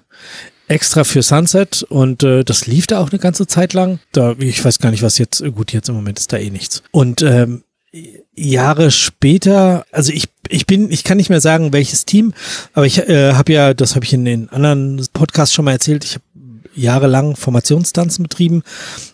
Extra 0.69 1.05
für 1.05 1.23
Sunset 1.23 1.83
und 1.83 2.23
äh, 2.23 2.45
das 2.45 2.67
lief 2.67 2.87
da 2.87 3.01
auch 3.01 3.11
eine 3.11 3.19
ganze 3.19 3.47
Zeit 3.47 3.73
lang. 3.75 3.99
Da, 4.12 4.35
ich 4.39 4.65
weiß 4.65 4.79
gar 4.79 4.91
nicht, 4.91 5.03
was 5.03 5.19
jetzt, 5.19 5.45
gut, 5.55 5.73
jetzt 5.73 5.89
im 5.89 5.95
Moment 5.95 6.19
ist 6.19 6.33
da 6.33 6.39
eh 6.39 6.51
nichts. 6.51 6.83
Und 6.91 7.23
ähm, 7.23 7.65
Jahre 8.35 8.91
später, 8.91 9.87
also 9.93 10.12
ich, 10.12 10.29
ich 10.49 10.67
bin, 10.67 10.91
ich 10.91 11.05
kann 11.05 11.17
nicht 11.17 11.31
mehr 11.31 11.41
sagen, 11.41 11.73
welches 11.73 12.05
Team, 12.05 12.35
aber 12.73 12.87
ich 12.87 12.99
äh, 12.99 13.35
habe 13.35 13.53
ja, 13.53 13.75
das 13.75 13.95
habe 13.95 14.05
ich 14.05 14.12
in 14.12 14.25
den 14.25 14.49
anderen 14.49 15.07
Podcasts 15.12 15.55
schon 15.55 15.65
mal 15.65 15.73
erzählt, 15.73 16.05
ich 16.05 16.15
habe 16.15 16.24
jahrelang 16.75 17.37
Formationstanzen 17.37 18.22
betrieben. 18.22 18.62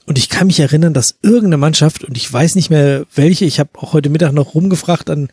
Und 0.06 0.18
ich 0.18 0.28
kann 0.28 0.46
mich 0.46 0.60
erinnern, 0.60 0.94
dass 0.94 1.16
irgendeine 1.22 1.56
Mannschaft 1.56 2.04
und 2.04 2.16
ich 2.16 2.32
weiß 2.32 2.54
nicht 2.54 2.70
mehr 2.70 3.04
welche, 3.14 3.44
ich 3.44 3.60
habe 3.60 3.70
auch 3.74 3.92
heute 3.92 4.10
Mittag 4.10 4.32
noch 4.32 4.54
rumgefragt 4.54 5.10
an 5.10 5.28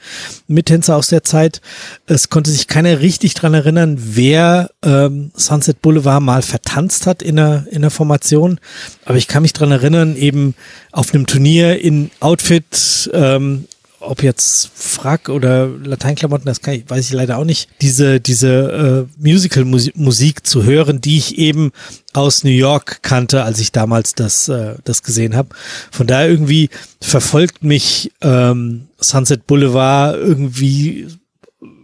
Mittänzer 0.48 0.96
aus 0.96 1.08
der 1.08 1.24
Zeit, 1.24 1.62
es 2.06 2.30
konnte 2.30 2.52
sich 2.52 2.68
keiner 2.68 3.00
richtig 3.00 3.34
dran 3.34 3.54
erinnern, 3.54 3.98
wer 4.00 4.70
ähm, 4.84 5.32
Sunset 5.36 5.82
Boulevard 5.82 6.22
mal 6.22 6.42
vertanzt 6.42 7.08
hat 7.08 7.24
in 7.24 7.38
der, 7.38 7.66
in 7.72 7.82
der 7.82 7.92
Formation, 7.92 8.60
aber 9.06 9.18
ich 9.18 9.28
kann 9.28 9.42
mich 9.42 9.54
dran 9.54 9.72
erinnern, 9.72 10.16
eben 10.16 10.56
auf 10.92 11.14
einem 11.14 11.28
Turnier 11.28 11.80
in 11.80 12.12
Outfit 12.20 13.10
ähm, 13.14 13.66
ob 14.00 14.24
jetzt 14.24 14.70
Frack 14.74 15.30
oder 15.30 15.68
Lateinklamotten, 15.68 16.46
das 16.46 16.62
kann 16.62 16.76
ich, 16.76 16.90
weiß 16.90 17.06
ich 17.06 17.14
leider 17.14 17.38
auch 17.38 17.46
nicht, 17.46 17.70
diese, 17.82 18.20
diese 18.20 19.08
äh, 19.08 19.22
Musical-Musik 19.22 20.46
zu 20.46 20.64
hören, 20.64 21.02
die 21.02 21.18
ich 21.18 21.38
eben 21.38 21.72
aus 22.14 22.44
New 22.44 22.52
York 22.52 23.02
kannte, 23.02 23.44
als 23.44 23.60
ich 23.60 23.72
damals 23.72 24.14
das, 24.14 24.50
äh, 24.50 24.76
das 24.84 25.04
gesehen 25.04 25.36
habe. 25.36 25.50
Von 25.92 26.08
daher 26.08 26.30
irgendwie 26.30 26.70
verfolgt 27.02 27.64
mich 27.64 28.12
ähm, 28.22 28.88
Sunset 29.00 29.48
Boulevard 29.48 30.16
irgendwie 30.16 31.08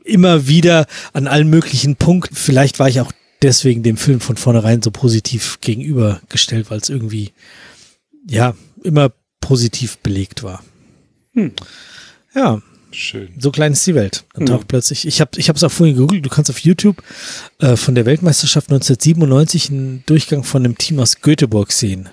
immer 0.03 0.47
wieder 0.47 0.86
an 1.14 1.28
allen 1.28 1.49
möglichen 1.49 1.95
Punkten. 1.95 2.36
Vielleicht 2.36 2.80
war 2.80 2.89
ich 2.89 3.01
auch 3.01 3.11
deswegen 3.41 3.84
dem 3.84 3.97
Film 3.97 4.20
von 4.20 4.38
vornherein 4.38 4.82
so 4.82 4.91
positiv 4.91 5.59
gegenübergestellt, 5.61 6.70
weil 6.70 6.80
es 6.80 6.89
irgendwie, 6.89 7.32
ja, 8.28 8.55
immer 8.84 9.11
positiv 9.41 9.97
belegt 9.97 10.43
war. 10.43 10.64
Hm. 11.34 11.51
Ja, 12.36 12.62
Schön. 12.94 13.30
So 13.40 13.52
klein 13.52 13.74
ist 13.74 13.86
die 13.88 13.96
Welt. 13.96 14.24
Dann 14.34 14.46
taucht 14.46 14.68
plötzlich, 14.68 15.08
ich 15.08 15.20
habe 15.20 15.32
ich 15.38 15.50
es 15.50 15.64
auch 15.64 15.72
vorhin 15.72 15.96
gegoogelt, 15.96 16.24
du 16.26 16.30
kannst 16.30 16.52
auf 16.52 16.60
YouTube 16.60 17.02
äh, 17.60 17.76
von 17.76 17.96
der 17.96 18.06
Weltmeisterschaft 18.06 18.70
1997 18.70 19.72
einen 19.72 20.04
Durchgang 20.06 20.44
von 20.44 20.64
einem 20.64 20.78
Team 20.78 21.00
aus 21.00 21.22
Göteborg 21.22 21.72
sehen, 21.72 22.10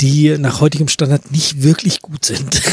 die 0.00 0.38
nach 0.38 0.60
heutigem 0.60 0.88
Standard 0.88 1.30
nicht 1.30 1.62
wirklich 1.62 2.00
gut 2.00 2.24
sind. 2.24 2.62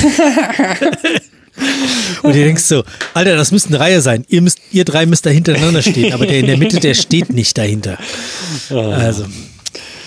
Und 2.24 2.34
ihr 2.34 2.46
denkst 2.46 2.64
so, 2.64 2.84
Alter, 3.14 3.36
das 3.36 3.52
müsste 3.52 3.70
eine 3.70 3.80
Reihe 3.82 4.02
sein. 4.02 4.26
Ihr 4.30 4.42
müsst, 4.42 4.60
ihr 4.72 4.86
drei 4.86 5.06
müsst 5.06 5.26
da 5.26 5.30
hintereinander 5.30 5.82
stehen, 5.82 6.14
aber 6.14 6.26
der 6.26 6.40
in 6.40 6.48
der 6.48 6.58
Mitte, 6.58 6.80
der 6.80 6.94
steht 6.94 7.30
nicht 7.32 7.58
dahinter. 7.58 7.98
Also, 8.70 9.26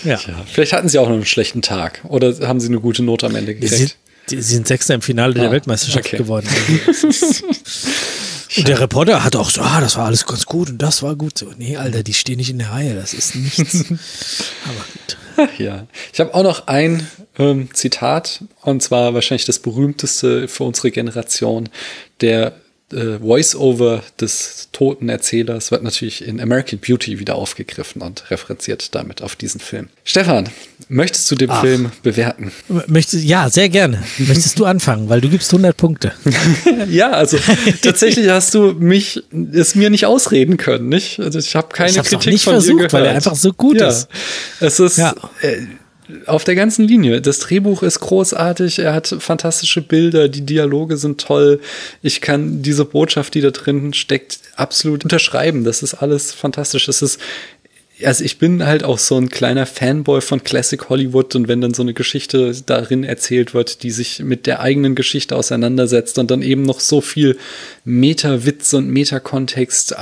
ja. 0.05 0.19
Vielleicht 0.47 0.73
hatten 0.73 0.89
sie 0.89 0.99
auch 0.99 1.09
noch 1.09 1.15
einen 1.15 1.27
schlechten 1.27 1.63
Tag 1.63 2.01
oder 2.05 2.35
haben 2.49 2.61
sie 2.61 2.69
eine 2.69 2.81
gute 2.81 3.03
Note 3.03 3.27
am 3.27 3.37
Ende 3.37 3.55
Sie, 3.67 3.89
gekriegt. 4.27 4.45
sie 4.45 4.55
sind 4.55 4.67
Sechster 4.69 4.95
im 4.95 5.03
Finale 5.03 5.35
der 5.35 5.49
Ah, 5.49 5.53
Weltmeisterschaft 5.53 6.07
okay. 6.07 6.17
geworden. 6.19 6.49
Und 8.57 8.69
der 8.69 8.81
Reporter 8.81 9.25
hat 9.25 9.35
auch 9.35 9.51
so, 9.51 9.63
ah, 9.63 9.81
das 9.81 9.97
war 9.97 10.07
alles 10.07 10.27
ganz 10.27 10.47
gut 10.47 10.69
und 10.71 10.79
das 10.79 11.03
war 11.03 11.17
gut 11.17 11.37
so. 11.37 11.51
Nee, 11.59 11.77
Alter, 11.77 12.05
die 12.05 12.15
stehen 12.15 12.37
nicht 12.37 12.51
in 12.51 12.59
der 12.59 12.71
Reihe, 12.71 12.95
das 12.95 13.13
ist 13.13 13.35
nichts. 13.35 13.75
Aber 14.65 14.85
gut. 14.93 15.59
Ja, 15.59 15.89
ich 16.13 16.21
habe 16.21 16.33
auch 16.35 16.45
noch 16.45 16.69
ein 16.69 17.05
ähm, 17.37 17.69
Zitat 17.73 18.45
und 18.63 18.81
zwar 18.81 19.13
wahrscheinlich 19.13 19.45
das 19.45 19.59
berühmteste 19.59 20.47
für 20.47 20.63
unsere 20.63 20.93
Generation. 20.93 21.69
Der 22.21 22.55
äh, 22.95 23.19
Voice-Over 23.19 24.03
des 24.21 24.69
toten 24.73 25.09
Erzählers 25.09 25.71
wird 25.71 25.83
natürlich 25.83 26.27
in 26.27 26.41
American 26.41 26.79
Beauty 26.79 27.19
wieder 27.19 27.35
aufgegriffen 27.35 28.03
und 28.03 28.31
referenziert 28.31 28.95
damit 28.95 29.23
auf 29.23 29.37
diesen 29.37 29.61
Film. 29.61 29.89
Stefan, 30.05 30.49
möchtest 30.89 31.31
du 31.31 31.35
den 31.35 31.51
Ach. 31.51 31.61
Film 31.61 31.91
bewerten? 32.03 32.53
Möchtest, 32.87 33.25
ja, 33.25 33.51
sehr 33.51 33.69
gerne. 33.69 34.03
Möchtest 34.19 34.59
du 34.59 34.65
anfangen, 34.65 35.09
weil 35.09 35.21
du 35.21 35.29
gibst 35.29 35.53
100 35.53 35.77
Punkte. 35.77 36.13
Ja, 36.89 37.11
also 37.11 37.39
tatsächlich 37.83 38.29
hast 38.29 38.55
du 38.55 38.73
mich 38.73 39.23
es 39.53 39.75
mir 39.75 39.91
nicht 39.91 40.07
ausreden 40.07 40.57
können, 40.57 40.89
nicht? 40.89 41.19
Also 41.21 41.39
ich 41.39 41.57
habe 41.57 41.69
keine 41.73 41.91
Ich 41.91 41.97
Kritik 42.03 42.33
nicht 42.33 42.45
von 42.45 42.55
dir 42.55 42.61
versucht, 42.61 42.77
gehört. 42.77 42.93
weil 42.93 43.07
er 43.07 43.15
einfach 43.15 43.35
so 43.37 43.53
gut 43.53 43.81
ja. 43.81 43.89
ist. 43.89 44.09
Es 44.61 44.79
ist 44.81 44.99
Ja. 44.99 45.15
äh, 45.41 45.57
auf 46.27 46.45
der 46.45 46.55
ganzen 46.55 46.87
Linie. 46.87 47.21
Das 47.21 47.39
Drehbuch 47.39 47.83
ist 47.83 48.01
großartig, 48.01 48.79
er 48.79 48.95
hat 48.95 49.15
fantastische 49.19 49.81
Bilder, 49.81 50.29
die 50.29 50.45
Dialoge 50.45 50.97
sind 50.97 51.21
toll. 51.21 51.61
Ich 52.03 52.21
kann 52.21 52.63
diese 52.63 52.85
Botschaft, 52.85 53.35
die 53.35 53.41
da 53.41 53.51
drin 53.51 53.95
steckt, 53.95 54.41
absolut 54.57 55.05
unterschreiben. 55.05 55.65
Das 55.65 55.83
ist 55.83 55.95
alles 55.95 56.33
fantastisch. 56.33 56.89
Es 56.89 57.03
ist 57.03 57.21
also 58.03 58.25
ich 58.25 58.39
bin 58.39 58.67
halt 58.67 58.83
auch 58.83 58.99
so 58.99 59.17
ein 59.17 59.29
kleiner 59.29 59.67
Fanboy 59.67 60.21
von 60.21 60.43
Classic 60.43 60.89
Hollywood 60.89 61.37
und 61.37 61.47
wenn 61.47 61.61
dann 61.61 61.75
so 61.75 61.83
eine 61.83 61.95
Geschichte 61.95 62.55
darin 62.67 63.05
erzählt 63.05 63.55
wird, 63.55 63.85
die 63.85 63.93
sich 63.93 64.19
mit 64.19 64.47
der 64.47 64.61
eigenen 64.61 64.97
Geschichte 64.97 65.37
auseinandersetzt 65.37 66.19
und 66.19 66.31
dann 66.31 66.43
eben 66.43 66.63
noch 66.63 66.81
so 66.81 67.01
viel 67.01 67.37
Meta-Witz 67.85 68.73
und 68.73 68.89
Meta-Kontext, 68.89 69.97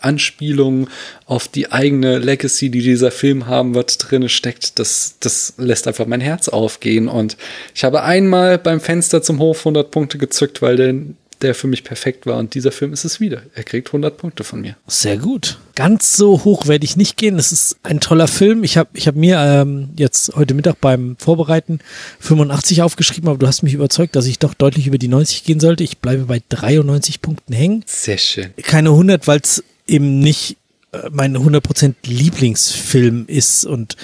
Anspielungen 0.00 0.88
auf 1.26 1.46
die 1.46 1.70
eigene 1.70 2.18
Legacy, 2.18 2.70
die 2.70 2.82
dieser 2.82 3.12
Film 3.12 3.46
haben 3.46 3.74
wird, 3.74 4.10
drinne 4.10 4.28
steckt, 4.28 4.78
das, 4.80 5.14
das 5.20 5.54
lässt 5.58 5.86
einfach 5.86 6.06
mein 6.06 6.20
Herz 6.20 6.48
aufgehen. 6.48 7.06
Und 7.06 7.36
ich 7.74 7.84
habe 7.84 8.02
einmal 8.02 8.58
beim 8.58 8.80
Fenster 8.80 9.22
zum 9.22 9.38
Hof 9.38 9.60
100 9.60 9.90
Punkte 9.92 10.18
gezückt, 10.18 10.60
weil 10.60 10.76
der, 10.76 10.94
der 11.42 11.54
für 11.54 11.66
mich 11.66 11.84
perfekt 11.84 12.26
war 12.26 12.38
und 12.38 12.54
dieser 12.54 12.72
Film 12.72 12.92
ist 12.92 13.04
es 13.04 13.20
wieder. 13.20 13.42
Er 13.54 13.62
kriegt 13.62 13.88
100 13.88 14.16
Punkte 14.16 14.44
von 14.44 14.60
mir. 14.60 14.76
Sehr 14.86 15.16
gut. 15.16 15.58
Ganz 15.74 16.16
so 16.16 16.44
hoch 16.44 16.66
werde 16.66 16.84
ich 16.84 16.96
nicht 16.96 17.16
gehen. 17.16 17.38
Es 17.38 17.52
ist 17.52 17.76
ein 17.82 18.00
toller 18.00 18.28
Film. 18.28 18.64
Ich 18.64 18.76
habe 18.76 18.90
ich 18.94 19.06
hab 19.06 19.14
mir 19.14 19.38
ähm, 19.38 19.90
jetzt 19.96 20.34
heute 20.34 20.54
Mittag 20.54 20.80
beim 20.80 21.16
Vorbereiten 21.18 21.78
85 22.20 22.82
aufgeschrieben, 22.82 23.28
aber 23.28 23.38
du 23.38 23.46
hast 23.46 23.62
mich 23.62 23.74
überzeugt, 23.74 24.16
dass 24.16 24.26
ich 24.26 24.38
doch 24.38 24.54
deutlich 24.54 24.86
über 24.86 24.98
die 24.98 25.08
90 25.08 25.44
gehen 25.44 25.60
sollte. 25.60 25.84
Ich 25.84 25.98
bleibe 25.98 26.24
bei 26.24 26.42
93 26.48 27.22
Punkten 27.22 27.52
hängen. 27.52 27.84
Sehr 27.86 28.18
schön. 28.18 28.52
Keine 28.62 28.90
100, 28.90 29.26
weil 29.26 29.40
es 29.40 29.62
eben 29.86 30.18
nicht 30.18 30.56
äh, 30.92 31.08
mein 31.10 31.36
100% 31.36 31.94
Lieblingsfilm 32.04 33.26
ist 33.26 33.64
und 33.64 33.96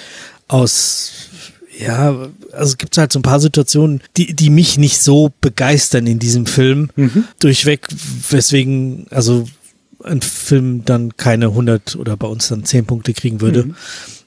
aus 0.47 1.11
ja, 1.77 2.29
also 2.51 2.71
es 2.71 2.77
gibt 2.77 2.97
halt 2.97 3.11
so 3.11 3.19
ein 3.19 3.23
paar 3.23 3.39
Situationen, 3.39 4.01
die, 4.17 4.33
die 4.33 4.49
mich 4.49 4.77
nicht 4.77 5.01
so 5.01 5.31
begeistern 5.41 6.07
in 6.07 6.19
diesem 6.19 6.45
Film. 6.45 6.89
Durchweg, 7.39 7.87
weswegen, 8.29 9.07
also 9.09 9.45
ein 10.03 10.21
Film 10.21 10.85
dann 10.85 11.17
keine 11.17 11.47
100 11.47 11.95
oder 11.95 12.15
bei 12.15 12.27
uns 12.27 12.47
dann 12.47 12.63
10 12.63 12.85
Punkte 12.85 13.13
kriegen 13.13 13.41
würde. 13.41 13.69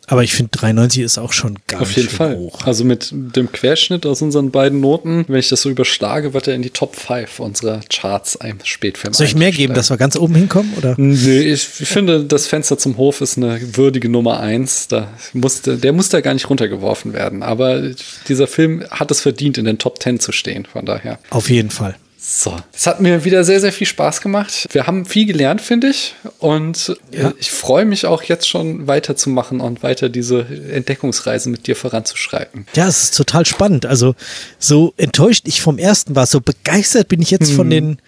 Aber 0.09 0.25
ich 0.25 0.33
finde 0.33 0.51
93 0.53 1.03
ist 1.03 1.19
auch 1.19 1.33
schon 1.33 1.59
gar 1.67 1.83
Auf 1.83 1.93
jeden 1.93 2.09
schön 2.09 2.17
Fall. 2.17 2.37
hoch. 2.37 2.65
Also 2.65 2.83
mit 2.85 3.11
dem 3.13 3.53
Querschnitt 3.53 4.07
aus 4.07 4.23
unseren 4.23 4.51
beiden 4.51 4.81
Noten, 4.81 5.25
wenn 5.29 5.39
ich 5.39 5.51
das 5.51 5.63
so 5.63 5.69
überschlage, 5.71 6.33
wird 6.33 6.49
er 6.49 6.55
in 6.55 6.63
die 6.63 6.71
Top 6.71 6.97
5 6.97 7.41
unserer 7.41 7.81
Charts 7.91 8.41
ein 8.41 8.59
Spätfilm. 8.65 9.13
Soll 9.13 9.27
ich 9.27 9.35
mehr 9.35 9.53
geben, 9.53 9.75
dass 9.75 9.91
wir 9.91 9.99
ganz 9.99 10.17
oben 10.17 10.35
hinkommen? 10.35 10.73
Oder? 10.79 10.95
Nee, 10.97 11.41
ich 11.41 11.63
finde, 11.63 12.25
das 12.25 12.47
Fenster 12.47 12.79
zum 12.79 12.97
Hof 12.97 13.21
ist 13.21 13.37
eine 13.37 13.61
würdige 13.77 14.09
Nummer 14.09 14.41
eins. 14.41 14.89
Da 14.89 15.09
musste, 15.35 15.77
der 15.77 15.93
muss 15.93 16.09
da 16.09 16.21
gar 16.23 16.33
nicht 16.33 16.49
runtergeworfen 16.49 17.13
werden. 17.13 17.43
Aber 17.43 17.83
dieser 18.29 18.47
Film 18.47 18.85
hat 18.91 19.11
es 19.11 19.21
verdient, 19.21 19.59
in 19.59 19.67
den 19.67 19.79
Top 19.79 20.03
10 20.03 20.21
zu 20.21 20.33
stehen. 20.33 20.67
Von 20.71 20.87
daher. 20.87 21.19
Auf 21.31 21.51
jeden 21.51 21.71
Fall. 21.71 21.97
So, 22.21 22.57
es 22.73 22.87
hat 22.89 23.01
mir 23.01 23.25
wieder 23.25 23.45
sehr, 23.45 23.61
sehr 23.61 23.73
viel 23.73 23.87
Spaß 23.87 24.21
gemacht. 24.21 24.66
Wir 24.73 24.89
haben 24.89 25.07
viel 25.07 25.25
gelernt, 25.25 25.61
finde 25.61 25.89
ich. 25.91 26.16
Und 26.41 26.97
Ja. 27.12 27.29
äh, 27.29 27.33
ich 27.39 27.53
freue 27.53 27.85
mich 27.85 28.07
auch 28.07 28.25
jetzt 28.25 28.49
schon 28.49 28.89
weiterzumachen 28.89 29.61
und 29.61 29.85
weiter 29.85 30.09
diese 30.09 30.45
Entdeckungsreise 30.73 31.49
mit 31.49 31.69
dir 31.69 31.77
voranzuschreiten. 31.77 32.66
Ja, 32.75 32.89
es 32.89 33.05
ist 33.05 33.16
total 33.16 33.47
spannend. 33.47 33.87
Also 33.87 34.16
so 34.59 34.95
enttäuscht 34.97 35.45
ich 35.47 35.62
vom 35.62 35.79
ersten 35.79 36.16
war, 36.16 36.27
so 36.27 36.41
begeistert 36.41 37.07
bin 37.09 37.23
ich 37.23 37.31
jetzt 37.31 37.53
Mhm. 37.53 37.57
von 37.57 37.71
den, 37.71 37.99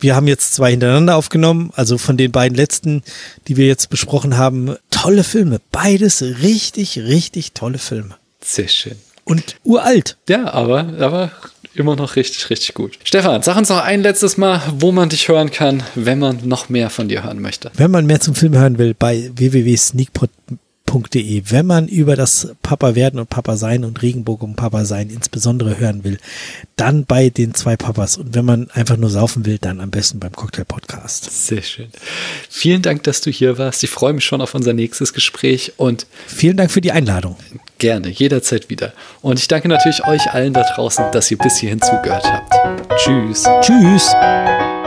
wir 0.00 0.16
haben 0.16 0.28
jetzt 0.28 0.54
zwei 0.54 0.70
hintereinander 0.70 1.14
aufgenommen, 1.16 1.72
also 1.74 1.98
von 1.98 2.16
den 2.16 2.32
beiden 2.32 2.56
letzten, 2.56 3.02
die 3.48 3.58
wir 3.58 3.66
jetzt 3.66 3.90
besprochen 3.90 4.38
haben. 4.38 4.76
Tolle 4.90 5.24
Filme, 5.24 5.60
beides 5.70 6.22
richtig, 6.22 6.98
richtig 6.98 7.52
tolle 7.52 7.78
Filme. 7.78 8.16
Sehr 8.42 8.68
schön. 8.68 8.96
Und 9.24 9.56
uralt. 9.62 10.16
Ja, 10.28 10.52
aber, 10.52 10.94
aber 10.98 11.30
immer 11.74 11.96
noch 11.96 12.16
richtig, 12.16 12.50
richtig 12.50 12.74
gut. 12.74 12.98
Stefan, 13.04 13.42
sag 13.42 13.56
uns 13.56 13.68
noch 13.68 13.82
ein 13.82 14.02
letztes 14.02 14.36
Mal, 14.36 14.60
wo 14.78 14.92
man 14.92 15.08
dich 15.08 15.28
hören 15.28 15.50
kann, 15.50 15.82
wenn 15.94 16.18
man 16.18 16.46
noch 16.46 16.68
mehr 16.68 16.90
von 16.90 17.08
dir 17.08 17.24
hören 17.24 17.40
möchte. 17.40 17.70
Wenn 17.74 17.90
man 17.90 18.06
mehr 18.06 18.20
zum 18.20 18.34
Film 18.34 18.56
hören 18.56 18.78
will, 18.78 18.94
bei 18.94 19.30
www.sneakpot.de. 20.92 21.42
Wenn 21.48 21.66
man 21.66 21.88
über 21.88 22.16
das 22.16 22.48
Papa 22.62 22.94
werden 22.94 23.18
und 23.20 23.30
Papa 23.30 23.56
sein 23.56 23.84
und 23.84 24.02
Regenbogen 24.02 24.50
und 24.50 24.56
Papa 24.56 24.84
sein 24.84 25.10
insbesondere 25.10 25.78
hören 25.78 26.04
will, 26.04 26.18
dann 26.76 27.04
bei 27.04 27.30
den 27.30 27.54
zwei 27.54 27.76
Papas. 27.76 28.16
Und 28.16 28.34
wenn 28.34 28.44
man 28.44 28.70
einfach 28.70 28.96
nur 28.96 29.10
saufen 29.10 29.46
will, 29.46 29.58
dann 29.58 29.80
am 29.80 29.90
besten 29.90 30.20
beim 30.20 30.32
Cocktail 30.32 30.64
Podcast. 30.64 31.46
Sehr 31.46 31.62
schön. 31.62 31.88
Vielen 32.48 32.82
Dank, 32.82 33.02
dass 33.04 33.20
du 33.20 33.30
hier 33.30 33.58
warst. 33.58 33.82
Ich 33.84 33.90
freue 33.90 34.12
mich 34.12 34.24
schon 34.24 34.40
auf 34.40 34.54
unser 34.54 34.72
nächstes 34.72 35.12
Gespräch 35.12 35.72
und 35.76 36.06
Vielen 36.26 36.56
Dank 36.56 36.70
für 36.70 36.80
die 36.80 36.92
Einladung. 36.92 37.36
gerne, 37.78 38.08
jederzeit 38.08 38.70
wieder. 38.70 38.92
Und 39.22 39.38
ich 39.38 39.48
danke 39.48 39.68
natürlich 39.68 40.04
euch 40.06 40.30
allen 40.32 40.52
da 40.52 40.62
draußen, 40.74 41.06
dass 41.12 41.30
ihr 41.30 41.38
bis 41.38 41.58
hierhin 41.58 41.80
zugehört 41.80 42.24
habt. 42.24 42.52
Tschüss. 42.96 43.44
Tschüss. 43.60 44.81